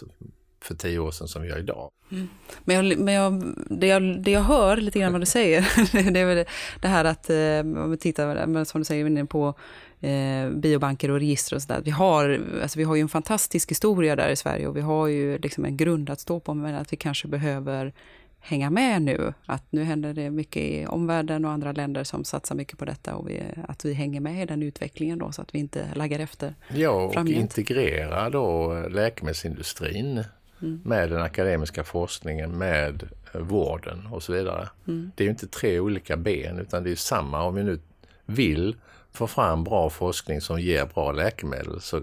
för 0.61 0.75
tio 0.75 0.99
år 0.99 1.11
sedan 1.11 1.29
som 1.29 1.43
vi 1.43 1.49
gör 1.49 1.59
idag. 1.59 1.91
Mm. 2.13 2.29
Men, 2.65 2.77
jag, 2.77 2.99
men 2.99 3.15
jag, 3.15 3.55
det, 3.71 3.87
jag, 3.87 4.23
det 4.23 4.31
jag 4.31 4.41
hör 4.41 4.77
lite 4.77 4.99
grann 4.99 5.13
vad 5.13 5.21
du 5.21 5.27
säger, 5.27 5.61
det 6.11 6.21
är 6.21 6.27
väl 6.27 6.45
det 6.81 6.89
här 6.89 7.05
att, 7.05 7.31
eh, 7.31 7.83
om 7.83 7.91
vi 7.91 7.97
tittar, 7.97 8.65
som 8.65 8.81
du 8.81 8.85
säger, 8.85 9.25
på 9.25 9.55
eh, 10.01 10.51
biobanker 10.51 11.11
och 11.11 11.19
register 11.19 11.57
och 11.57 11.63
sådär. 11.63 11.81
Vi 11.85 11.91
har, 11.91 12.41
alltså 12.63 12.79
vi 12.79 12.85
har 12.85 12.95
ju 12.95 13.01
en 13.01 13.09
fantastisk 13.09 13.71
historia 13.71 14.17
där 14.17 14.29
i 14.29 14.37
Sverige 14.37 14.67
och 14.67 14.77
vi 14.77 14.81
har 14.81 15.07
ju 15.07 15.39
liksom 15.39 15.65
en 15.65 15.77
grund 15.77 16.11
att 16.11 16.21
stå 16.21 16.41
på, 16.41 16.55
men 16.55 16.75
att 16.75 16.93
vi 16.93 16.97
kanske 16.97 17.29
behöver 17.29 17.93
hänga 18.41 18.71
med 18.71 19.03
nu. 19.03 19.35
Att 19.47 19.73
nu 19.73 19.85
händer 19.85 20.15
det 20.15 20.31
mycket 20.31 20.63
i 20.63 20.87
omvärlden 20.87 21.45
och 21.45 21.51
andra 21.51 21.73
länder 21.73 22.05
som 22.05 22.25
satsar 22.25 22.55
mycket 22.55 22.79
på 22.79 22.85
detta 22.85 23.15
och 23.15 23.29
vi, 23.29 23.43
att 23.69 23.85
vi 23.85 23.93
hänger 23.93 24.21
med 24.21 24.43
i 24.43 24.47
den 24.47 24.63
utvecklingen 24.63 25.19
då 25.19 25.33
så 25.33 25.43
att 25.43 25.55
vi 25.55 25.59
inte 25.59 25.87
laggar 25.95 26.19
efter. 26.19 26.55
Ja, 26.69 26.91
och 26.91 27.13
framgent. 27.13 27.41
integrera 27.41 28.31
då 28.31 28.75
läkemedelsindustrin 28.91 30.25
mm. 30.63 30.81
med 30.85 31.11
den 31.11 31.23
akademiska 31.23 31.85
forskningen, 31.85 32.59
med 32.59 33.09
vården 33.33 34.07
och 34.07 34.23
så 34.23 34.33
vidare. 34.33 34.69
Mm. 34.89 35.11
Det 35.15 35.23
är 35.23 35.25
ju 35.25 35.31
inte 35.31 35.47
tre 35.47 35.81
olika 35.81 36.17
ben 36.17 36.59
utan 36.59 36.85
det 36.85 36.91
är 36.91 36.97
samma. 36.97 37.43
Om 37.43 37.55
vi 37.55 37.65
nu 37.65 37.81
vill 38.27 38.77
få 39.13 39.27
fram 39.27 39.65
bra 39.65 39.91
forskning 39.91 40.41
som 40.41 40.61
ger 40.61 40.87
bra 40.87 41.13
läkemedel 41.13 41.81
så, 41.81 42.03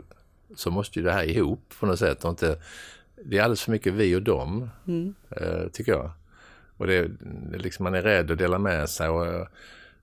så 0.56 0.72
måste 0.72 1.00
ju 1.00 1.06
det 1.06 1.12
här 1.12 1.24
ihop 1.24 1.74
på 1.80 1.86
något 1.86 2.00
sätt. 2.00 2.24
Och 2.24 2.30
inte, 2.30 2.60
det 3.26 3.38
är 3.38 3.44
alldeles 3.44 3.64
för 3.64 3.72
mycket 3.72 3.94
vi 3.94 4.16
och 4.16 4.22
dem, 4.22 4.70
mm. 4.88 5.16
eh, 5.30 5.68
tycker 5.74 5.92
jag. 5.92 6.12
Och 6.78 6.88
det, 6.88 7.08
det 7.52 7.58
liksom, 7.58 7.84
man 7.84 7.96
är 7.96 8.02
rädd 8.02 8.32
att 8.32 8.38
dela 8.38 8.60
med 8.60 8.90
sig 8.90 9.10
och 9.10 9.28
eh, 9.28 9.48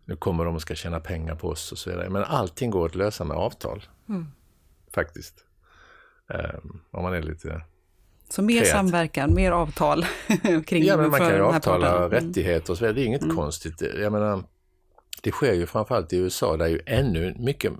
nu 0.04 0.16
kommer 0.16 0.44
de 0.44 0.54
och 0.54 0.62
ska 0.62 0.74
tjäna 0.74 1.00
pengar 1.00 1.34
på 1.34 1.48
oss 1.48 1.72
och 1.72 1.78
så 1.78 1.90
vidare. 1.90 2.10
Men 2.10 2.24
allting 2.24 2.70
går 2.70 2.86
att 2.86 2.94
lösa 2.94 3.24
med 3.24 3.36
avtal. 3.36 3.82
Mm. 4.08 4.26
Faktiskt. 4.94 5.44
Um, 6.28 6.80
om 6.90 7.02
man 7.02 7.14
är 7.14 7.22
lite 7.22 7.62
Så 8.28 8.42
mer 8.42 8.54
kreativ. 8.54 8.72
samverkan, 8.72 9.34
mer 9.34 9.52
avtal 9.52 10.06
kring 10.66 10.84
Ja, 10.84 10.96
men 10.96 11.10
man 11.10 11.20
kan 11.20 11.34
ju 11.34 11.42
avtala 11.42 11.96
mm. 11.96 12.10
rättigheter 12.10 12.70
och 12.72 12.78
så 12.78 12.84
vidare. 12.84 12.94
Det 12.94 13.02
är 13.02 13.06
inget 13.06 13.22
mm. 13.22 13.36
konstigt. 13.36 13.82
Jag 14.00 14.12
menar, 14.12 14.44
det 15.22 15.30
sker 15.30 15.52
ju 15.52 15.66
framförallt 15.66 16.12
i 16.12 16.16
USA 16.16 16.56
där 16.56 16.64
är 16.64 16.68
ju 16.68 16.80
ännu 16.86 17.34
mycket 17.38 17.72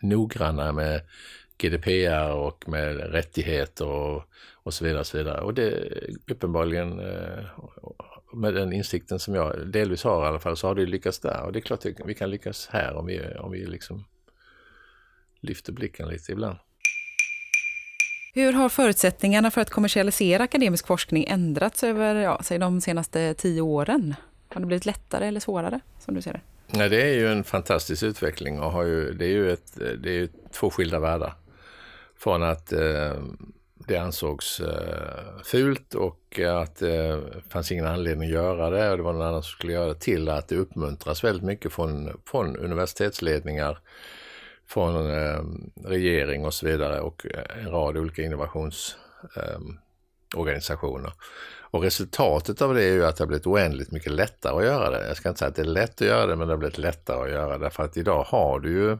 noggrannare 0.00 0.72
med 0.72 1.00
GDPR 1.58 2.32
och 2.32 2.68
med 2.68 2.96
rättigheter 2.96 3.86
och, 3.86 4.22
och 4.54 4.74
så 4.74 4.84
vidare. 4.84 5.00
Och 5.00 5.06
så 5.06 5.18
vidare. 5.18 5.40
Och 5.40 5.54
det 5.54 5.90
uppenbarligen 6.30 7.00
eh, 7.00 7.44
med 8.34 8.54
den 8.54 8.72
insikten 8.72 9.18
som 9.18 9.34
jag 9.34 9.66
delvis 9.66 10.04
har 10.04 10.24
i 10.24 10.28
alla 10.28 10.38
fall 10.38 10.56
så 10.56 10.66
har 10.66 10.74
det 10.74 10.86
lyckats 10.86 11.18
där. 11.18 11.42
Och 11.42 11.52
det 11.52 11.58
är 11.58 11.60
klart 11.60 11.86
att 11.86 11.92
vi 12.06 12.14
kan 12.14 12.30
lyckas 12.30 12.68
här 12.72 12.94
om 12.94 13.06
vi, 13.06 13.20
om 13.38 13.50
vi 13.50 13.66
liksom 13.66 14.04
lyfter 15.40 15.72
blicken 15.72 16.08
lite 16.08 16.32
ibland. 16.32 16.58
Hur 18.32 18.52
har 18.52 18.68
förutsättningarna 18.68 19.50
för 19.50 19.60
att 19.60 19.70
kommersialisera 19.70 20.42
akademisk 20.42 20.86
forskning 20.86 21.24
ändrats 21.28 21.84
över 21.84 22.14
ja, 22.14 22.40
säg 22.42 22.58
de 22.58 22.80
senaste 22.80 23.34
tio 23.34 23.60
åren? 23.60 24.14
Har 24.48 24.60
det 24.60 24.66
blivit 24.66 24.86
lättare 24.86 25.26
eller 25.26 25.40
svårare 25.40 25.80
som 25.98 26.14
du 26.14 26.22
ser 26.22 26.32
det? 26.32 26.40
Nej, 26.66 26.88
det 26.88 27.02
är 27.02 27.14
ju 27.14 27.28
en 27.32 27.44
fantastisk 27.44 28.02
utveckling 28.02 28.60
och 28.60 28.72
har 28.72 28.84
ju, 28.84 29.12
det 29.12 29.24
är 29.24 29.28
ju 29.28 29.52
ett, 29.52 29.78
det 30.02 30.10
är 30.10 30.28
två 30.52 30.70
skilda 30.70 30.98
världar. 30.98 31.34
Från 32.18 32.42
att 32.42 32.72
eh, 32.72 33.14
det 33.86 33.96
ansågs 33.96 34.60
eh, 34.60 35.42
fult 35.44 35.94
och 35.94 36.40
att 36.40 36.76
det 36.76 37.22
fanns 37.48 37.72
ingen 37.72 37.86
anledning 37.86 38.28
att 38.28 38.34
göra 38.34 38.70
det 38.70 38.90
och 38.90 38.96
det 38.96 39.02
var 39.02 39.12
någon 39.12 39.26
annan 39.26 39.42
som 39.42 39.50
skulle 39.50 39.72
göra 39.72 39.86
det 39.88 40.00
till 40.00 40.28
att 40.28 40.48
det 40.48 40.56
uppmuntras 40.56 41.24
väldigt 41.24 41.44
mycket 41.44 41.72
från, 41.72 42.20
från 42.26 42.56
universitetsledningar, 42.56 43.78
från 44.70 45.10
eh, 45.10 45.42
regering 45.84 46.44
och 46.44 46.54
så 46.54 46.66
vidare 46.66 47.00
och 47.00 47.26
eh, 47.26 47.64
en 47.64 47.70
rad 47.70 47.96
olika 47.96 48.22
innovationsorganisationer. 48.22 51.06
Ehm, 51.06 51.06
eh, 51.06 51.12
och 51.72 51.82
resultatet 51.82 52.62
av 52.62 52.74
det 52.74 52.84
är 52.84 52.92
ju 52.92 53.06
att 53.06 53.16
det 53.16 53.22
har 53.22 53.28
blivit 53.28 53.46
oändligt 53.46 53.90
mycket 53.90 54.12
lättare 54.12 54.58
att 54.58 54.64
göra 54.64 54.90
det. 54.90 55.08
Jag 55.08 55.16
ska 55.16 55.28
inte 55.28 55.38
säga 55.38 55.48
att 55.48 55.56
det 55.56 55.62
är 55.62 55.66
lätt 55.66 56.00
att 56.00 56.06
göra 56.06 56.26
det, 56.26 56.36
men 56.36 56.48
det 56.48 56.52
har 56.52 56.58
blivit 56.58 56.78
lättare 56.78 57.22
att 57.22 57.30
göra 57.30 57.58
det. 57.58 57.70
För 57.70 57.82
att 57.82 57.96
idag 57.96 58.22
har 58.22 58.60
du 58.60 58.70
ju 58.70 58.90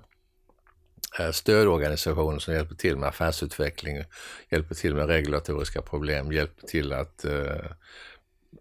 eh, 1.18 1.30
stödorganisationer 1.30 2.38
som 2.38 2.54
hjälper 2.54 2.74
till 2.74 2.96
med 2.96 3.08
affärsutveckling, 3.08 4.04
hjälper 4.50 4.74
till 4.74 4.94
med 4.94 5.06
regulatoriska 5.06 5.82
problem, 5.82 6.32
hjälper 6.32 6.66
till 6.66 6.92
att 6.92 7.24
eh, 7.24 7.64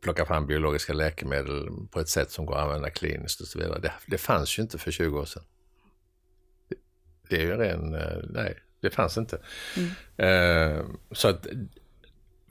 plocka 0.01 0.26
fram 0.26 0.47
biologiska 0.47 0.93
läkemedel 0.93 1.70
på 1.91 1.99
ett 1.99 2.10
sätt 2.10 2.32
som 2.32 2.45
går 2.45 2.55
att 2.55 2.64
använda 2.64 2.89
kliniskt 2.89 3.41
och 3.41 3.47
så 3.47 3.60
vidare. 3.60 3.80
Det, 3.80 3.93
det 4.07 4.18
fanns 4.18 4.60
ju 4.60 4.64
inte 4.64 4.78
för 4.78 4.91
20 4.91 5.20
år 5.20 5.26
sedan. 5.26 5.43
Det, 7.30 7.36
är 7.36 7.42
ju 7.42 7.58
ren, 7.58 7.94
eh, 7.94 8.18
nej, 8.30 8.58
det 8.82 8.90
fanns 8.90 9.18
inte. 9.18 9.40
Mm. 9.78 9.90
Eh, 10.18 10.86
så 11.12 11.28
att 11.28 11.48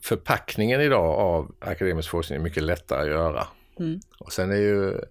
förpackningen 0.01 0.81
idag 0.81 1.19
av 1.19 1.55
akademisk 1.59 2.09
forskning 2.09 2.39
är 2.39 2.43
mycket 2.43 2.63
lättare 2.63 3.01
att 3.01 3.07
göra. 3.07 3.47
Mm. 3.79 3.99
Och 4.19 4.33
sen 4.33 4.51
är 4.51 4.55
ju, 4.55 5.01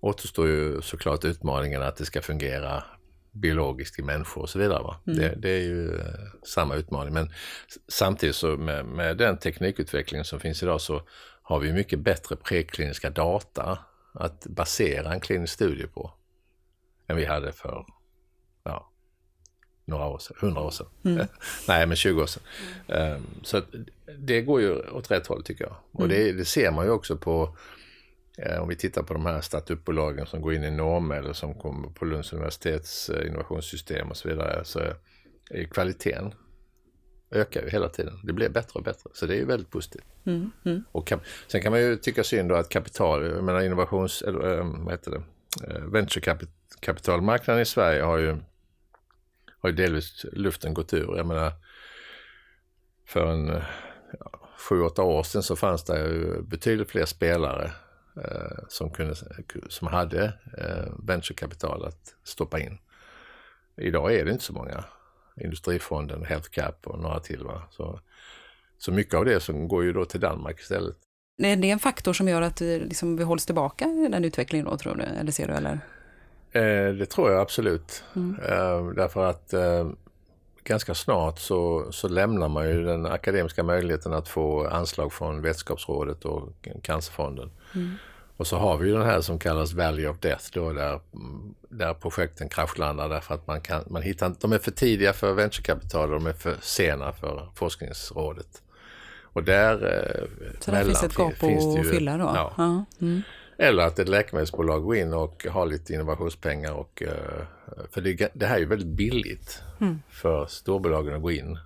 återstår 0.00 0.48
ju 0.48 0.82
såklart 0.82 1.24
utmaningen 1.24 1.82
att 1.82 1.96
det 1.96 2.04
ska 2.04 2.22
fungera 2.22 2.84
biologiskt 3.32 3.98
i 3.98 4.02
människor 4.02 4.42
och 4.42 4.50
så 4.50 4.58
vidare. 4.58 4.94
Mm. 5.06 5.18
Det, 5.18 5.34
det, 5.36 5.50
är 5.50 5.62
ju 5.62 5.96
eh, 5.96 6.04
samma 6.42 6.74
utmaning. 6.74 7.14
Men 7.14 7.30
samtidigt 7.88 8.36
så 8.36 8.46
med, 8.46 8.84
med, 8.84 9.16
den 9.16 9.38
teknikutvecklingen 9.38 10.24
som 10.24 10.40
finns 10.40 10.62
idag 10.62 10.80
så 10.80 11.02
har 11.42 11.60
vi 11.60 11.72
mycket 11.72 11.98
bättre 11.98 12.36
prekliniska 12.36 13.10
data 13.10 13.78
att 14.12 14.46
basera 14.46 15.12
en 15.12 15.20
klinisk 15.20 15.52
studie 15.52 15.86
på 15.86 16.12
än 17.06 17.16
vi 17.16 17.24
hade 17.24 17.52
för 17.52 17.86
några 19.84 20.06
år 20.06 20.18
sedan, 20.18 20.36
hundra 20.40 20.60
år 20.60 20.70
sedan. 20.70 20.86
Mm. 21.04 21.26
Nej, 21.68 21.86
men 21.86 21.96
20 21.96 22.22
år 22.22 22.26
sedan. 22.26 22.42
Um, 22.86 23.26
så 23.42 23.62
det 24.18 24.42
går 24.42 24.60
ju 24.60 24.90
åt 24.90 25.10
rätt 25.10 25.26
håll 25.26 25.42
tycker 25.42 25.64
jag. 25.64 25.76
Och 25.92 26.08
det, 26.08 26.22
mm. 26.22 26.36
det 26.36 26.44
ser 26.44 26.70
man 26.70 26.84
ju 26.84 26.90
också 26.90 27.16
på 27.16 27.56
Eh, 28.38 28.62
om 28.62 28.68
vi 28.68 28.76
tittar 28.76 29.02
på 29.02 29.14
de 29.14 29.26
här 29.26 29.40
startupbolagen 29.40 30.26
som 30.26 30.40
går 30.40 30.54
in 30.54 30.64
i 30.64 30.70
Norm 30.70 31.10
eller 31.10 31.32
som 31.32 31.54
kommer 31.54 31.88
på 31.88 32.04
Lunds 32.04 32.32
universitets 32.32 33.10
eh, 33.10 33.26
innovationssystem 33.26 34.10
och 34.10 34.16
så 34.16 34.28
vidare 34.28 34.64
så 34.64 34.80
är 35.50 35.64
kvaliteten 35.64 36.34
ökar 37.30 37.62
ju 37.62 37.70
hela 37.70 37.88
tiden. 37.88 38.20
Det 38.24 38.32
blir 38.32 38.48
bättre 38.48 38.78
och 38.78 38.84
bättre. 38.84 39.10
Så 39.12 39.26
det 39.26 39.34
är 39.34 39.38
ju 39.38 39.44
väldigt 39.44 39.70
positivt. 39.70 40.04
Mm, 40.26 40.50
mm. 40.64 40.84
Och 40.92 41.12
sen 41.46 41.62
kan 41.62 41.72
man 41.72 41.80
ju 41.80 41.96
tycka 41.96 42.24
synd 42.24 42.48
då 42.48 42.54
att 42.54 42.68
kapital, 42.68 43.26
jag 43.26 43.44
menar 43.44 43.60
innovations, 43.60 44.22
eller 44.22 44.58
äh, 44.58 44.66
vad 44.84 44.92
heter 44.92 45.10
det, 45.10 45.22
venturekapitalmarknaden 45.92 47.62
i 47.62 47.66
Sverige 47.66 48.02
har 48.02 48.18
ju, 48.18 48.36
har 49.64 49.70
ju 49.70 49.76
delvis 49.76 50.26
luften 50.32 50.74
gått 50.74 50.94
ur. 50.94 51.16
Jag 51.16 51.26
menar 51.26 51.52
för 53.06 53.26
en 53.26 53.62
ja, 54.20 54.50
sju, 54.58 54.82
åtta 54.82 55.02
år 55.02 55.22
sedan 55.22 55.42
så 55.42 55.56
fanns 55.56 55.84
det 55.84 55.98
ju 55.98 56.42
betydligt 56.42 56.90
fler 56.90 57.04
spelare 57.04 57.70
Eh, 58.16 58.58
som, 58.68 58.90
kunde, 58.90 59.14
som 59.68 59.88
hade 59.88 60.24
eh, 60.58 60.92
venturekapital 60.98 61.84
att 61.84 62.14
stoppa 62.24 62.60
in. 62.60 62.78
Idag 63.76 64.14
är 64.14 64.24
det 64.24 64.30
inte 64.32 64.44
så 64.44 64.52
många. 64.52 64.84
Industrifonden, 65.40 66.24
Healthcap 66.24 66.86
och 66.86 66.98
några 66.98 67.20
till. 67.20 67.44
Va? 67.44 67.62
Så, 67.70 68.00
så 68.78 68.92
mycket 68.92 69.14
av 69.14 69.24
det 69.24 69.40
som 69.40 69.68
går 69.68 69.84
ju 69.84 69.92
då 69.92 70.04
till 70.04 70.20
Danmark 70.20 70.60
istället. 70.60 70.96
Är 71.42 71.56
det 71.56 71.70
en 71.70 71.78
faktor 71.78 72.12
som 72.12 72.28
gör 72.28 72.42
att 72.42 72.60
liksom, 72.60 73.16
vi 73.16 73.24
hålls 73.24 73.46
tillbaka 73.46 73.84
i 73.84 74.08
den 74.08 74.24
utvecklingen 74.24 74.66
då, 74.66 74.76
tror 74.76 74.94
du? 74.94 75.02
Eller 75.02 75.32
ser 75.32 75.48
du? 75.48 75.54
Eller? 75.54 75.80
Eh, 76.54 76.94
det 76.94 77.06
tror 77.06 77.30
jag 77.30 77.40
absolut. 77.40 78.04
Mm. 78.16 78.40
Eh, 78.40 78.94
därför 78.94 79.26
att 79.26 79.52
eh, 79.52 79.88
ganska 80.64 80.94
snart 80.94 81.38
så, 81.38 81.86
så 81.92 82.08
lämnar 82.08 82.48
man 82.48 82.68
ju 82.68 82.84
den 82.84 83.06
akademiska 83.06 83.62
möjligheten 83.62 84.12
att 84.12 84.28
få 84.28 84.66
anslag 84.68 85.12
från 85.12 85.42
Vetenskapsrådet 85.42 86.24
och 86.24 86.68
Cancerfonden. 86.82 87.50
Mm. 87.74 87.90
Och 88.36 88.46
så 88.46 88.56
har 88.56 88.76
vi 88.76 88.88
ju 88.88 88.94
den 88.94 89.06
här 89.06 89.20
som 89.20 89.38
kallas 89.38 89.72
Valley 89.72 90.06
of 90.06 90.18
Death 90.18 90.44
då 90.52 90.72
där, 90.72 91.00
där 91.68 91.94
projekten 91.94 92.48
kraschlandar 92.48 93.08
därför 93.08 93.34
att 93.34 93.46
man 93.46 93.60
kan, 93.60 93.84
man 93.86 94.02
hittar, 94.02 94.34
de 94.40 94.52
är 94.52 94.58
för 94.58 94.70
tidiga 94.70 95.12
för 95.12 95.32
venturekapital 95.32 96.12
och 96.12 96.20
de 96.20 96.26
är 96.26 96.32
för 96.32 96.56
sena 96.60 97.12
för 97.12 97.48
forskningsrådet. 97.54 98.62
Och 99.22 99.44
där, 99.44 99.78
så 100.60 100.70
där 100.70 100.84
finns 100.84 101.02
ett 101.02 101.18
gap 101.18 101.32
att 101.32 101.90
fylla 101.90 102.16
då? 102.16 102.24
Ja. 102.24 102.52
ja. 102.56 102.84
Mm. 103.00 103.22
Eller 103.58 103.82
att 103.82 103.98
ett 103.98 104.08
läkemedelsbolag 104.08 104.82
går 104.82 104.96
in 104.96 105.12
och 105.12 105.46
har 105.50 105.66
lite 105.66 105.94
innovationspengar. 105.94 106.72
Och, 106.72 107.02
eh, 107.02 107.42
för 107.90 108.00
det, 108.00 108.30
det 108.34 108.46
här 108.46 108.56
är 108.56 108.60
ju 108.60 108.66
väldigt 108.66 108.96
billigt 108.96 109.62
mm. 109.80 110.02
för 110.10 110.46
storbolagen 110.46 111.14
att 111.14 111.22
gå 111.22 111.30
in. 111.30 111.58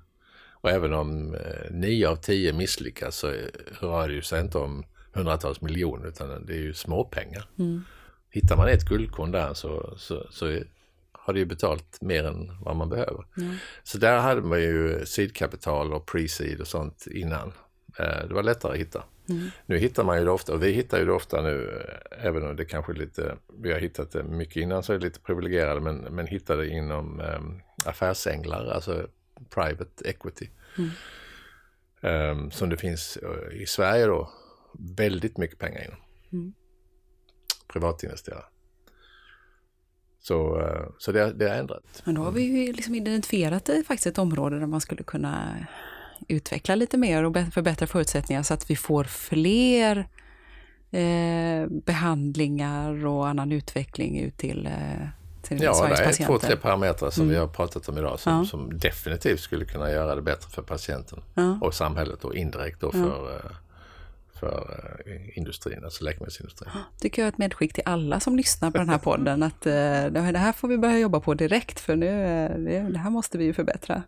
Och 0.61 0.71
även 0.71 0.93
om 0.93 1.35
eh, 1.35 1.71
nio 1.71 2.09
av 2.09 2.17
tio 2.17 2.53
misslyckas 2.53 3.17
så 3.17 3.33
rör 3.81 4.09
det 4.09 4.15
ju 4.15 4.23
sig 4.23 4.41
inte 4.41 4.59
om 4.59 4.85
hundratals 5.13 5.61
miljoner 5.61 6.09
utan 6.09 6.47
det 6.47 6.53
är 6.53 6.61
ju 6.61 6.75
småpengar. 6.75 7.49
Mm. 7.59 7.85
Hittar 8.31 8.57
man 8.57 8.69
ett 8.69 8.85
guldkorn 8.85 9.31
där 9.31 9.55
så, 9.55 9.95
så, 9.97 10.27
så 10.31 10.59
har 11.13 11.33
det 11.33 11.39
ju 11.39 11.47
betalt 11.47 12.01
mer 12.01 12.25
än 12.25 12.51
vad 12.61 12.77
man 12.77 12.89
behöver. 12.89 13.25
Mm. 13.37 13.55
Så 13.83 13.99
där 13.99 14.19
hade 14.19 14.43
man 14.43 14.61
ju 14.61 15.07
seedkapital 15.07 15.93
och 15.93 16.11
pre-seed 16.11 16.61
och 16.61 16.67
sånt 16.67 17.07
innan. 17.11 17.53
Eh, 17.99 18.29
det 18.29 18.35
var 18.35 18.43
lättare 18.43 18.73
att 18.73 18.79
hitta. 18.79 19.05
Mm. 19.29 19.51
Nu 19.67 19.79
hittar 19.79 20.05
man 20.05 20.19
ju 20.19 20.25
det 20.25 20.31
ofta, 20.31 20.53
och 20.53 20.63
vi 20.63 20.71
hittar 20.71 20.99
ju 20.99 21.05
det 21.05 21.13
ofta 21.13 21.43
nu, 21.43 21.85
eh, 21.85 22.27
även 22.27 22.47
om 22.47 22.57
det 22.57 22.65
kanske 22.65 22.93
är 22.93 22.97
lite, 22.97 23.37
vi 23.63 23.73
har 23.73 23.79
hittat 23.79 24.11
det 24.11 24.23
mycket 24.23 24.57
innan 24.57 24.83
så 24.83 24.93
är 24.93 24.99
det 24.99 25.05
lite 25.05 25.21
privilegierade, 25.21 25.81
men, 25.81 25.97
men 25.97 26.27
hittar 26.27 26.57
det 26.57 26.69
inom 26.69 27.21
um, 27.21 27.61
affärsänglar, 27.85 28.67
alltså 28.67 29.07
private 29.51 30.09
equity. 30.09 30.49
Mm. 30.79 30.91
Um, 32.01 32.51
som 32.51 32.69
det 32.69 32.77
finns 32.77 33.19
i 33.53 33.67
Sverige 33.67 34.07
då, 34.07 34.31
väldigt 34.97 35.37
mycket 35.37 35.59
pengar 35.59 35.85
inom. 35.85 35.99
Mm. 36.33 36.53
Privatinvesterare. 37.73 38.45
Så, 40.21 40.61
eh, 40.61 40.89
så 40.99 41.13
det, 41.13 41.33
det 41.33 41.49
har 41.49 41.57
ändrat. 41.57 42.03
Men 42.05 42.15
då 42.15 42.23
har 42.23 42.33
vi 42.33 42.43
ju 42.43 42.73
liksom 42.73 42.95
identifierat 42.95 43.71
faktiskt 43.87 44.07
ett 44.07 44.19
område 44.19 44.59
där 44.59 44.67
man 44.67 44.81
skulle 44.81 45.03
kunna 45.03 45.67
utveckla 46.29 46.75
lite 46.75 46.97
mer 46.97 47.25
och 47.25 47.37
förbättra 47.53 47.87
förutsättningar 47.87 48.43
så 48.43 48.55
att 48.55 48.71
vi 48.71 48.77
får 48.77 49.05
fler 49.05 50.09
eh, 50.91 51.67
behandlingar 51.69 53.07
och 53.07 53.29
annan 53.29 53.53
utveckling 53.53 54.21
ut 54.21 54.37
till, 54.37 54.67
eh, 54.67 54.73
till 55.43 55.63
ja, 55.63 55.75
Sveriges 55.75 56.01
patienter. 56.01 56.25
Ja, 56.25 56.29
det 56.29 56.35
är 56.35 56.39
två, 56.39 56.47
tre 56.47 56.57
parametrar 56.57 57.11
som 57.11 57.23
mm. 57.23 57.35
vi 57.35 57.41
har 57.41 57.47
pratat 57.47 57.89
om 57.89 57.99
idag 57.99 58.21
som, 58.21 58.33
ja. 58.33 58.45
som, 58.45 58.79
definitivt 58.79 59.41
skulle 59.41 59.65
kunna 59.65 59.91
göra 59.91 60.15
det 60.15 60.23
bättre 60.23 60.51
för 60.51 60.63
patienten 60.63 61.21
ja. 61.35 61.59
och 61.61 61.75
samhället 61.75 62.25
och 62.25 62.35
indirekt 62.35 62.81
då 62.81 62.93
för, 62.93 63.41
ja. 63.45 63.51
för 64.41 64.81
uh, 65.07 65.39
industrin, 65.39 65.85
alltså 65.85 66.05
läkemedelsindustrin. 66.05 66.71
tycker 67.01 67.23
jag 67.23 67.27
är 67.27 67.33
ett 67.33 67.39
medskick 67.39 67.73
till 67.73 67.83
alla 67.87 68.21
som 68.21 68.37
lyssnar 68.37 68.71
på 68.71 68.79
den 68.79 68.89
här 68.89 68.99
podden 68.99 69.43
att 69.43 69.61
det 69.61 70.21
här 70.21 70.53
får 70.53 70.69
vi 70.69 70.79
börja 70.79 70.99
jobba 70.99 71.21
på 71.21 71.35
direkt 71.35 71.81
för 71.81 71.97
nu, 71.97 72.89
det 72.93 72.99
här 72.99 73.11
måste 73.11 73.39
vi 73.39 73.45
ju 73.45 73.53
förbättra. 73.53 74.03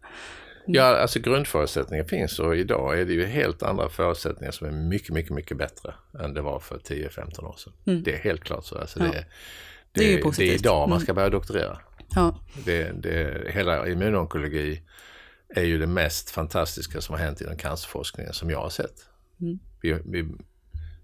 Mm. 0.70 0.82
Ja, 0.82 0.96
alltså 0.96 1.20
grundförutsättningar 1.20 2.04
finns 2.04 2.38
och 2.38 2.56
idag 2.56 3.00
är 3.00 3.04
det 3.04 3.12
ju 3.12 3.26
helt 3.26 3.62
andra 3.62 3.88
förutsättningar 3.88 4.52
som 4.52 4.66
är 4.66 4.70
mycket, 4.72 5.10
mycket, 5.10 5.30
mycket 5.32 5.56
bättre 5.56 5.94
än 6.20 6.34
det 6.34 6.42
var 6.42 6.58
för 6.58 6.78
10-15 6.78 7.44
år 7.44 7.56
sedan. 7.58 7.72
Mm. 7.86 8.02
Det 8.02 8.14
är 8.14 8.18
helt 8.18 8.44
klart 8.44 8.64
så. 8.64 8.78
Alltså 8.78 8.98
ja. 8.98 9.04
det, 9.04 9.12
det, 9.12 9.24
det, 9.92 10.04
är 10.04 10.16
ju 10.16 10.30
det 10.36 10.48
är 10.48 10.54
idag 10.54 10.88
man 10.88 10.96
mm. 10.96 11.04
ska 11.04 11.14
börja 11.14 11.30
doktorera. 11.30 11.78
Ja. 12.14 12.38
Det, 12.64 12.92
det, 13.02 13.50
hela 13.50 13.88
immunonkologi 13.88 14.82
är 15.48 15.64
ju 15.64 15.78
det 15.78 15.86
mest 15.86 16.30
fantastiska 16.30 17.00
som 17.00 17.14
har 17.14 17.24
hänt 17.24 17.40
inom 17.40 17.56
cancerforskningen 17.56 18.32
som 18.32 18.50
jag 18.50 18.60
har 18.60 18.70
sett. 18.70 18.94
Mm. 19.40 19.58
Vi, 19.82 19.98
vi 20.04 20.26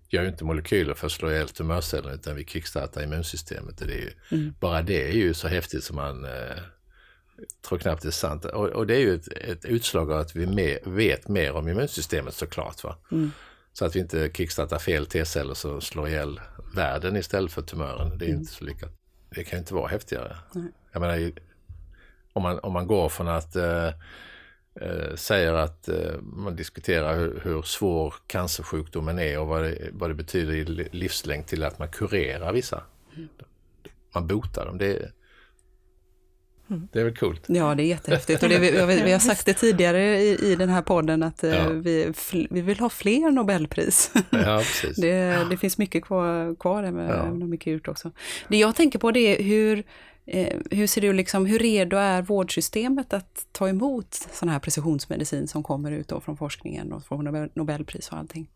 gör 0.08 0.22
ju 0.22 0.28
inte 0.28 0.44
molekyler 0.44 0.94
för 0.94 1.06
att 1.06 1.12
slå 1.12 1.30
ihjäl 1.30 1.48
tumörceller 1.48 2.14
utan 2.14 2.36
vi 2.36 2.44
kickstartar 2.44 3.02
immunsystemet. 3.02 3.80
Och 3.80 3.86
det 3.86 3.94
är 3.94 3.98
ju, 3.98 4.12
mm. 4.32 4.54
Bara 4.60 4.82
det 4.82 5.08
är 5.08 5.12
ju 5.12 5.34
så 5.34 5.48
häftigt 5.48 5.84
som 5.84 5.96
man 5.96 6.24
eh, 6.24 6.56
tror 7.68 7.78
knappt 7.78 8.03
det 8.03 8.09
är 8.09 8.11
sant. 8.11 8.45
Och, 8.45 8.68
och 8.68 8.87
det 8.87 8.95
är 8.95 9.01
ju 9.01 9.14
ett, 9.14 9.28
ett, 9.28 9.64
utslag 9.64 10.12
av 10.12 10.20
att 10.20 10.37
vi 10.37 10.47
mer, 10.47 10.78
vet 10.84 11.28
mer 11.28 11.53
om 11.53 11.68
immunsystemet 11.68 12.34
såklart. 12.34 12.84
Va? 12.84 12.97
Mm. 13.12 13.32
Så 13.72 13.84
att 13.84 13.97
vi 13.97 14.01
inte 14.01 14.30
kickstartar 14.34 14.78
fel 14.78 15.07
T-celler 15.07 15.55
som 15.55 15.80
slår 15.80 16.09
ihjäl 16.09 16.41
världen 16.74 17.16
istället 17.16 17.53
för 17.53 17.62
tumören. 17.62 18.18
Det 18.18 18.24
är 18.24 18.28
mm. 18.28 18.41
inte 18.41 18.53
så 18.53 18.64
lyckat. 18.64 18.91
Det 19.30 19.45
kan 19.45 19.59
inte 19.59 19.74
vara 19.74 19.89
häftigare. 19.89 20.37
Mm. 20.55 20.72
Jag 20.93 21.01
menar, 21.01 21.32
om 22.32 22.43
man, 22.43 22.59
om 22.59 22.72
man 22.72 22.87
går 22.87 23.09
från 23.09 23.28
att 23.28 23.57
eh, 23.57 23.87
eh, 24.80 25.14
säger 25.14 25.53
att 25.53 25.89
eh, 25.89 26.20
man 26.20 26.57
diskuterar 26.57 27.16
hur, 27.16 27.41
hur, 27.45 27.62
svår 27.62 28.14
cancersjukdomen 28.26 29.18
är 29.18 29.39
och 29.39 29.47
vad 29.47 29.62
det, 29.62 29.89
vad 29.93 30.11
det 30.11 30.14
betyder 30.14 30.53
i 30.53 30.64
livslängd 30.93 31.47
till 31.47 31.64
att 31.64 31.78
man 31.78 31.89
kurerar 31.89 32.53
vissa. 32.53 32.82
Mm. 33.16 33.28
Man 34.14 34.26
botar 34.26 34.66
dem. 34.66 34.78
Det, 34.78 35.12
Mm. 36.70 36.88
Det 36.92 37.00
är 37.00 37.04
väl 37.04 37.16
coolt? 37.16 37.44
Ja, 37.46 37.74
det 37.74 37.82
är 37.82 37.86
jättehäftigt. 37.86 38.42
Och 38.42 38.48
det, 38.48 38.58
vi, 38.58 39.02
vi, 39.02 39.12
har 39.12 39.18
sagt 39.18 39.46
det 39.46 39.54
tidigare 39.54 40.18
i, 40.22 40.52
i 40.52 40.56
den 40.56 40.68
här 40.68 40.82
podden 40.82 41.22
att 41.22 41.44
eh, 41.44 41.50
ja. 41.50 41.68
vi, 41.68 42.12
vi 42.50 42.60
vill 42.60 42.80
ha 42.80 42.88
fler 42.88 43.30
Nobelpris. 43.30 44.12
Ja, 44.30 44.62
det, 44.96 45.46
det, 45.50 45.56
finns 45.56 45.78
mycket 45.78 46.04
kvar, 46.04 46.54
kvar 46.54 46.82
där 46.82 46.90
med, 46.90 47.10
ja. 47.10 47.34
med 47.34 47.48
mycket 47.48 47.72
gjort 47.72 47.88
också. 47.88 48.10
Det 48.48 48.56
jag 48.56 48.76
tänker 48.76 48.98
på 48.98 49.10
det 49.10 49.20
är 49.20 49.42
hur, 49.42 49.84
eh, 50.26 50.56
hur 50.70 50.86
ser 50.86 51.00
du 51.00 51.12
liksom, 51.12 51.46
hur 51.46 51.58
redo 51.58 51.96
är 51.96 52.22
vårdsystemet 52.22 53.12
att 53.12 53.46
ta 53.52 53.68
emot 53.68 54.14
sån 54.32 54.48
här 54.48 54.58
precisionsmedicin 54.58 55.48
som 55.48 55.62
kommer 55.62 55.92
ut 55.92 56.12
från 56.24 56.36
forskningen 56.36 56.92
och 56.92 57.04
från 57.04 57.50
Nobelpris 57.54 58.08
och 58.08 58.18
allting? 58.18 58.48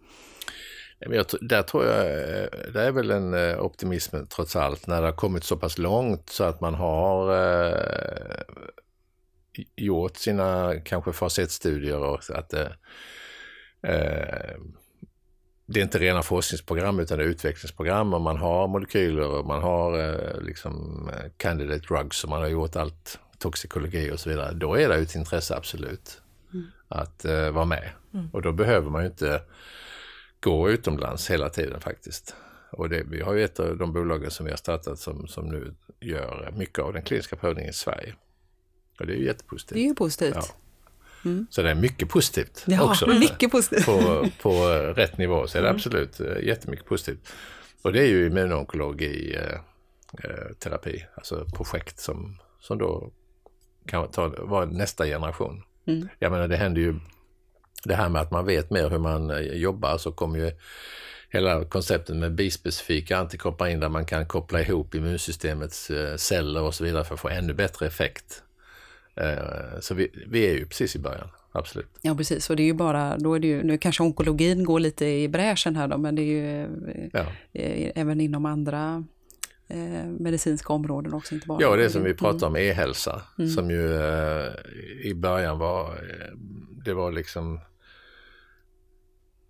Jag, 1.01 1.26
där 1.40 1.62
tror 1.62 1.84
jag, 1.84 2.07
eh, 2.07 2.48
det 2.72 2.82
är 2.82 2.92
väl 2.92 3.11
en 3.11 3.34
eh, 3.34 3.61
optimism 3.61 4.16
trots 4.28 4.57
allt, 4.57 4.86
när 4.86 5.01
det 5.01 5.07
har 5.07 5.12
kommit 5.12 5.44
så 5.44 5.57
pass 5.57 5.78
långt 5.78 6.30
så 6.30 6.44
att 6.44 6.61
man 6.61 6.74
har 6.74 7.34
eh, 7.34 8.42
gjort 9.76 10.16
sina 10.16 10.80
kanske 10.84 11.12
fas 11.12 11.38
1-studier 11.38 11.98
och 11.98 12.30
att 12.34 12.53
eh, 12.53 12.66
eh, 13.82 14.57
det 15.66 15.80
är 15.80 15.84
inte 15.84 15.98
rena 15.98 16.22
forskningsprogram 16.22 17.01
utan 17.01 17.18
det 17.18 17.24
är 17.24 17.28
utvecklingsprogram 17.28 18.14
och 18.14 18.20
man 18.20 18.36
har 18.36 18.68
molekyler 18.68 19.28
och 19.28 19.46
man 19.46 19.62
har 19.62 19.98
eh, 19.98 20.40
liksom 20.42 21.11
candidate 21.36 21.86
drugs 21.86 22.24
och 22.24 22.30
man 22.30 22.42
har 22.42 22.48
gjort 22.48 22.76
allt 22.76 23.18
toxikologi 23.38 24.11
och 24.12 24.20
så 24.20 24.30
vidare. 24.30 24.53
Då 24.53 24.74
är 24.74 24.88
det 24.88 24.94
ett 24.94 25.14
intresse 25.14 25.57
absolut 25.57 26.22
mm. 26.53 26.66
att 26.88 27.24
vara 27.53 27.64
med. 27.64 27.90
Mm. 28.14 28.30
Och 28.32 28.42
då 28.42 28.53
behöver 28.53 28.90
man 28.90 29.03
ju 29.03 29.09
inte 29.09 29.42
gå 30.41 30.70
utomlands 30.70 31.30
hela 31.30 31.49
tiden 31.49 31.80
faktiskt. 31.80 32.34
Och 32.70 32.88
det, 32.88 33.03
vi 33.11 33.20
har 33.20 33.34
ju 33.34 33.45
ett 33.45 33.61
av 33.61 33.76
de 33.76 33.93
bolagen 33.93 34.30
som 34.30 34.47
vi 34.47 34.53
har 34.53 34.59
startat 34.59 34.99
som, 34.99 35.28
som 35.28 35.49
nu 35.49 35.74
gör 36.01 36.53
mycket 36.57 36.78
av 36.78 36.93
den 36.93 37.03
kliniska 37.03 37.36
prövningen 37.36 37.70
i 37.70 37.72
Sverige. 37.74 38.14
Och 39.01 39.07
det 39.07 39.12
är 39.12 39.16
ju 39.16 39.24
jättepositivt. 39.24 39.74
Det 39.74 39.80
är 39.80 39.88
ju 39.88 39.95
positivt. 39.95 40.34
Ja. 40.34 40.45
Mm. 41.24 41.47
Så 41.51 41.62
det 41.62 41.70
är 41.70 41.74
mycket 41.74 42.09
positivt 42.09 42.64
ja, 42.66 42.91
också. 42.91 43.07
Mycket 43.20 43.51
positivt. 43.51 43.86
På, 43.86 44.28
på 44.43 44.66
rätt 44.97 45.18
nivå 45.18 45.47
så 45.47 45.59
är 45.59 45.62
det 45.62 45.68
mm. 45.68 45.76
absolut 45.76 46.20
eh, 46.20 46.43
jättemycket 46.43 46.86
positivt. 46.86 47.32
Och 47.82 47.93
det 47.93 48.01
är 48.01 48.07
ju 48.07 48.26
immunonkologi 48.26 49.34
eh, 49.34 49.61
eh, 50.24 50.53
terapi, 50.59 51.07
alltså 51.14 51.45
projekt 51.55 51.99
som, 51.99 52.41
som 52.61 52.78
då 52.78 53.12
kan 53.86 54.11
ta, 54.11 54.28
vara 54.28 54.64
nästa 54.64 55.05
generation. 55.05 55.62
Mm. 55.86 56.09
Jag 56.18 56.32
menar 56.32 56.49
det 56.49 56.57
händer 56.57 56.80
ju 56.80 56.95
det 57.85 57.95
här 57.95 58.09
med 58.09 58.22
att 58.22 58.31
man 58.31 58.47
vet 58.47 58.70
mer 58.70 58.91
hur 58.91 58.99
man 58.99 59.31
eh, 59.31 59.39
jobbar 59.39 59.99
så 59.99 60.12
kommer 60.12 60.39
ju 60.39 60.53
hela 61.28 61.64
konceptet 61.64 62.16
med 62.16 62.35
bispecifika 62.35 63.18
antikroppar 63.18 63.68
in 63.68 63.81
där 63.81 63.89
man 63.89 64.05
kan 64.05 64.26
koppla 64.26 64.61
ihop 64.61 64.95
immunsystemets 64.95 65.91
eh, 65.91 66.16
celler 66.16 66.62
och 66.62 66.74
så 66.74 66.85
vidare 66.85 67.05
för 67.05 67.14
att 67.14 67.20
få 67.20 67.28
ännu 67.28 67.55
bättre 67.55 67.87
effekt. 67.87 68.43
Eh, 69.14 69.81
så 69.81 69.95
vi, 69.95 70.11
vi 70.26 70.47
är 70.47 70.55
ju 70.55 70.66
precis 70.66 70.97
i 70.97 70.99
början, 70.99 71.28
absolut. 71.53 71.89
Ja 72.03 72.14
precis, 72.14 72.51
och 72.51 72.57
det 72.57 72.62
är 72.62 72.64
ju 72.64 72.74
bara, 72.74 73.16
då 73.18 73.35
är 73.35 73.41
det 73.41 73.47
ju, 73.47 73.62
nu 73.62 73.78
kanske 73.78 74.03
onkologin 74.03 74.64
går 74.64 74.81
lite 74.81 75.07
i 75.07 75.28
bräschen 75.28 75.76
här 75.76 75.89
då, 75.89 75.99
men 75.99 76.14
det 76.14 76.22
är 76.22 76.24
ju 76.24 76.68
ja. 77.12 77.26
även 77.95 78.20
inom 78.20 78.47
andra 78.47 79.05
medicinska 80.18 80.72
områden 80.72 81.14
också. 81.14 81.35
Inte 81.35 81.47
bara 81.47 81.59
ja, 81.61 81.76
det 81.76 81.91
som 81.91 82.05
vi 82.05 82.14
pratade 82.14 82.47
om, 82.47 82.57
e-hälsa, 82.57 83.22
mm. 83.39 83.51
som 83.51 83.70
ju 83.70 84.01
i 85.03 85.14
början 85.14 85.59
var, 85.59 85.99
det 86.85 86.95
var 86.95 87.12
liksom 87.12 87.61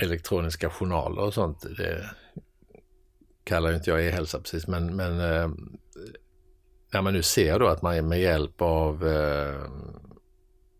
elektroniska 0.03 0.71
journaler 0.71 1.23
och 1.23 1.35
sånt, 1.35 1.67
det 1.77 2.11
kallar 3.45 3.73
inte 3.73 3.91
jag 3.91 4.07
e-hälsa 4.07 4.39
precis, 4.39 4.67
men, 4.67 4.97
men 4.97 5.21
eh, 5.21 5.51
när 6.93 7.03
man 7.03 7.13
nu 7.13 7.23
ser 7.23 7.59
då 7.59 7.67
att 7.67 7.83
man 7.83 8.09
med 8.09 8.21
hjälp 8.21 8.63
av 8.63 9.09
eh, 9.09 9.71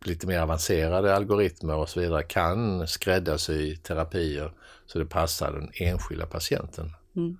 lite 0.05 0.27
mer 0.27 0.41
avancerade 0.41 1.17
algoritmer 1.17 1.75
och 1.75 1.89
så 1.89 2.01
vidare 2.01 2.23
kan 2.23 2.87
skräddarsy 2.89 3.77
terapier 3.77 4.53
så 4.87 4.99
det 4.99 5.07
passar 5.07 5.53
den 5.53 5.71
enskilda 5.75 6.27
patienten. 6.27 6.91
Mm. 7.17 7.39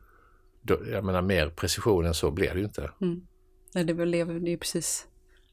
Då, 0.63 0.79
jag 0.91 1.05
menar 1.05 1.23
mer 1.23 1.49
precision 1.49 2.07
än 2.07 2.15
så 2.15 2.31
blir 2.31 2.51
det 2.51 2.59
ju 2.59 2.65
inte. 2.65 2.91
Mm. 3.01 3.27
Nej, 3.75 3.85
det 3.85 3.93
är 3.93 4.07
det, 4.41 4.53
är 4.53 4.57
precis 4.57 5.07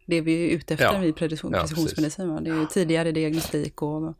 det 0.05 0.21
vi 0.21 0.45
är 0.45 0.55
ute 0.55 0.73
efter 0.73 0.93
ja. 0.93 0.99
vid 0.99 1.15
precisionsmedicin. 1.15 2.29
Ja, 2.29 2.39
det 2.39 2.49
är 2.49 2.65
tidigare 2.65 3.11
diagnostik 3.11 3.81
och 3.81 4.17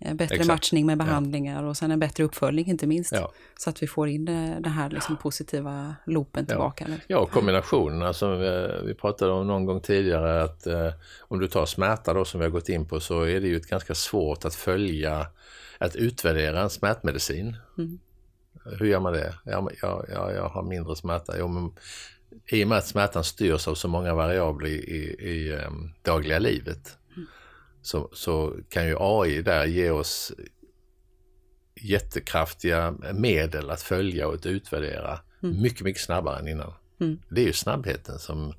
Eh, 0.00 0.14
bättre 0.14 0.34
Exakt. 0.34 0.48
matchning 0.48 0.86
med 0.86 0.98
behandlingar 0.98 1.62
ja. 1.62 1.68
och 1.68 1.76
sen 1.76 1.90
en 1.90 1.98
bättre 1.98 2.24
uppföljning 2.24 2.66
inte 2.66 2.86
minst. 2.86 3.12
Ja. 3.12 3.32
Så 3.58 3.70
att 3.70 3.82
vi 3.82 3.86
får 3.86 4.08
in 4.08 4.24
den 4.24 4.64
här 4.64 4.90
liksom 4.90 5.16
positiva 5.16 5.94
loopen 6.06 6.46
tillbaka. 6.46 6.86
Ja, 6.88 6.96
ja 7.06 7.26
kombinationen. 7.26 8.02
Alltså, 8.02 8.36
vi 8.84 8.94
pratade 8.94 9.32
om 9.32 9.46
någon 9.46 9.64
gång 9.64 9.80
tidigare 9.80 10.42
att 10.42 10.66
eh, 10.66 10.92
om 11.20 11.38
du 11.38 11.48
tar 11.48 11.66
smärta 11.66 12.12
då 12.14 12.24
som 12.24 12.40
vi 12.40 12.46
har 12.46 12.50
gått 12.50 12.68
in 12.68 12.88
på 12.88 13.00
så 13.00 13.22
är 13.22 13.40
det 13.40 13.48
ju 13.48 13.58
ganska 13.58 13.94
svårt 13.94 14.44
att 14.44 14.54
följa, 14.54 15.26
att 15.78 15.96
utvärdera 15.96 16.60
en 16.60 16.70
smärtmedicin. 16.70 17.56
Mm. 17.78 17.98
Hur 18.78 18.86
gör 18.86 19.00
man 19.00 19.12
det? 19.12 19.34
Ja, 19.44 19.70
ja, 19.82 20.04
ja, 20.12 20.32
jag 20.32 20.48
har 20.48 20.62
mindre 20.62 20.96
smärta. 20.96 21.34
Jo, 21.38 21.48
men, 21.48 21.72
I 22.46 22.64
och 22.64 22.68
med 22.68 22.78
att 22.78 22.86
smärtan 22.86 23.24
styrs 23.24 23.68
av 23.68 23.74
så 23.74 23.88
många 23.88 24.14
variabler 24.14 24.68
i, 24.68 24.74
i, 24.74 25.28
i 25.30 25.52
um, 25.52 25.94
dagliga 26.02 26.38
livet 26.38 26.98
så, 27.88 28.08
så 28.12 28.54
kan 28.68 28.86
ju 28.86 28.96
AI 28.98 29.42
där 29.42 29.66
ge 29.66 29.90
oss 29.90 30.32
jättekraftiga 31.74 32.94
medel 33.14 33.70
att 33.70 33.82
följa 33.82 34.28
och 34.28 34.34
att 34.34 34.46
utvärdera 34.46 35.20
mm. 35.42 35.62
mycket, 35.62 35.82
mycket 35.82 36.02
snabbare 36.02 36.38
än 36.38 36.48
innan. 36.48 36.72
Mm. 37.00 37.18
Det 37.28 37.40
är 37.40 37.44
ju 37.46 37.52
snabbheten 37.52 38.18
som, 38.18 38.54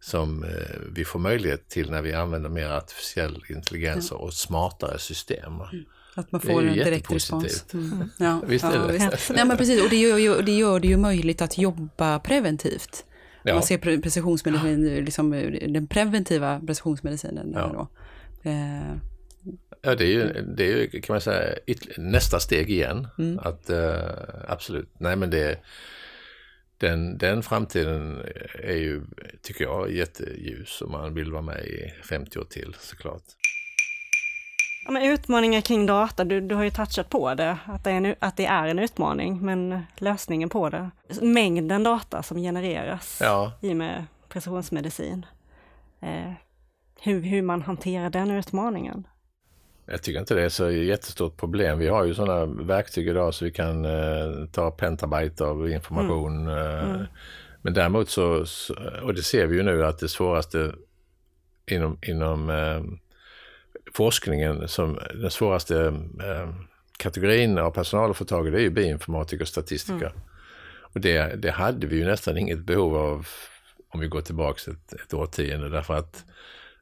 som 0.00 0.44
eh, 0.44 0.50
vi 0.92 1.04
får 1.04 1.18
möjlighet 1.18 1.68
till 1.68 1.90
när 1.90 2.02
vi 2.02 2.12
använder 2.12 2.50
mer 2.50 2.68
artificiell 2.70 3.44
intelligens 3.48 4.10
mm. 4.10 4.22
och 4.22 4.34
smartare 4.34 4.98
system. 4.98 5.52
Mm. 5.54 5.84
Att 6.14 6.32
man 6.32 6.40
får 6.40 6.62
en 6.62 6.72
direkt 6.72 7.12
respons. 7.12 7.64
Mm. 7.72 8.10
Ja, 8.18 8.42
visst 8.46 8.64
är 8.64 8.88
det? 8.88 8.96
Ja, 8.96 9.10
Nej, 9.34 9.44
men 9.44 9.56
precis, 9.56 9.82
och 9.82 9.90
det 9.90 9.96
gör, 9.96 10.18
ju, 10.18 10.42
det 10.42 10.52
gör 10.52 10.80
det 10.80 10.88
ju 10.88 10.96
möjligt 10.96 11.42
att 11.42 11.58
jobba 11.58 12.18
preventivt. 12.18 13.04
Ja. 13.42 13.54
Man 13.54 13.62
ser 13.62 13.78
precisionsmedicin, 13.78 15.04
liksom, 15.04 15.30
den 15.68 15.86
preventiva 15.86 16.60
precisionsmedicinen. 16.66 17.52
Ja. 17.54 17.70
Då. 17.72 17.88
Eh, 18.46 18.96
ja, 19.82 19.94
det 19.94 20.04
är 20.04 20.12
ju, 20.12 20.42
det 20.56 20.64
är 20.64 20.76
ju 20.76 21.00
kan 21.00 21.14
man 21.14 21.20
säga 21.20 21.54
nästa 21.96 22.40
steg 22.40 22.70
igen. 22.70 23.08
Mm. 23.18 23.38
Att 23.38 23.70
uh, 23.70 24.00
absolut, 24.48 24.90
nej 24.98 25.16
men 25.16 25.30
det 25.30 25.60
den, 26.78 27.18
den 27.18 27.42
framtiden 27.42 28.24
är 28.62 28.76
ju, 28.76 29.02
tycker 29.42 29.64
jag, 29.64 29.92
jätteljus 29.92 30.82
om 30.82 30.92
man 30.92 31.14
vill 31.14 31.32
vara 31.32 31.42
med 31.42 31.64
i 31.64 31.92
50 32.08 32.38
år 32.38 32.44
till 32.44 32.74
såklart. 32.80 33.22
Ja, 34.84 34.92
men 34.92 35.02
utmaningar 35.02 35.60
kring 35.60 35.86
data, 35.86 36.24
du, 36.24 36.40
du 36.40 36.54
har 36.54 36.64
ju 36.64 36.70
touchat 36.70 37.10
på 37.10 37.34
det, 37.34 37.58
att 37.66 37.84
det, 37.84 37.90
är 37.90 37.94
en, 37.94 38.14
att 38.18 38.36
det 38.36 38.46
är 38.46 38.66
en 38.66 38.78
utmaning, 38.78 39.44
men 39.44 39.82
lösningen 39.96 40.48
på 40.48 40.70
det, 40.70 40.90
mängden 41.22 41.82
data 41.82 42.22
som 42.22 42.38
genereras 42.38 43.18
ja. 43.22 43.52
i 43.62 43.72
och 43.72 43.76
med 43.76 44.04
precisionsmedicin. 44.28 45.26
Eh, 46.00 46.32
hur, 47.06 47.20
hur 47.22 47.42
man 47.42 47.62
hanterar 47.62 48.10
den 48.10 48.30
utmaningen. 48.30 49.06
Jag 49.86 50.02
tycker 50.02 50.20
inte 50.20 50.34
det 50.34 50.42
är 50.42 50.48
så 50.48 50.70
jättestort 50.70 51.36
problem. 51.36 51.78
Vi 51.78 51.88
har 51.88 52.04
ju 52.04 52.14
sådana 52.14 52.46
verktyg 52.46 53.08
idag 53.08 53.34
så 53.34 53.44
vi 53.44 53.50
kan 53.50 53.84
eh, 53.84 54.46
ta 54.52 54.70
pentabyte 54.70 55.44
av 55.44 55.70
information. 55.70 56.48
Mm. 56.48 56.58
Eh, 56.58 56.90
mm. 56.90 57.06
Men 57.62 57.74
däremot 57.74 58.08
så, 58.08 58.44
och 59.02 59.14
det 59.14 59.22
ser 59.22 59.46
vi 59.46 59.56
ju 59.56 59.62
nu 59.62 59.84
att 59.84 59.98
det 59.98 60.08
svåraste 60.08 60.72
inom, 61.70 61.98
inom 62.02 62.50
eh, 62.50 62.82
forskningen, 63.94 64.68
som 64.68 64.98
den 65.14 65.30
svåraste 65.30 65.86
eh, 66.24 66.54
kategorin 66.96 67.58
av 67.58 67.70
personal 67.70 68.10
att 68.10 68.16
få 68.16 68.24
tag 68.24 68.48
i, 68.48 68.50
det 68.50 68.58
är 68.58 68.62
ju 68.62 68.70
bioinformatiker 68.70 69.44
och 69.44 69.48
statistiker. 69.48 70.06
Mm. 70.06 70.20
Och 70.80 71.00
det, 71.00 71.42
det 71.42 71.50
hade 71.50 71.86
vi 71.86 71.96
ju 71.96 72.04
nästan 72.04 72.38
inget 72.38 72.58
behov 72.58 72.96
av 72.96 73.26
om 73.88 74.00
vi 74.00 74.08
går 74.08 74.20
tillbaka 74.20 74.70
ett, 74.70 74.92
ett 74.92 75.14
årtionde 75.14 75.68
därför 75.68 75.94
att 75.94 76.24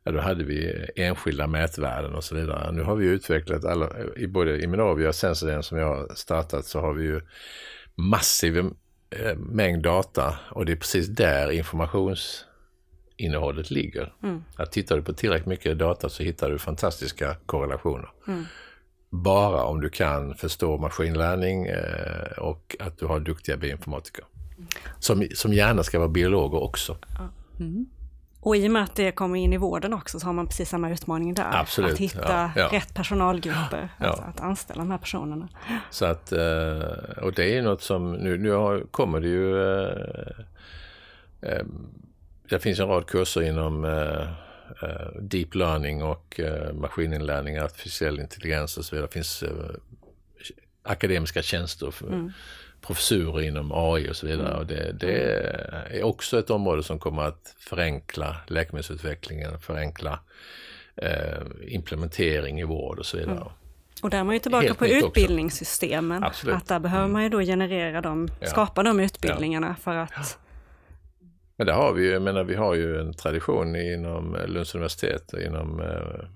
ja, 0.05 0.13
då 0.13 0.21
hade 0.21 0.45
vi 0.45 0.87
enskilda 0.97 1.47
mätvärden 1.47 2.15
och 2.15 2.25
så 2.25 2.35
vidare. 2.35 2.73
Nu 2.73 2.83
har 2.83 2.97
vi 2.97 3.07
utvecklat 3.07 3.65
alla, 3.65 3.91
i 4.17 4.27
både 4.27 4.63
Immunovia 4.63 5.09
och 5.09 5.15
Sensoden 5.15 5.63
som 5.63 5.79
jag 5.79 5.87
har 5.87 6.15
startat 6.15 6.67
så 6.67 6.81
har 6.81 6.93
vi 6.93 7.05
ju 7.05 7.21
massiv 7.95 8.59
eh, 9.11 9.37
mängd 9.37 9.83
data 9.83 10.39
och 10.51 10.67
det 10.67 10.73
är 10.73 10.77
precis 10.77 11.07
där 11.07 11.51
informationsinnehållet 11.51 13.71
ligger. 13.71 14.13
Mm. 14.23 14.45
Att 14.57 14.73
tittar 14.73 14.97
du 14.97 15.03
på 15.03 15.13
tillräckligt 15.13 15.47
mycket 15.47 15.79
data 15.79 16.09
så 16.09 16.23
hittar 16.23 16.51
du 16.51 16.59
fantastiska 16.59 17.37
korrelationer. 17.47 18.09
Mm. 18.29 18.45
Bara 19.11 19.65
om 19.65 19.81
du 19.81 19.91
kan 19.91 20.35
förstå 20.35 20.79
maskinlärning 20.79 21.67
eh, 21.67 22.39
och 22.39 22.77
att 22.81 22.99
du 22.99 23.07
har 23.07 23.21
duktiga 23.21 23.57
bioinformatiker. 23.57 24.25
Som, 24.99 25.29
som 25.35 25.53
gärna 25.53 25.83
ska 25.83 25.99
vara 25.99 26.09
biologer 26.09 26.63
också. 26.63 26.97
Mm. 27.61 27.87
Och 28.45 28.57
i 28.57 28.69
och 28.69 28.71
med 28.71 28.83
att 28.83 28.97
det 28.97 29.13
kommer 29.13 29.39
in 29.39 29.53
i 29.53 29.57
vården 29.57 29.93
också 29.93 30.21
så 30.21 30.27
har 30.27 30.33
man 30.33 30.47
precis 30.47 30.69
samma 30.69 30.91
utmaning 30.91 31.35
där. 31.35 31.51
Absolut. 31.53 31.93
Att 31.93 31.99
hitta 31.99 32.51
ja, 32.57 32.63
ja. 32.63 32.69
rätt 32.73 32.95
personalgrupper, 32.95 33.89
ja. 33.99 34.07
Alltså 34.07 34.23
att 34.23 34.41
anställa 34.41 34.79
de 34.83 34.91
här 34.91 34.99
personerna. 34.99 35.49
Så 35.91 36.05
att, 36.05 36.33
eh, 36.33 37.23
och 37.23 37.33
det 37.33 37.57
är 37.57 37.63
något 37.63 37.83
som, 37.83 38.13
nu, 38.13 38.39
nu 38.39 38.51
har, 38.51 38.81
kommer 38.91 39.21
det 39.21 39.29
ju, 39.29 39.63
eh, 39.63 39.97
eh, 41.41 41.65
det 42.49 42.59
finns 42.59 42.81
en 42.81 42.89
rad 42.89 43.07
kurser 43.07 43.43
inom 43.43 43.83
deep 45.21 45.55
learning 45.55 46.03
och 46.03 46.41
maskininlärning, 46.75 47.59
artificiell 47.59 48.21
intelligens 48.21 48.79
och 48.79 48.85
så 48.85 48.95
vidare. 48.95 49.09
Det 49.09 49.13
finns 49.13 49.45
akademiska 50.83 51.43
tjänster 51.43 51.91
för, 51.91 52.07
mm 52.07 52.33
professurer 52.87 53.43
inom 53.43 53.73
AI 53.75 54.11
och 54.11 54.17
så 54.17 54.27
vidare. 54.27 54.49
Mm. 54.49 54.59
Och 54.59 54.67
det, 54.67 54.93
det, 54.93 55.13
är 55.99 56.03
också 56.03 56.39
ett 56.39 56.51
område 56.51 56.83
som 56.83 56.99
kommer 56.99 57.23
att 57.23 57.55
förenkla 57.59 58.37
läkemedelsutvecklingen, 58.47 59.59
förenkla 59.59 60.21
eh, 60.97 61.43
implementering 61.67 62.61
i 62.61 62.65
vård 62.65 62.99
och 62.99 63.07
så 63.07 63.17
vidare. 63.17 63.37
Mm. 63.37 63.49
Och 64.03 64.11
där 64.11 64.19
är 64.19 64.25
man 64.25 64.35
ju 64.35 64.39
tillbaka 64.39 64.67
Helt 64.67 64.79
på 64.79 64.87
utbildningssystemen. 64.87 66.25
Att 66.25 66.69
där 66.69 66.79
behöver 66.79 67.09
man 67.09 67.23
ju 67.23 67.29
då 67.29 67.41
generera 67.41 68.01
dem, 68.01 68.29
ja. 68.41 68.47
skapa 68.47 68.83
de 68.83 69.01
utbildningarna 69.01 69.67
ja. 69.69 69.83
för 69.83 69.97
att 69.97 70.39
men 71.57 71.67
där 71.67 71.75
har 71.75 71.93
vi 71.93 72.05
ju, 72.05 72.11
jag 72.11 72.23
menar 72.23 72.45
vi 72.45 72.55
har 72.55 72.75
ju 72.75 73.01
en 73.01 73.15
tradition 73.15 73.77
inom 73.77 74.37
Lunds 74.47 74.75
universitet, 74.75 75.33
inom 75.47 75.81
eh, 75.81 76.29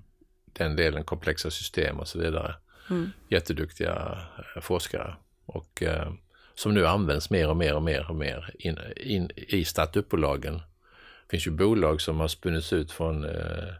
den 0.52 0.76
delen 0.76 1.04
komplexa 1.04 1.50
system 1.50 2.00
och 2.00 2.08
så 2.08 2.18
vidare. 2.18 2.54
Mm. 2.90 3.10
Jätteduktiga 3.28 4.18
eh, 4.54 4.60
forskare. 4.60 5.14
Och 5.46 5.82
eh, 5.82 6.12
som 6.58 6.74
nu 6.74 6.86
används 6.86 7.30
mer 7.30 7.48
och 7.48 7.56
mer 7.56 7.74
och 7.74 7.82
mer 7.82 8.10
och 8.10 8.16
mer 8.16 8.54
in, 8.58 8.78
in, 8.96 9.30
i 9.36 9.64
startupbolagen. 9.64 10.54
Det 10.54 11.30
finns 11.30 11.46
ju 11.46 11.50
bolag 11.50 12.00
som 12.00 12.20
har 12.20 12.28
spunnits 12.28 12.72
ut 12.72 12.92
från 12.92 13.24
eh, 13.24 13.74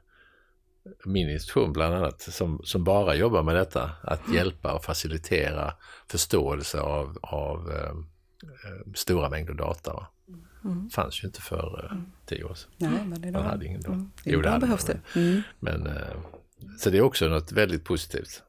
min 1.05 1.31
institution 1.31 1.73
bland 1.73 1.95
annat, 1.95 2.21
som, 2.21 2.61
som 2.65 2.85
bara 2.85 3.15
jobbar 3.15 3.43
med 3.43 3.57
detta, 3.57 3.91
att 4.03 4.35
hjälpa 4.35 4.73
och 4.73 4.85
facilitera 4.85 5.73
förståelse 6.11 6.81
av, 6.81 7.19
av 7.23 7.71
eh, 7.71 7.91
eh 8.49 8.93
stora 8.95 9.29
mängder 9.29 9.55
data. 9.55 10.07
Mm. 10.65 10.91
fanns 10.91 11.23
ju 11.23 11.27
inte 11.27 11.41
för 11.41 11.85
eh, 11.85 11.93
mm. 11.93 12.07
tio 12.27 12.45
år 12.45 12.55
sedan. 12.55 12.71
Nej, 12.77 13.05
men 13.07 13.25
idag, 13.25 13.41
Man 13.41 13.51
hade 13.51 13.67
ingen 13.67 13.83
då. 13.83 13.93
Mm. 13.93 14.11
Jo, 14.25 14.41
det 14.41 14.59
behövs 14.61 14.85
det. 14.85 15.01
Mm. 15.15 15.43
Men, 15.61 15.87
eh, 15.87 16.17
så 16.79 16.91
det 16.91 16.99
är 16.99 17.03
också 17.03 17.29
något 17.29 17.53
väldigt 17.53 17.85
positivt. 17.85 18.43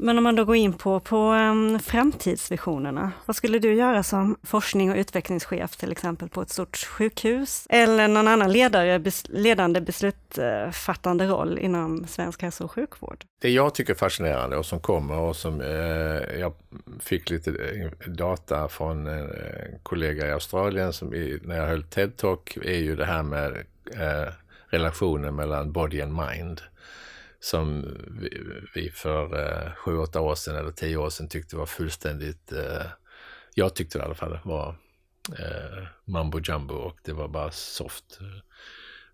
Men 0.00 0.18
om 0.18 0.24
man 0.24 0.36
då 0.36 0.44
går 0.44 0.56
in 0.56 0.72
på, 0.72 1.00
på 1.00 1.32
um, 1.32 1.78
framtidsvisionerna, 1.78 3.12
vad 3.26 3.36
skulle 3.36 3.58
du 3.58 3.74
göra 3.74 4.02
som 4.02 4.36
forskning 4.42 4.90
och 4.90 4.96
utvecklingschef 4.96 5.76
till 5.76 5.92
exempel 5.92 6.28
på 6.28 6.42
ett 6.42 6.50
stort 6.50 6.76
sjukhus? 6.76 7.66
Eller 7.70 8.08
någon 8.08 8.28
annan 8.28 8.52
ledare, 8.52 8.98
bes, 8.98 9.24
ledande 9.28 9.80
beslutsfattande 9.80 11.26
roll 11.26 11.58
inom 11.58 12.06
svensk 12.06 12.42
hälso 12.42 12.64
och 12.64 12.72
sjukvård? 12.72 13.24
Det 13.40 13.50
jag 13.50 13.74
tycker 13.74 13.92
är 13.92 13.98
fascinerande 13.98 14.56
och 14.56 14.66
som 14.66 14.80
kommer 14.80 15.18
och 15.18 15.36
som 15.36 15.60
eh, 15.60 16.38
jag 16.40 16.54
fick 17.00 17.30
lite 17.30 17.50
eh, 17.50 18.10
data 18.10 18.68
från 18.68 19.06
eh, 19.06 19.14
en 19.14 19.78
kollega 19.82 20.26
i 20.26 20.32
Australien 20.32 20.92
som 20.92 21.14
i, 21.14 21.40
när 21.44 21.56
jag 21.56 21.66
höll 21.66 21.82
TED-talk 21.82 22.58
är 22.64 22.78
ju 22.78 22.96
det 22.96 23.04
här 23.04 23.22
med 23.22 23.52
eh, 23.94 24.32
relationen 24.66 25.34
mellan 25.34 25.72
body 25.72 26.00
and 26.00 26.12
mind 26.12 26.60
som 27.40 27.96
vi 28.74 28.90
för 28.90 29.40
eh, 29.40 29.72
sju, 29.74 29.98
åtta 29.98 30.20
år 30.20 30.34
sedan 30.34 30.56
eller 30.56 30.70
tio 30.70 30.96
år 30.96 31.10
sedan 31.10 31.28
tyckte 31.28 31.56
var 31.56 31.66
fullständigt, 31.66 32.52
eh, 32.52 32.86
jag 33.54 33.74
tyckte 33.74 33.98
det 33.98 34.02
i 34.02 34.04
alla 34.04 34.14
fall, 34.14 34.38
var 34.44 34.68
eh, 35.38 35.86
mambo 36.04 36.40
jumbo 36.40 36.74
och 36.74 36.98
det 37.04 37.12
var 37.12 37.28
bara 37.28 37.50
soft. 37.50 38.18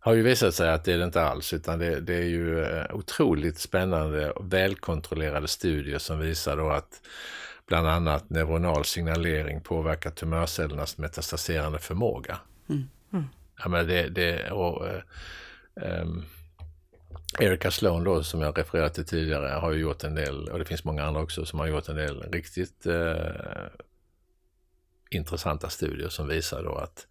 Har 0.01 0.15
ju 0.15 0.23
visat 0.23 0.55
sig 0.55 0.71
att 0.71 0.85
det 0.85 0.93
är 0.93 0.99
det 0.99 1.05
inte 1.05 1.23
alls, 1.23 1.53
utan 1.53 1.79
det, 1.79 2.01
det 2.01 2.15
är 2.15 2.25
ju 2.25 2.65
eh, 2.65 2.95
otroligt 2.95 3.59
spännande 3.59 4.31
och 4.31 4.53
välkontrollerade 4.53 5.49
studier 5.49 5.99
som 5.99 6.19
visar 6.19 6.57
då 6.57 6.71
att 6.71 7.01
bland 7.67 7.89
annat 7.89 8.31
neuronal 8.31 8.85
signalering 8.85 9.61
påverkar 9.61 10.11
tumörcellernas 10.11 10.99
metastaserande 10.99 11.79
förmåga. 11.79 12.39
Mm. 12.69 12.85
Mm. 13.13 13.25
Ja, 13.59 13.69
men 13.69 13.87
det, 13.87 14.09
det, 14.09 14.51
och, 14.51 14.87
um, 15.75 16.25
Erika 17.39 17.71
Sloan 17.71 18.05
då, 18.05 18.23
som 18.23 18.41
jag 18.41 18.59
refererade 18.59 18.95
till 18.95 19.05
tidigare, 19.05 19.49
har 19.49 19.73
ju 19.73 19.81
gjort 19.81 20.05
en 20.05 20.15
del, 20.15 20.49
och 20.49 20.59
det 20.59 20.65
finns 20.65 20.85
många 20.85 21.05
andra 21.05 21.23
också, 21.23 21.45
som 21.45 21.59
har 21.59 21.67
gjort 21.67 21.89
en 21.89 21.97
del 21.97 22.23
riktigt 22.23 22.87
eh, 22.87 23.17
intressanta 25.11 25.69
studier 25.69 26.09
som 26.09 26.29
visar 26.29 26.63
då 26.63 26.75
att 26.75 27.07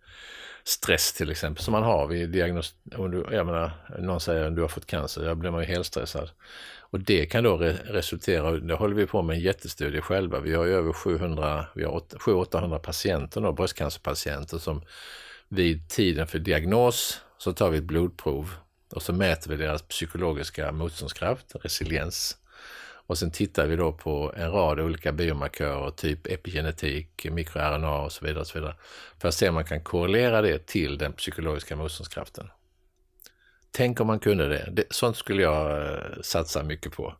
stress 0.63 1.13
till 1.13 1.31
exempel, 1.31 1.63
som 1.63 1.71
man 1.71 1.83
har 1.83 2.07
vid 2.07 2.29
diagnos... 2.29 2.73
Om 2.95 3.11
du, 3.11 3.25
jag 3.31 3.45
menar, 3.45 3.71
någon 3.99 4.19
säger 4.19 4.45
att 4.45 4.55
du 4.55 4.61
har 4.61 4.67
fått 4.67 4.85
cancer, 4.85 5.25
då 5.25 5.35
blir 5.35 5.51
man 5.51 5.61
ju 5.61 5.67
helt 5.67 5.85
stressad. 5.85 6.29
Och 6.79 6.99
det 6.99 7.25
kan 7.25 7.43
då 7.43 7.57
re 7.57 7.77
resultera, 7.85 8.51
det 8.51 8.73
håller 8.73 8.95
vi 8.95 9.05
på 9.05 9.21
med 9.21 9.35
en 9.35 9.41
jättestudie 9.41 10.01
själva, 10.01 10.39
vi 10.39 10.53
har 10.53 10.65
ju 10.65 10.73
över 10.73 10.93
700, 10.93 11.65
vi 11.75 11.83
har 11.83 11.99
700-800 11.99 12.79
patienter, 12.79 13.41
då, 13.41 13.51
bröstcancerpatienter 13.51 14.57
som 14.57 14.81
vid 15.47 15.89
tiden 15.89 16.27
för 16.27 16.39
diagnos 16.39 17.21
så 17.37 17.53
tar 17.53 17.69
vi 17.69 17.77
ett 17.77 17.83
blodprov 17.83 18.55
och 18.93 19.01
så 19.01 19.13
mäter 19.13 19.49
vi 19.49 19.57
deras 19.57 19.81
psykologiska 19.81 20.71
motståndskraft, 20.71 21.55
resiliens. 21.61 22.37
Och 23.07 23.17
sen 23.17 23.31
tittar 23.31 23.67
vi 23.67 23.75
då 23.75 23.91
på 23.91 24.33
en 24.37 24.51
rad 24.51 24.79
olika 24.79 25.11
biomarkörer, 25.11 25.91
typ 25.91 26.27
epigenetik, 26.27 27.27
mikroRNA 27.31 27.99
och 27.99 28.11
så 28.11 28.25
vidare, 28.25 28.41
och 28.41 28.47
så 28.47 28.59
vidare. 28.59 28.75
För 29.21 29.27
att 29.27 29.33
se 29.33 29.49
om 29.49 29.55
man 29.55 29.65
kan 29.65 29.83
korrelera 29.83 30.41
det 30.41 30.67
till 30.67 30.97
den 30.97 31.13
psykologiska 31.13 31.75
motståndskraften. 31.75 32.49
Tänk 33.71 33.99
om 33.99 34.07
man 34.07 34.19
kunde 34.19 34.49
det. 34.49 34.69
det 34.71 34.93
sånt 34.93 35.17
skulle 35.17 35.41
jag 35.41 35.93
eh, 35.93 36.21
satsa 36.21 36.63
mycket 36.63 36.91
på. 36.91 37.15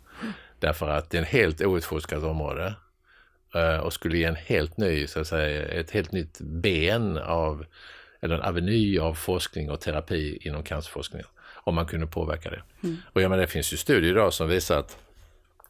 Därför 0.60 0.90
att 0.90 1.10
det 1.10 1.18
är 1.18 1.22
en 1.22 1.28
helt 1.28 1.62
outforskat 1.62 2.24
område 2.24 2.76
eh, 3.56 3.78
och 3.78 3.94
skulle 3.94 4.18
ge 4.18 4.24
en 4.24 4.36
helt 4.36 4.78
ny, 4.78 5.08
så 5.08 5.20
att 5.20 5.28
säga, 5.28 5.66
ett 5.66 5.92
helt 5.92 6.12
nytt 6.12 6.40
ben 6.40 7.18
av, 7.18 7.66
eller 8.22 8.36
en 8.36 8.42
aveny 8.42 9.00
av 9.00 9.14
forskning 9.14 9.72
och 9.72 9.82
terapi 9.82 10.38
inom 10.42 10.64
cancerforskningen 10.64 11.28
om 11.64 11.76
man 11.76 11.86
kunde 11.86 12.08
påverka 12.08 12.50
det. 12.50 12.62
Mm. 12.84 12.98
Och 13.14 13.22
jag 13.22 13.30
menar, 13.30 13.42
det 13.42 13.48
finns 13.48 13.74
ju 13.74 13.78
studier 13.78 14.12
idag 14.12 14.34
som 14.34 14.48
visar 14.48 14.80
att, 14.80 14.98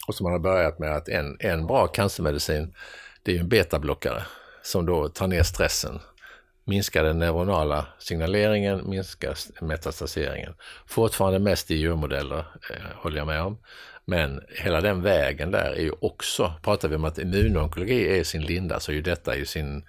och 0.08 0.16
som 0.16 0.24
man 0.24 0.34
har 0.34 0.40
börjat 0.40 0.80
med, 0.80 0.96
att 0.96 1.10
en, 1.10 1.38
en 1.40 1.68
bra 1.68 1.88
cancermedicin, 1.88 2.74
det 3.24 3.32
är 3.32 3.36
ju 3.36 3.42
en 3.42 3.50
betablockare 3.50 4.24
som 4.64 4.86
då 4.86 5.10
tar 5.10 5.28
ner 5.28 5.44
stressen, 5.44 6.00
minskar 6.66 7.04
den 7.04 7.20
neuronala 7.20 7.86
signaleringen, 8.00 8.90
minskar 8.90 9.38
metastaseringen. 9.62 10.54
Fortfarande 10.86 11.40
mest 11.40 11.72
i 11.72 11.76
djurmodeller, 11.76 12.46
eh, 12.70 12.96
håller 12.96 13.18
jag 13.18 13.28
med 13.28 13.42
om. 13.42 13.58
Men 14.06 14.42
hela 14.50 14.82
den 14.82 15.02
vägen 15.02 15.52
där 15.52 15.72
är 15.72 15.82
ju 15.82 15.92
också, 16.02 16.54
pratar 16.62 16.90
vi 16.90 16.96
om 16.96 17.06
att 17.06 17.18
immunonkologi 17.18 18.20
är 18.20 18.24
sin 18.24 18.42
linda, 18.42 18.80
så 18.80 18.92
är 18.92 18.96
ju 18.96 19.02
detta 19.02 19.36
i 19.36 19.46
sin 19.46 19.84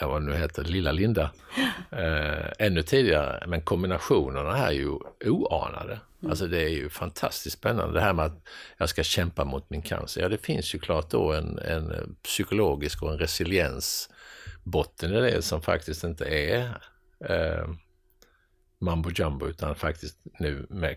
ja, 0.00 0.08
vad 0.08 0.22
nu 0.22 0.36
heter, 0.36 0.64
Lilla 0.64 0.92
Linda, 0.92 1.30
eh, 1.90 2.37
ännu 2.58 2.82
tidigare. 2.82 3.44
Men 3.46 3.62
kombinationerna 3.62 4.54
här 4.54 4.68
är 4.68 4.72
ju 4.72 4.98
oanade. 5.24 5.92
Mm. 5.92 6.30
Alltså 6.30 6.46
det 6.46 6.62
är 6.62 6.68
ju 6.68 6.88
fantastiskt 6.88 7.58
spännande 7.58 7.94
det 7.94 8.00
här 8.00 8.12
med 8.12 8.24
att 8.24 8.42
jag 8.78 8.88
ska 8.88 9.02
kämpa 9.02 9.44
mot 9.44 9.70
min 9.70 9.82
cancer. 9.82 10.20
Ja, 10.20 10.28
det 10.28 10.38
finns 10.38 10.74
ju 10.74 10.78
klart 10.78 11.10
då 11.10 11.32
en, 11.32 11.58
en 11.58 12.16
psykologisk 12.22 13.02
och 13.02 13.12
en 13.12 13.18
resiliensbotten 13.18 15.14
i 15.14 15.20
det 15.20 15.42
som 15.42 15.62
faktiskt 15.62 16.04
inte 16.04 16.24
är 16.24 16.82
eh, 17.24 17.68
mambo 18.78 19.10
jumbo 19.10 19.46
utan 19.46 19.74
faktiskt 19.74 20.18
nu 20.38 20.66
med 20.70 20.96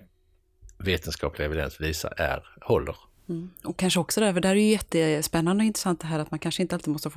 vetenskaplig 0.77 1.45
evidens 1.45 1.81
visar 1.81 2.13
är, 2.17 2.43
håller. 2.61 2.95
Mm. 3.31 3.49
Och 3.63 3.77
kanske 3.77 3.99
också 3.99 4.19
där, 4.19 4.33
för 4.33 4.41
det 4.41 4.47
är 4.47 4.55
ju 4.55 4.71
jättespännande 4.71 5.61
och 5.61 5.65
intressant 5.65 5.99
det 5.99 6.07
här 6.07 6.19
att 6.19 6.31
man 6.31 6.39
kanske 6.39 6.61
inte 6.61 6.75
alltid 6.75 6.93
måste 6.93 7.09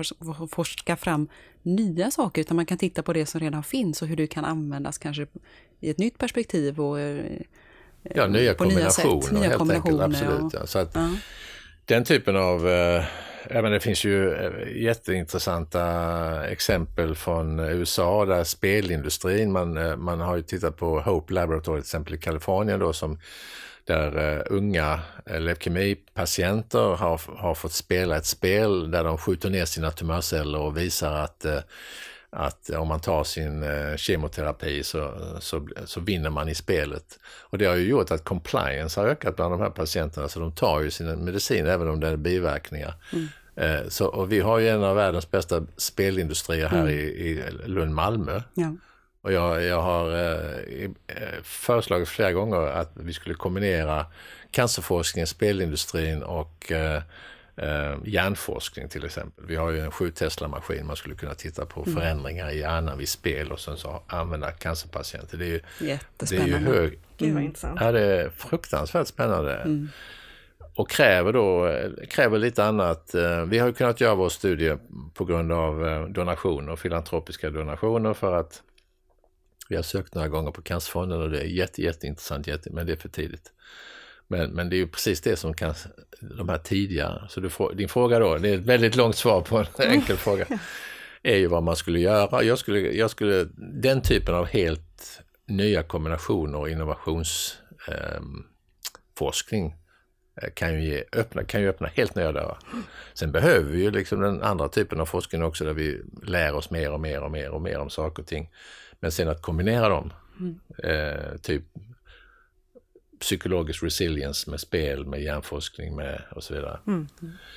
forska 0.51 0.97
fram 0.97 1.29
nya 1.63 2.11
saker, 2.11 2.41
utan 2.41 2.57
man 2.57 2.67
kan 2.67 2.79
titta 2.79 3.03
på 3.03 3.13
det 3.13 3.27
som 3.27 3.41
redan 3.41 3.63
finns 3.63 4.03
och 4.03 4.09
hur 4.09 4.17
det 4.17 4.27
kan 4.27 4.45
användas 4.45 4.99
kanske 4.99 5.27
i 5.81 5.91
ett 5.91 5.99
nytt 5.99 6.19
perspektiv 6.19 6.81
och 6.81 7.01
eh, 7.01 7.41
Ja, 8.15 8.27
nya 8.27 8.55
kombinationer 8.55 9.33
nya 9.33 9.43
helt 9.43 9.59
kombinationer 9.59 10.05
enkelt, 10.05 10.23
absolut. 10.23 10.63
Och, 10.63 10.69
Så 10.69 10.79
att, 10.79 10.91
ja. 10.95 11.11
Den 11.85 12.05
typen 12.05 12.37
av, 12.37 12.69
eh, 12.69 13.05
även 13.45 13.73
det 13.73 13.81
finns 13.81 14.05
ju 14.05 14.33
eh, 14.33 14.83
jätteintressanta 14.83 16.47
exempel 16.49 17.15
från 17.15 17.59
USA 17.59 18.25
där 18.25 18.45
spelindustrin, 18.45 19.53
man, 19.53 19.77
eh, 19.77 19.97
man 19.97 20.21
har 20.21 20.37
ju 20.37 20.43
tittat 20.43 20.77
på 20.77 21.01
Hope 21.01 21.33
Laboratory 21.33 21.81
till 21.81 21.87
exempel 21.87 22.15
i 22.15 22.19
Kalifornien 22.19 22.81
då 22.81 22.93
som 22.93 23.19
där 23.85 24.37
uh, 24.37 24.43
unga 24.51 25.01
uh, 25.31 25.41
leukemipatienter 25.41 26.97
har, 26.97 27.21
har 27.37 27.55
fått 27.55 27.73
spela 27.73 28.17
ett 28.17 28.27
spel 28.27 28.91
där 28.91 29.05
de 29.05 29.19
skjuter 29.19 29.51
ner 29.51 29.65
sina 29.65 29.91
tumörceller 29.91 30.59
och 30.59 30.77
visar 30.77 31.13
att 31.13 31.45
uh, 31.47 31.59
att 32.37 32.71
om 32.71 32.89
man 32.89 33.01
tar 33.01 33.25
sin 33.25 33.63
eh, 33.63 33.97
kemoterapi 33.97 34.83
så, 34.83 35.11
så, 35.41 35.69
så 35.85 36.01
vinner 36.01 36.31
man 36.31 36.49
i 36.49 36.55
spelet. 36.55 37.19
Och 37.25 37.59
det 37.59 37.65
har 37.65 37.75
ju 37.75 37.89
gjort 37.89 38.11
att 38.11 38.25
compliance 38.25 39.01
har 39.01 39.07
ökat 39.07 39.37
bland 39.37 39.53
de 39.53 39.61
här 39.61 39.71
patienterna, 39.71 40.29
så 40.29 40.41
de 40.41 40.53
tar 40.53 40.81
ju 40.81 40.91
sin 40.91 41.25
medicin 41.25 41.67
även 41.67 41.89
om 41.89 42.01
det 42.01 42.09
är 42.09 42.17
biverkningar. 42.17 42.95
Mm. 43.13 43.29
Eh, 43.57 43.89
så, 43.89 44.07
och 44.07 44.33
vi 44.33 44.41
har 44.41 44.59
ju 44.59 44.69
en 44.69 44.85
av 44.85 44.97
världens 44.97 45.31
bästa 45.31 45.67
spelindustrier 45.77 46.69
här 46.69 46.81
mm. 46.81 46.91
i, 46.91 47.03
i 47.03 47.43
Lund-Malmö. 47.65 48.41
Ja. 48.55 48.75
Och 49.25 49.33
jag, 49.33 49.63
jag 49.63 49.83
har 49.83 50.11
eh, 50.11 50.85
eh, 51.07 51.43
föreslagit 51.43 52.09
flera 52.09 52.33
gånger 52.33 52.57
att 52.57 52.91
vi 52.95 53.13
skulle 53.13 53.35
kombinera 53.35 54.07
cancerforskningen, 54.51 55.27
spelindustrin 55.27 56.23
och 56.23 56.73
eh, 56.73 57.03
eh, 57.57 57.97
hjärnforskning 58.05 58.89
till 58.89 59.05
exempel. 59.05 59.45
Vi 59.47 59.57
har 59.57 59.71
ju 59.71 59.81
en 59.81 59.91
7 59.91 60.11
Tesla-maskin, 60.11 60.87
man 60.87 60.97
skulle 60.97 61.15
kunna 61.15 61.35
titta 61.35 61.67
på 61.67 61.83
mm. 61.83 61.95
förändringar 61.95 62.51
i 62.51 62.59
hjärnan 62.59 62.99
vid 62.99 63.09
spel 63.09 63.53
och 63.53 63.61
sen 63.61 63.77
så 63.77 64.03
använda 64.07 64.53
cancerpatienter. 64.53 65.39
Det 65.39 65.45
är 65.45 65.49
ju, 65.49 65.61
det 66.17 66.37
är 66.37 66.47
ju 66.47 66.57
hög... 66.57 66.99
Mm. 67.19 67.55
Ja, 67.81 67.93
det 67.93 68.01
är 68.01 68.31
fruktansvärt 68.31 69.07
spännande. 69.07 69.55
Mm. 69.57 69.89
Och 70.75 70.91
kräver 70.91 71.33
då 71.33 71.79
kräver 72.11 72.39
lite 72.39 72.65
annat. 72.65 73.15
Eh, 73.15 73.45
vi 73.45 73.59
har 73.59 73.67
ju 73.67 73.73
kunnat 73.75 74.01
göra 74.01 74.15
vår 74.15 74.29
studie 74.29 74.77
på 75.15 75.25
grund 75.25 75.53
av 75.53 75.89
eh, 75.89 76.05
donationer, 76.05 76.77
filantropiska 76.77 77.51
donationer 77.51 78.15
för 78.15 78.37
att 78.37 78.63
vi 79.69 79.77
har 79.77 79.83
sökt 79.83 80.15
några 80.15 80.29
gånger 80.29 80.51
på 80.51 80.63
Cancerfonden 80.63 81.23
och 81.23 81.31
det 81.31 81.41
är 81.41 81.45
jätte, 81.45 81.83
jätteintressant, 81.83 82.47
jätte, 82.47 82.71
men 82.71 82.87
det 82.87 82.93
är 82.93 82.97
för 82.97 83.09
tidigt. 83.09 83.53
Men, 84.29 84.51
men 84.51 84.71
det 84.71 84.77
är 84.77 84.79
ju 84.79 84.89
precis 84.89 85.21
det 85.21 85.37
som 85.37 85.55
kan, 85.55 85.75
de 86.21 86.49
här 86.49 86.59
tidiga, 86.59 87.23
så 87.29 87.41
du 87.41 87.51
får, 87.51 87.75
din 87.75 87.89
fråga 87.89 88.19
då, 88.19 88.37
det 88.37 88.49
är 88.49 88.59
ett 88.59 88.67
väldigt 88.67 88.97
långt 88.97 89.17
svar 89.17 89.41
på 89.41 89.59
en 89.59 89.67
enkel 89.79 90.17
fråga, 90.17 90.47
är 91.23 91.37
ju 91.37 91.47
vad 91.47 91.63
man 91.63 91.77
skulle 91.77 92.01
göra. 92.01 92.43
Jag 92.43 92.59
skulle, 92.59 92.81
jag 92.81 93.11
skulle, 93.11 93.49
den 93.57 94.03
typen 94.03 94.35
av 94.35 94.47
helt 94.47 95.21
nya 95.47 95.83
kombinationer 95.83 96.59
och 96.59 96.71
innovationsforskning 96.71 99.67
ehm, 99.67 99.73
eh, 100.43 100.51
kan 100.55 100.75
ju, 100.75 100.89
ge, 100.89 101.05
öppna, 101.13 101.45
kan 101.45 101.61
ju 101.61 101.69
öppna 101.69 101.91
helt 101.95 102.15
nya 102.15 102.33
dörrar. 102.33 102.59
Sen 103.15 103.33
behöver 103.33 103.71
vi 103.71 103.83
ju 103.83 103.91
liksom 103.91 104.21
den 104.21 104.43
andra 104.43 104.69
typen 104.69 105.01
av 105.01 105.07
forskning 105.07 105.43
också 105.43 105.65
där 105.65 105.73
vi 105.73 106.03
lär 106.23 106.55
oss 106.55 106.71
mer 106.71 106.93
och 106.93 107.01
mer 107.01 107.23
och 107.23 107.31
mer 107.31 107.51
och 107.51 107.63
mer 107.63 107.79
om 107.79 107.91
saker 107.91 108.23
och 108.23 108.29
ting. 108.29 108.51
Men 109.05 109.13
sen 109.13 109.29
att 109.29 109.43
kombinera 109.43 109.89
dem, 109.89 110.13
mm. 110.41 110.61
eh, 110.79 111.37
typ 111.37 111.63
psykologisk 113.21 113.83
resilience 113.83 114.51
med 114.51 114.61
spel, 114.61 115.07
med 115.07 115.23
hjärnforskning 115.23 115.97
med 115.97 116.23
och 116.31 116.45
så 116.45 116.55
vidare. 116.55 116.81
Mm. 116.87 117.07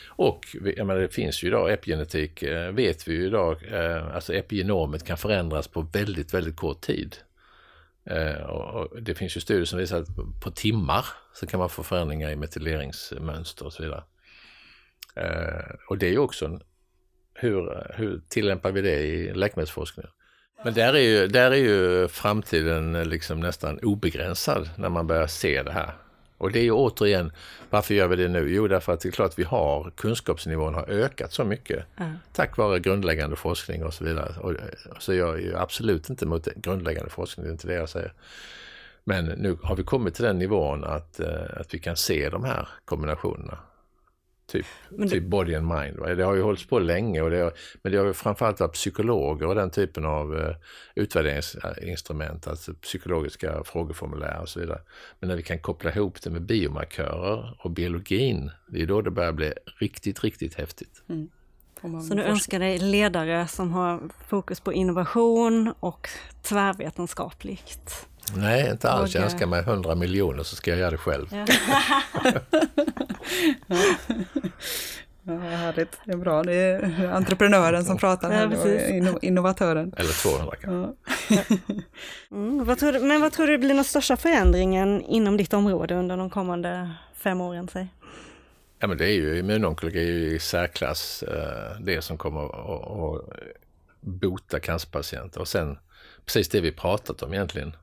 Och 0.08 0.46
jag 0.76 0.88
menar, 0.88 1.02
det 1.02 1.10
finns 1.10 1.44
ju 1.44 1.48
idag 1.48 1.74
epigenetik, 1.74 2.44
eh, 2.44 2.72
vet 2.72 3.08
vi 3.08 3.14
ju 3.14 3.26
idag, 3.26 3.64
eh, 3.74 4.16
alltså 4.16 4.34
epigenomet 4.34 5.06
kan 5.06 5.18
förändras 5.18 5.68
på 5.68 5.82
väldigt, 5.82 6.34
väldigt 6.34 6.56
kort 6.56 6.82
tid. 6.82 7.18
Eh, 8.06 8.42
och 8.42 9.02
det 9.02 9.16
finns 9.16 9.38
ju 9.38 9.42
studier 9.42 9.66
som 9.66 9.80
visar 9.80 10.02
att 10.02 10.42
på 10.44 10.52
timmar 10.52 11.06
så 11.34 11.48
kan 11.48 11.60
man 11.60 11.70
få 11.70 11.84
förändringar 11.84 12.30
i 12.30 12.36
metyleringsmönster 12.36 13.66
och 13.66 13.74
så 13.74 13.84
vidare. 13.84 14.04
Och 15.90 15.98
det 15.98 16.08
är 16.08 16.12
ju 16.12 16.18
också 16.18 16.60
hur, 17.34 17.92
hur 17.96 18.22
tillämpar 18.30 18.72
vi 18.72 18.82
det 18.82 19.00
i 19.00 19.34
läkemedelsforskningen? 19.34 20.12
Men 20.64 20.74
där 20.74 20.94
är 20.94 21.00
ju, 21.00 21.28
där 21.28 21.52
är 21.52 21.56
ju 21.56 22.08
framtiden 22.08 23.10
liksom 23.10 23.40
nästan 23.40 23.80
obegränsad 23.80 24.70
när 24.76 24.90
man 24.90 25.08
börjar 25.08 25.28
se 25.28 25.64
det 25.64 25.72
här. 25.72 25.94
Och 26.38 26.52
det 26.52 26.60
är 26.60 26.64
ju 26.64 26.72
återigen, 26.72 27.32
varför 27.70 27.94
gör 27.94 28.08
vi 28.08 28.16
det 28.16 28.28
nu? 28.28 28.54
Jo, 28.54 28.68
därför 28.68 28.94
att 28.94 29.00
det 29.00 29.10
är 29.10 29.12
klart 29.12 29.32
att 29.32 29.40
vi 29.40 29.44
har, 29.44 29.92
kunskapsnivån 29.96 30.74
har 30.74 30.90
ökat 30.90 31.34
så 31.34 31.44
mycket. 31.44 31.86
Mm. 31.98 32.14
Tack 32.34 32.58
vare 32.58 32.80
grundläggande 32.80 33.36
forskning 33.36 33.86
och 33.86 33.94
så 33.94 34.04
vidare. 34.04 34.34
Och, 34.40 34.54
så 35.00 35.14
jag 35.14 35.36
är 35.36 35.40
ju 35.40 35.58
absolut 35.58 36.10
inte 36.10 36.26
emot 36.26 36.48
grundläggande 36.56 37.10
forskning, 37.10 37.44
det 37.44 37.50
är 37.50 37.52
inte 37.52 37.68
det 37.68 37.74
jag 37.74 37.90
säger. 37.90 38.14
Men 39.04 39.26
nu 39.26 39.58
har 39.64 39.76
vi 39.76 39.84
kommit 39.84 40.16
till 40.16 40.26
den 40.26 40.40
nivån 40.40 40.84
att, 40.84 41.20
eh, 41.20 41.60
att 41.60 41.74
vi 41.74 41.80
kan 41.80 41.96
se 41.96 42.30
de 42.30 42.44
här 42.44 42.68
kombinationerna. 42.86 43.58
Typ, 44.52 44.66
det... 44.90 45.10
typ 45.10 45.24
body 45.24 45.56
and 45.56 45.68
mind. 45.68 45.98
Va? 45.98 46.16
Det 46.16 46.24
har 46.24 46.36
ju 46.36 46.42
hållits 46.42 46.68
på 46.68 46.80
länge, 46.80 47.22
och 47.22 47.30
det 47.30 47.38
har, 47.38 47.54
men 47.82 47.92
det 47.92 47.98
har 47.98 48.06
ju 48.06 48.14
framförallt 48.14 48.60
varit 48.60 48.74
psykologer 48.74 49.48
och 49.48 49.56
den 49.56 49.70
typen 49.70 50.06
av 50.06 50.34
uh, 50.34 50.56
utvärderingsinstrument, 50.96 52.48
alltså 52.48 52.74
psykologiska 52.74 53.64
frågeformulär 53.64 54.42
och 54.42 54.50
så 54.50 54.60
vidare. 54.60 54.82
Men 55.20 55.30
när 55.30 55.36
vi 55.36 55.44
kan 55.44 55.60
koppla 55.60 55.92
ihop 55.92 56.22
det 56.22 56.30
med 56.30 56.42
biomarkörer 56.42 57.58
och 57.64 57.72
biologin, 57.72 58.52
det 58.68 58.82
är 58.82 58.86
då 58.86 59.02
det 59.02 59.12
börjar 59.12 59.34
bli 59.34 59.54
riktigt, 59.80 60.24
riktigt 60.24 60.56
häftigt. 60.56 61.04
Mm. 61.10 61.30
Så 61.82 62.14
du 62.14 62.24
önskar 62.24 62.60
dig 62.60 62.80
ledare 62.80 63.48
som 63.48 63.72
har 63.72 64.02
fokus 64.28 64.60
på 64.60 64.74
innovation 64.74 65.74
och 65.80 66.10
tvärvetenskapligt? 66.42 68.08
Nej, 68.36 68.70
inte 68.72 68.90
alls. 68.90 69.16
Jag 69.16 69.24
önskar 69.24 69.46
mig 69.46 69.60
100 69.60 69.96
miljoner 69.96 70.44
så 70.44 70.56
ska 70.56 70.72
jag 70.72 70.80
göra 70.80 70.92
det 70.92 70.98
själv. 70.98 71.28
Ja. 71.32 71.46
Ja, 75.30 75.34
härligt, 75.34 75.98
det 76.06 76.12
är 76.12 76.18
bra. 76.18 76.44
Det 76.44 76.54
är 76.54 77.08
entreprenören 77.08 77.86
som 77.86 77.98
pratar 77.98 78.32
här, 78.32 79.02
ja, 79.04 79.20
innovatören. 79.22 79.94
Eller 79.98 80.24
200 80.24 80.56
kanske. 80.62 80.94
Ja. 81.30 81.42
Mm, 82.32 82.66
vad 82.66 82.80
tror 82.80 82.92
du, 82.92 83.00
men 83.00 83.22
vad 83.22 83.34
tror 83.34 83.48
du 83.48 83.58
blir 83.58 83.74
den 83.74 83.84
största 83.84 84.18
förändringen 84.18 85.02
inom 85.02 85.38
ditt 85.38 85.54
område 85.54 85.96
under 85.96 86.18
de 86.18 86.30
kommande 86.30 86.92
fem 87.14 87.42
åren? 87.42 87.68
Säg? 87.74 87.88
Ja, 88.80 88.88
men 88.88 88.98
det 88.98 89.06
är 89.06 89.14
ju 89.14 89.40
immunonkologi 89.40 90.00
är 90.00 90.12
ju 90.12 90.36
i 90.36 90.40
särklass 90.40 91.24
eh, 91.24 91.80
det 91.82 92.02
som 92.02 92.18
kommer 92.18 92.46
att 92.46 93.22
bota 94.00 94.60
cancerpatienter. 94.60 95.42
Och 95.42 95.48
sen 95.48 95.78
precis 96.26 96.50
det 96.50 96.62
vi 96.62 96.72
pratat 96.72 97.24
om 97.24 97.34
egentligen 97.34 97.76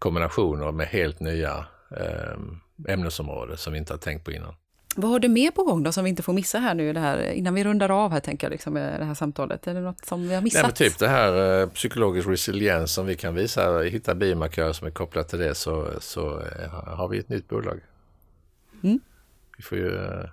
kombinationer 0.00 0.72
med 0.72 0.86
helt 0.86 1.20
nya 1.20 1.66
eh, 1.96 2.92
ämnesområden 2.92 3.56
som 3.56 3.72
vi 3.72 3.78
inte 3.78 3.92
har 3.92 3.98
tänkt 3.98 4.24
på 4.24 4.32
innan. 4.32 4.54
Vad 4.96 5.10
har 5.10 5.18
du 5.18 5.28
mer 5.28 5.50
på 5.50 5.62
gång 5.62 5.82
då 5.82 5.92
som 5.92 6.04
vi 6.04 6.10
inte 6.10 6.22
får 6.22 6.32
missa 6.32 6.58
här 6.58 6.74
nu 6.74 6.92
det 6.92 7.00
här, 7.00 7.30
innan 7.30 7.54
vi 7.54 7.64
rundar 7.64 7.90
av 8.04 8.12
här 8.12 8.20
tänker 8.20 8.46
jag, 8.46 8.52
liksom, 8.52 8.74
det 8.74 9.04
här 9.04 9.14
samtalet? 9.14 9.66
Är 9.66 9.74
det 9.74 9.80
något 9.80 10.04
som 10.04 10.28
vi 10.28 10.34
har 10.34 10.42
missat? 10.42 10.62
Nej, 10.62 10.72
typ 10.72 10.98
det 10.98 11.08
här 11.08 11.62
eh, 11.62 11.68
psykologisk 11.68 12.28
resiliens 12.28 12.92
som 12.92 13.06
vi 13.06 13.16
kan 13.16 13.34
visa, 13.34 13.80
hitta 13.80 14.14
biomarkörer 14.14 14.72
som 14.72 14.86
är 14.86 14.90
kopplat 14.90 15.28
till 15.28 15.38
det 15.38 15.54
så, 15.54 15.88
så 16.00 16.40
eh, 16.40 16.70
har 16.70 17.08
vi 17.08 17.18
ett 17.18 17.28
nytt 17.28 17.48
bolag. 17.48 17.80
Mm. 18.82 19.00
Vi 19.56 19.62
får 19.62 19.78
ju 19.78 19.96
eh, 19.96 20.24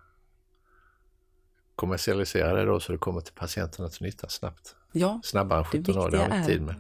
kommersialisera 1.76 2.54
det 2.54 2.66
då 2.66 2.80
så 2.80 2.92
det 2.92 2.98
kommer 2.98 3.22
till 3.22 3.34
patienterna 3.34 3.90
till 3.90 4.04
nytta 4.04 4.30
snabbt. 4.30 4.76
Ja, 4.92 5.22
Snabbare 5.24 5.60
än 5.60 5.66
17 5.66 5.98
år, 5.98 6.12
det 6.12 6.18
har 6.18 6.40
vi 6.40 6.46
tid 6.46 6.62
med. 6.62 6.76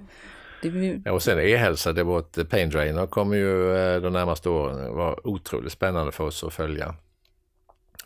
Det... 0.62 1.02
Ja, 1.06 1.12
och 1.12 1.24
sen 1.24 1.40
e-hälsa, 1.40 1.94
det 1.94 2.04
vårt 2.04 2.50
pain 2.50 2.70
drainer 2.70 3.08
kommer 3.08 3.36
ju 3.36 3.78
eh, 3.78 4.02
de 4.02 4.14
närmaste 4.14 4.50
åren 4.50 4.96
vara 4.96 5.28
otroligt 5.28 5.72
spännande 5.72 6.12
för 6.12 6.24
oss 6.24 6.44
att 6.44 6.54
följa. 6.54 6.96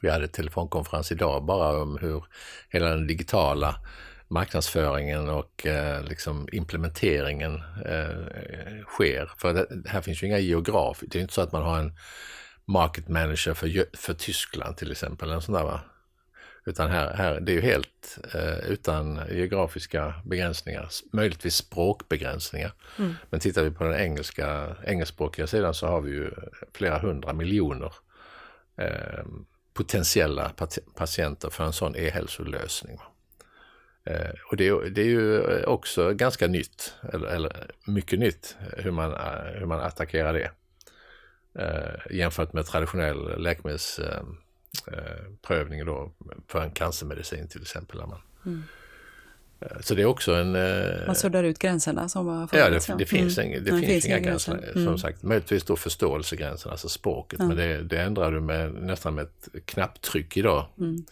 Vi 0.02 0.10
hade 0.10 0.28
telefonkonferens 0.28 1.12
idag 1.12 1.46
bara 1.46 1.82
om 1.82 1.98
hur 2.02 2.24
hela 2.70 2.90
den 2.90 3.08
digitala 3.08 3.76
marknadsföringen 4.28 5.30
och 5.30 5.66
eh, 5.66 6.04
liksom 6.04 6.48
implementeringen 6.52 7.56
eh, 7.86 8.84
sker. 8.88 9.32
För 9.38 9.54
det, 9.54 9.68
här 9.90 10.02
finns 10.02 10.24
ju 10.24 10.28
inga 10.28 10.40
geografer. 10.40 11.08
Det 11.12 11.18
är 11.18 11.22
inte 11.22 11.34
så 11.34 11.42
att 11.42 11.52
man 11.52 11.64
har 11.64 11.80
en 11.80 11.94
market 12.66 13.08
manager 13.08 13.54
för, 13.54 13.98
för 13.98 14.14
Tyskland 14.14 14.78
till 14.78 14.92
exempel. 14.92 15.32
En 15.32 15.42
sån 15.42 15.56
där, 15.56 15.64
va? 15.64 15.82
Utan 16.66 16.92
här, 16.92 17.14
här 17.14 17.40
det 17.40 17.52
är 17.52 17.56
ju 17.56 17.62
helt 17.62 18.18
eh, 18.34 18.72
utan 18.72 19.20
geografiska 19.32 20.14
begränsningar, 20.26 20.90
möjligtvis 21.12 21.56
språkbegränsningar. 21.56 22.74
Mm. 22.98 23.14
Men 23.30 23.40
tittar 23.40 23.64
vi 23.64 23.72
på 23.72 23.84
den 23.84 24.00
engelska, 24.00 24.76
engelskspråkiga 24.86 25.48
sidan 25.48 25.74
så 25.74 25.88
har 25.88 26.02
vi 26.02 26.12
ju 26.12 26.32
flera 26.74 27.00
hundra 27.00 27.34
miljoner 27.34 27.94
eh, 28.78 29.26
potentiella 29.74 30.52
patienter 30.96 31.50
för 31.50 31.64
en 31.64 31.74
sån 31.74 31.96
e-hälsolösning. 31.96 33.00
Eh, 34.04 34.32
och 34.52 34.58
det, 34.58 34.90
det, 34.90 35.02
är 35.02 35.06
ju 35.06 35.64
också 35.64 36.14
ganska 36.14 36.48
nytt, 36.48 36.96
eller, 37.14 37.28
eller 37.28 37.72
mycket 37.88 38.20
nytt, 38.20 38.56
hur 38.78 38.92
man, 38.92 39.16
hur 39.60 39.66
man 39.66 39.80
attackerar 39.80 40.34
det. 40.34 40.52
Eh, 41.60 42.18
jämfört 42.18 42.54
med 42.54 42.66
traditionell 42.66 43.42
läkemedelsprövning 43.42 44.51
eh, 44.88 45.86
då 45.86 46.12
för 46.48 46.62
en 46.62 46.72
cancermedicin 46.72 47.48
till 47.48 47.62
exempel. 47.62 48.00
Man, 48.00 48.22
mm. 48.46 48.64
Eh, 49.62 49.80
så 49.80 49.96
det 49.96 50.02
är 50.02 50.06
också 50.06 50.34
en... 50.34 50.56
Eh, 50.56 51.06
man 51.08 51.16
suddar 51.16 51.44
ut 51.44 51.60
gränserna 51.60 52.10
som 52.10 52.28
har 52.28 52.48
funnits. 52.48 52.88
Ja, 52.90 52.96
det, 52.96 53.04
det 53.04 53.06
finns, 53.06 53.38
mm. 53.38 53.50
inga, 53.50 53.60
det 53.60 53.72
finns, 53.72 53.86
finns 53.86 54.06
inga 54.06 54.20
gränser. 54.20 54.52
gränser. 54.52 54.74
Som 54.74 54.82
mm. 54.82 54.98
sagt, 54.98 55.24
möjligtvis 55.24 55.64
då 55.64 55.76
förståelsegränsen, 55.76 56.72
alltså 56.72 56.90
språket. 56.90 57.40
Mm. 57.40 57.48
Men 57.48 57.58
det, 57.58 57.84
det 57.84 58.02
ändrar 58.02 58.32
du 58.32 58.42
med, 58.42 58.74
nästan 58.74 59.16
med 59.16 59.24
ett 59.24 59.66
knapptryck 59.66 60.38
idag. 60.38 60.66
Mm. 60.80 61.06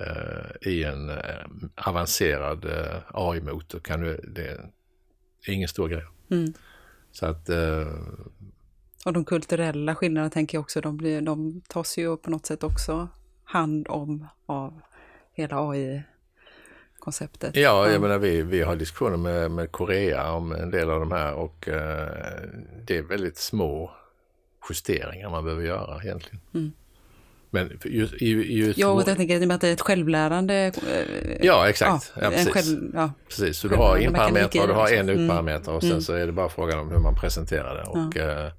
Uh, 0.00 0.68
I 0.72 0.84
en 0.84 1.10
uh, 1.10 1.16
avancerad 1.74 2.64
uh, 2.64 2.96
AI-motor 3.12 3.80
kan 3.80 4.00
du, 4.00 4.20
det 4.34 4.48
är 5.46 5.52
ingen 5.52 5.68
stor 5.68 5.88
grej. 5.88 6.04
Mm. 6.30 6.52
Så 7.12 7.26
att 7.26 7.50
och 9.04 9.12
de 9.12 9.24
kulturella 9.24 9.94
skillnaderna 9.94 10.30
tänker 10.30 10.56
jag 10.58 10.62
också, 10.62 10.80
de, 10.80 10.96
blir, 10.96 11.20
de 11.20 11.60
tas 11.68 11.98
ju 11.98 12.16
på 12.16 12.30
något 12.30 12.46
sätt 12.46 12.64
också 12.64 13.08
hand 13.44 13.86
om 13.88 14.26
av 14.46 14.80
hela 15.32 15.68
AI-konceptet. 15.68 17.56
Ja, 17.56 17.90
jag 17.90 18.00
menar 18.00 18.18
vi, 18.18 18.42
vi 18.42 18.62
har 18.62 18.76
diskussioner 18.76 19.16
med, 19.16 19.50
med 19.50 19.72
Korea 19.72 20.32
om 20.32 20.52
en 20.52 20.70
del 20.70 20.90
av 20.90 21.00
de 21.00 21.12
här 21.12 21.34
och 21.34 21.68
eh, 21.68 22.08
det 22.86 22.96
är 22.96 23.02
väldigt 23.02 23.36
små 23.36 23.90
justeringar 24.70 25.30
man 25.30 25.44
behöver 25.44 25.64
göra 25.64 26.02
egentligen. 26.02 26.40
Mm. 26.54 26.72
Men 27.54 27.78
just, 27.84 28.14
ja, 28.78 28.88
och 28.88 29.08
jag 29.08 29.16
tänker 29.16 29.50
att 29.52 29.60
det 29.60 29.68
är 29.68 29.72
ett 29.72 29.80
självlärande... 29.80 30.72
Eh, 30.88 31.46
ja, 31.46 31.68
exakt. 31.68 32.12
Ja, 32.16 32.22
ja, 32.22 32.30
precis. 32.30 32.52
Själv, 32.52 32.90
ja. 32.94 33.12
precis. 33.28 33.58
Så 33.58 33.68
du 33.68 33.76
har 33.76 33.96
inparametrar 33.96 34.62
och 34.62 34.68
du 34.68 34.74
har 34.74 34.92
en 34.92 35.08
utparameter 35.08 35.72
och 35.72 35.82
sen 35.82 35.90
mm. 35.90 36.02
så 36.02 36.12
är 36.12 36.26
det 36.26 36.32
bara 36.32 36.48
frågan 36.48 36.78
om 36.78 36.90
hur 36.90 36.98
man 36.98 37.14
presenterar 37.14 37.74
det. 37.74 37.82
Och. 37.82 38.16
Eh, 38.16 38.50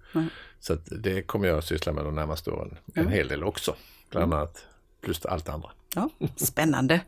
så 0.59 0.75
det 0.75 1.21
kommer 1.21 1.47
jag 1.47 1.57
att 1.57 1.65
syssla 1.65 1.91
med 1.93 2.05
de 2.05 2.15
närmaste 2.15 2.51
åren. 2.51 2.77
En 2.93 3.01
mm. 3.01 3.13
hel 3.13 3.27
del 3.27 3.43
också, 3.43 3.75
bland 4.11 4.23
mm. 4.23 4.37
annat. 4.37 4.65
Plus 5.01 5.25
allt 5.25 5.49
andra. 5.49 5.69
Ja, 5.95 6.09
spännande. 6.35 7.01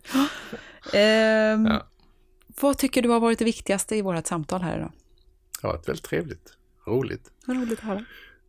ehm. 0.94 1.70
Vad 2.62 2.78
tycker 2.78 3.02
du 3.02 3.10
har 3.10 3.20
varit 3.20 3.40
det 3.40 3.46
viktigaste 3.46 3.96
i 3.96 4.02
vårt 4.02 4.28
samtal 4.28 4.62
här 4.62 4.78
idag? 4.78 4.92
Ja, 5.62 5.76
ett 5.76 5.88
väldigt 5.88 6.06
trevligt, 6.06 6.54
roligt. 6.88 7.32
Roligt 7.48 7.80
att 7.80 7.86
höra. 7.86 8.06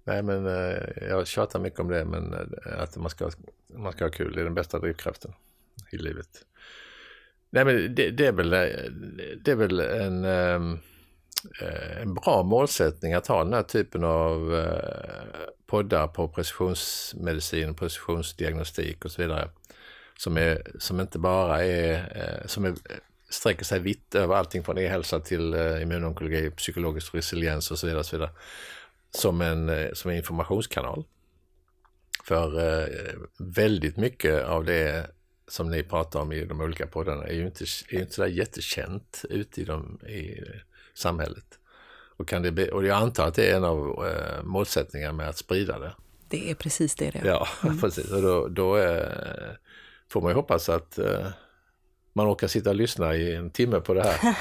Nej, 0.08 0.22
men 0.22 0.46
eh, 0.46 1.08
jag 1.08 1.26
tjatar 1.26 1.60
mycket 1.60 1.80
om 1.80 1.88
det, 1.88 2.04
men 2.04 2.34
eh, 2.34 2.82
att 2.82 2.96
man 2.96 3.10
ska, 3.10 3.30
man 3.76 3.92
ska 3.92 4.04
ha 4.04 4.10
kul, 4.10 4.32
det 4.34 4.40
är 4.40 4.44
den 4.44 4.54
bästa 4.54 4.78
drivkraften 4.78 5.32
i 5.92 5.96
livet. 5.96 6.28
Nej, 7.50 7.64
men 7.64 7.94
det, 7.94 8.10
det 8.10 8.26
är, 8.26 8.32
väl, 8.32 8.52
eh, 8.52 8.90
det 9.44 9.50
är 9.50 9.54
väl 9.54 9.80
en, 9.80 10.24
ehm, 10.24 10.78
en 12.02 12.14
bra 12.14 12.42
målsättning 12.42 13.14
att 13.14 13.26
ha 13.26 13.44
den 13.44 13.52
här 13.52 13.62
typen 13.62 14.04
av 14.04 14.66
poddar 15.66 16.08
på 16.08 16.28
precisionsmedicin, 16.28 17.74
precisionsdiagnostik 17.74 19.04
och 19.04 19.10
så 19.10 19.22
vidare. 19.22 19.48
Som, 20.16 20.36
är, 20.36 20.62
som 20.78 21.00
inte 21.00 21.18
bara 21.18 21.64
är, 21.64 22.42
som 22.46 22.64
är, 22.64 22.74
sträcker 23.28 23.64
sig 23.64 23.80
vitt 23.80 24.14
över 24.14 24.34
allting 24.34 24.64
från 24.64 24.78
e-hälsa 24.78 25.20
till 25.20 25.54
immunonkologi, 25.54 26.50
psykologisk 26.50 27.14
resiliens 27.14 27.70
och 27.70 27.78
så 27.78 27.86
vidare. 27.86 28.00
Och 28.00 28.06
så 28.06 28.16
vidare 28.16 28.30
som 29.10 29.40
en, 29.40 29.68
eh, 29.68 29.92
som 29.92 30.10
en 30.10 30.16
informationskanal. 30.16 31.04
För 32.24 32.68
eh, 32.68 32.88
väldigt 33.38 33.96
mycket 33.96 34.44
av 34.44 34.64
det 34.64 35.10
som 35.48 35.70
ni 35.70 35.82
pratar 35.82 36.20
om 36.20 36.32
i 36.32 36.44
de 36.44 36.60
olika 36.60 36.86
poddarna 36.86 37.24
är 37.24 37.34
ju 37.34 37.46
inte, 37.46 37.64
är 37.88 38.00
inte 38.00 38.12
sådär 38.12 38.28
jättekänt 38.28 39.24
ute 39.30 39.60
i, 39.60 39.64
de, 39.64 40.00
i 40.06 40.44
samhället. 40.94 41.58
Och, 42.16 42.28
kan 42.28 42.42
det 42.42 42.52
be, 42.52 42.70
och 42.70 42.86
jag 42.86 42.96
antar 42.96 43.26
att 43.26 43.34
det 43.34 43.50
är 43.50 43.56
en 43.56 43.64
av 43.64 44.06
eh, 44.06 44.42
målsättningarna 44.44 45.12
med 45.12 45.28
att 45.28 45.38
sprida 45.38 45.78
det. 45.78 45.94
Det 46.28 46.50
är 46.50 46.54
precis 46.54 46.94
det 46.94 47.10
det 47.10 47.18
är. 47.18 47.26
Ja, 47.26 47.48
mm. 47.64 47.80
precis. 47.80 48.10
Och 48.10 48.22
då, 48.22 48.48
då 48.48 48.76
eh, 48.76 49.52
får 50.08 50.20
man 50.20 50.30
ju 50.30 50.34
hoppas 50.34 50.68
att 50.68 50.98
eh, 50.98 51.26
man 52.12 52.26
orkar 52.32 52.46
sitta 52.46 52.70
och 52.70 52.76
lyssna 52.76 53.14
i 53.14 53.34
en 53.34 53.50
timme 53.50 53.80
på 53.80 53.94
det 53.94 54.02
här. 54.02 54.36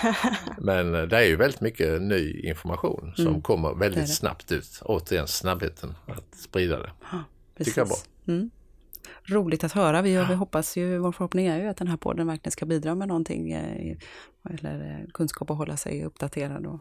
Men 0.61 0.95
eh, 0.95 1.01
det 1.01 1.17
är 1.17 1.25
ju 1.25 1.35
väldigt 1.35 1.61
mycket 1.61 2.01
ny 2.01 2.39
information 2.39 3.13
som 3.15 3.27
mm. 3.27 3.41
kommer 3.41 3.73
väldigt 3.73 3.95
det 3.95 4.01
det. 4.01 4.07
snabbt 4.07 4.51
ut. 4.51 4.81
Återigen 4.85 5.27
snabbheten 5.27 5.95
att 6.05 6.35
sprida 6.35 6.79
det. 6.79 6.91
Ja, 7.11 7.23
tycker 7.57 7.81
jag 7.81 7.87
bra. 7.87 7.97
Mm. 8.27 8.49
Roligt 9.23 9.63
att 9.63 9.71
höra. 9.71 10.01
Vi, 10.01 10.11
vi 10.11 10.33
hoppas 10.33 10.77
ju, 10.77 10.97
vår 10.97 11.11
förhoppning 11.11 11.47
är 11.47 11.61
ju 11.61 11.67
att 11.67 11.77
den 11.77 11.87
här 11.87 11.97
podden 11.97 12.27
verkligen 12.27 12.51
ska 12.51 12.65
bidra 12.65 12.95
med 12.95 13.07
någonting, 13.07 13.51
eh, 13.51 13.97
eller 14.49 14.99
eh, 14.99 15.11
kunskap 15.13 15.51
och 15.51 15.57
hålla 15.57 15.77
sig 15.77 16.03
uppdaterad 16.03 16.65
och 16.65 16.79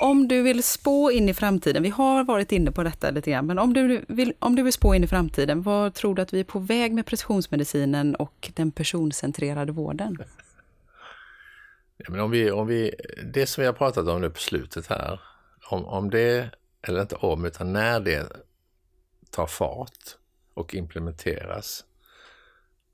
om 0.00 0.28
du 0.28 0.42
vill 0.42 0.62
spå 0.62 1.10
in 1.10 1.28
i 1.28 1.34
framtiden, 1.34 1.82
vi 1.82 1.88
har 1.88 2.24
varit 2.24 2.52
inne 2.52 2.72
på 2.72 2.82
detta 2.82 3.10
lite 3.10 3.30
grann, 3.30 3.46
men 3.46 3.58
om 3.58 3.72
du 3.72 4.04
vill, 4.08 4.32
om 4.38 4.56
du 4.56 4.62
vill 4.62 4.72
spå 4.72 4.94
in 4.94 5.04
i 5.04 5.06
framtiden, 5.06 5.62
vad 5.62 5.94
tror 5.94 6.14
du 6.14 6.22
att 6.22 6.32
vi 6.32 6.40
är 6.40 6.44
på 6.44 6.58
väg 6.58 6.92
med 6.92 7.06
precisionsmedicinen 7.06 8.14
och 8.14 8.50
den 8.54 8.70
personcentrerade 8.72 9.72
vården? 9.72 10.16
Ja, 11.96 12.06
men 12.08 12.20
om 12.20 12.30
vi, 12.30 12.50
om 12.50 12.66
vi, 12.66 12.94
det 13.32 13.46
som 13.46 13.62
vi 13.62 13.66
har 13.66 13.74
pratat 13.74 14.08
om 14.08 14.20
nu 14.20 14.30
på 14.30 14.40
slutet 14.40 14.86
här, 14.86 15.20
om, 15.70 15.84
om 15.84 16.10
det, 16.10 16.50
eller 16.82 17.00
inte 17.00 17.16
om, 17.16 17.44
utan 17.44 17.72
när 17.72 18.00
det 18.00 18.26
tar 19.30 19.46
fart 19.46 20.16
och 20.54 20.74
implementeras, 20.74 21.84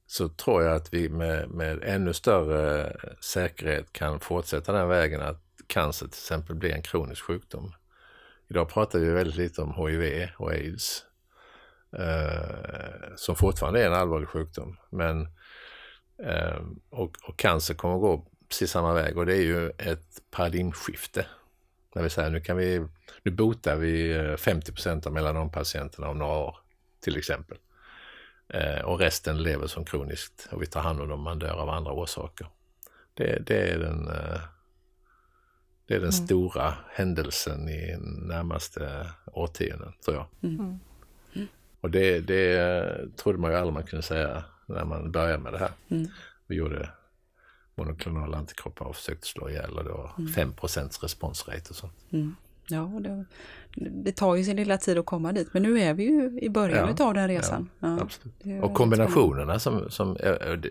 så 0.06 0.28
tror 0.28 0.62
jag 0.62 0.76
att 0.76 0.94
vi 0.94 1.08
med, 1.08 1.50
med 1.50 1.82
ännu 1.82 2.12
större 2.12 2.96
säkerhet 3.20 3.92
kan 3.92 4.20
fortsätta 4.20 4.72
den 4.72 4.88
vägen 4.88 5.22
att 5.22 5.45
cancer 5.66 6.06
till 6.06 6.18
exempel 6.18 6.56
blir 6.56 6.72
en 6.72 6.82
kronisk 6.82 7.22
sjukdom. 7.22 7.72
Idag 8.48 8.68
pratar 8.68 8.98
vi 8.98 9.10
väldigt 9.10 9.36
lite 9.36 9.62
om 9.62 9.74
HIV 9.74 10.28
och 10.38 10.50
aids, 10.50 11.04
eh, 11.98 13.16
som 13.16 13.36
fortfarande 13.36 13.82
är 13.82 13.86
en 13.86 13.94
allvarlig 13.94 14.28
sjukdom. 14.28 14.76
Men, 14.90 15.28
eh, 16.22 16.60
och, 16.90 17.16
och, 17.22 17.38
cancer 17.38 17.74
kommer 17.74 17.94
att 17.94 18.00
gå 18.00 18.26
precis 18.48 18.70
samma 18.70 18.92
väg 18.92 19.18
och 19.18 19.26
det 19.26 19.36
är 19.36 19.42
ju 19.42 19.70
ett 19.70 20.22
paradigmskifte. 20.30 21.26
När 21.94 22.02
vi 22.02 22.10
säger 22.10 22.30
nu 22.30 22.40
kan 22.40 22.56
vi, 22.56 22.86
nu 23.22 23.30
botar 23.30 23.76
vi 23.76 24.16
eh, 24.16 24.36
50 24.36 24.72
procent 24.72 25.06
av 25.06 25.12
melanompatienterna 25.12 26.08
om 26.08 26.18
några 26.18 26.36
år 26.36 26.56
till 27.00 27.16
exempel. 27.16 27.58
Eh, 28.48 28.80
och 28.80 28.98
resten 28.98 29.42
lever 29.42 29.66
som 29.66 29.84
kroniskt 29.84 30.48
och 30.50 30.62
vi 30.62 30.66
tar 30.66 30.80
hand 30.80 31.00
om 31.00 31.08
dem, 31.08 31.20
man 31.20 31.38
dör 31.38 31.54
av 31.54 31.68
andra 31.68 31.92
orsaker. 31.92 32.46
Det, 33.14 33.46
det 33.46 33.70
är 33.70 33.78
den 33.78 34.08
eh, 34.08 34.40
det 35.86 35.94
är 35.94 36.00
den 36.00 36.10
mm. 36.10 36.26
stora 36.26 36.74
händelsen 36.90 37.68
i 37.68 37.96
närmaste 38.26 39.10
årtionden, 39.32 39.92
tror 40.04 40.16
jag. 40.16 40.26
Mm. 40.42 40.60
mm. 40.60 40.78
Mm. 41.34 41.48
Och 41.80 41.90
det, 41.90 42.20
det 42.20 43.16
trodde 43.16 43.38
man 43.38 43.50
ju 43.50 43.56
aldrig 43.56 43.74
man 43.74 43.82
kunde 43.82 44.02
säga 44.02 44.44
när 44.66 44.84
man 44.84 45.12
började 45.12 45.42
med 45.42 45.52
det 45.52 45.58
här. 45.58 45.72
Mm. 45.88 46.08
Vi 46.46 46.56
gjorde 46.56 46.90
monoklonala 47.74 48.36
antikroppar 48.36 48.84
och 48.84 48.96
försökte 48.96 49.26
slå 49.26 49.50
ihjäl 49.50 49.78
och 49.78 49.84
det 49.84 49.90
var 49.90 50.12
mm. 50.18 50.32
5 50.32 50.52
responsrate 51.02 51.70
och 51.70 51.76
sånt. 51.76 51.92
Mm. 52.10 52.36
Ja, 52.68 52.92
det, 53.00 53.24
det, 53.74 54.12
tar 54.12 54.36
ju 54.36 54.44
sin 54.44 54.56
lilla 54.56 54.78
tid 54.78 54.98
att 54.98 55.06
komma 55.06 55.32
dit, 55.32 55.48
men 55.52 55.62
nu 55.62 55.80
är 55.80 55.94
vi 55.94 56.04
ju 56.04 56.38
i 56.42 56.48
början 56.48 56.94
ja, 56.98 57.04
av 57.04 57.14
den 57.14 57.28
resan. 57.28 57.70
Ja, 57.80 58.08
ja, 58.42 58.62
och 58.62 58.74
kombinationerna 58.74 59.58
som, 59.58 59.90
som, 59.90 60.14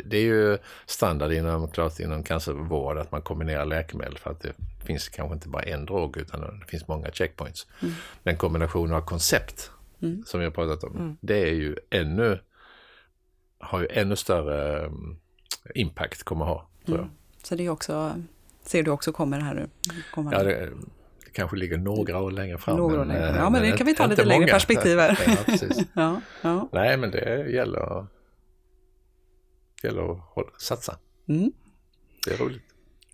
det 0.06 0.18
är 0.18 0.22
ju 0.22 0.58
standard 0.86 1.32
inom, 1.32 1.68
klart 1.68 2.00
inom 2.00 2.24
cancervård 2.24 2.98
att 2.98 3.12
man 3.12 3.22
kombinerar 3.22 3.66
läkemedel 3.66 4.18
för 4.18 4.32
att 4.32 4.42
det 4.42 4.54
finns 4.86 5.10
kanske 5.10 5.34
inte 5.34 5.50
bara 5.50 5.64
en 5.64 5.86
drog 5.86 6.18
utan 6.18 6.42
det 6.42 6.66
finns 6.68 6.88
många 6.88 7.12
checkpoints. 7.12 7.68
Mm. 7.82 7.94
Men 8.24 8.38
kombinationen 8.38 8.94
av 8.94 9.02
koncept 9.02 9.72
mm. 10.02 10.24
som 10.26 10.40
vi 10.40 10.46
har 10.46 10.52
pratat 10.52 10.84
om, 10.84 10.96
mm. 10.96 11.18
det 11.22 11.40
är 11.40 11.54
ju 11.54 11.76
ännu, 11.90 12.40
har 13.60 13.80
ju 13.80 13.88
ännu 13.88 14.16
större 14.16 14.86
um, 14.86 15.20
impact 15.76 16.24
kommer 16.24 16.46
ha. 16.46 16.68
Mm. 16.88 17.10
Så 17.44 17.56
det 17.56 17.66
är 17.66 17.70
också, 17.70 18.22
ser 18.64 18.84
du 18.84 18.92
också 18.92 19.12
kommer 19.12 19.40
här 19.40 19.54
nu? 19.54 19.70
Kommer 20.14 20.34
ja, 20.34 20.44
det, 20.44 20.70
kanske 21.36 21.58
ligger 21.58 21.78
några 21.78 22.22
år 22.22 22.32
längre 22.32 22.58
fram. 22.58 22.78
Några 22.78 22.98
men, 22.98 23.08
längre. 23.08 23.28
Ja, 23.28 23.50
men, 23.50 23.52
men 23.52 23.72
det 23.72 23.78
kan 23.78 23.88
vi 23.88 23.96
ta 23.96 24.06
lite 24.06 24.26
längre 24.26 24.40
många. 24.40 24.54
perspektiv 24.54 25.00
här. 25.00 25.20
ja, 25.48 25.82
ja, 25.94 26.22
ja. 26.42 26.70
Nej, 26.72 26.98
men 26.98 27.12
det 27.12 27.50
gäller, 27.50 28.00
att, 28.00 28.06
gäller 29.84 30.12
att 30.12 30.20
hålla, 30.20 30.50
satsa. 30.58 30.98
Mm. 31.28 31.52
Det 32.26 32.34
är 32.34 32.38
roligt. 32.38 32.62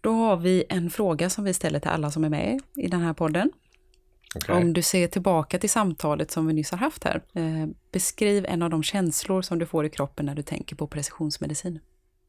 Då 0.02 0.12
har 0.12 0.38
vi 0.38 0.64
en 0.70 0.90
fråga 0.90 1.30
som 1.30 1.44
vi 1.44 1.54
ställer 1.54 1.80
till 1.80 1.90
alla 1.90 2.12
som 2.12 2.24
är 2.24 2.30
med 2.30 2.60
i 2.76 2.88
den 2.88 3.02
här 3.02 3.14
podden. 3.14 3.52
Okay. 4.36 4.56
Om 4.56 4.74
du 4.74 4.82
ser 4.82 5.08
tillbaka 5.08 5.60
till 5.60 5.70
samtalet 5.70 6.32
som 6.32 6.48
vi 6.48 6.54
nyss 6.54 6.72
har 6.72 6.78
haft 6.78 7.04
här, 7.04 7.22
eh, 7.34 7.68
beskriv 7.92 8.46
en 8.46 8.62
av 8.62 8.70
de 8.70 8.84
känslor 8.84 9.42
som 9.42 9.60
du 9.60 9.66
får 9.66 9.86
i 9.86 9.90
kroppen 9.90 10.26
när 10.26 10.36
du 10.36 10.42
tänker 10.42 10.76
på 10.76 10.88
precisionsmedicin. 10.88 11.80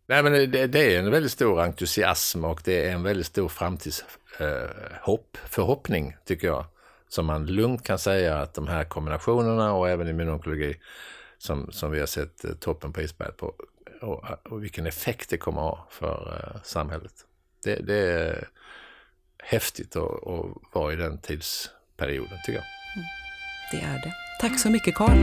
Nej, 0.07 0.22
men 0.22 0.32
det, 0.32 0.66
det, 0.66 0.94
är 0.94 0.98
en 0.98 1.11
väldigt 1.11 1.32
stor 1.32 1.61
entusiasm 1.61 2.44
och 2.44 2.61
det 2.64 2.88
är 2.88 2.92
en 2.92 3.03
väldigt 3.03 3.26
stor 3.26 3.48
framtidshopp, 3.48 5.36
eh, 5.36 5.48
förhoppning 5.48 6.16
tycker 6.24 6.46
jag. 6.46 6.64
Som 7.09 7.26
man 7.26 7.46
lugnt 7.46 7.82
kan 7.82 7.98
säga 7.98 8.38
att 8.38 8.55
de 8.55 8.68
här 8.68 8.84
kombinationerna 8.84 9.72
och 9.72 9.88
även 9.88 10.09
immunonkologi 10.09 10.76
som, 11.38 11.72
som 11.72 11.90
vi 11.90 12.00
har 12.00 12.07
sett 12.07 12.44
eh, 12.44 12.50
toppen 12.53 12.92
på 12.92 13.03
isberget 13.03 13.36
på 13.36 13.55
och, 14.00 14.24
och, 14.53 14.62
vilken 14.62 14.86
effekt 14.86 15.30
det 15.30 15.36
kommer 15.36 15.61
ha 15.61 15.86
för 15.90 16.42
eh, 16.44 16.61
samhället. 16.62 17.12
Det, 17.64 17.74
det, 17.74 17.98
är 17.98 18.48
häftigt 19.38 19.96
att, 19.96 20.28
att 20.28 20.46
vara 20.72 20.92
i 20.92 20.96
den 20.96 21.18
tidsperioden 21.18 22.38
tycker 22.46 22.59
jag. 22.59 22.64
Mm. 22.96 23.07
Det 23.72 23.80
är 23.80 24.03
det. 24.03 24.14
Tack 24.40 24.61
så 24.61 24.70
mycket 24.70 24.94
Karl. 24.94 25.18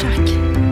Tack. 0.00 0.69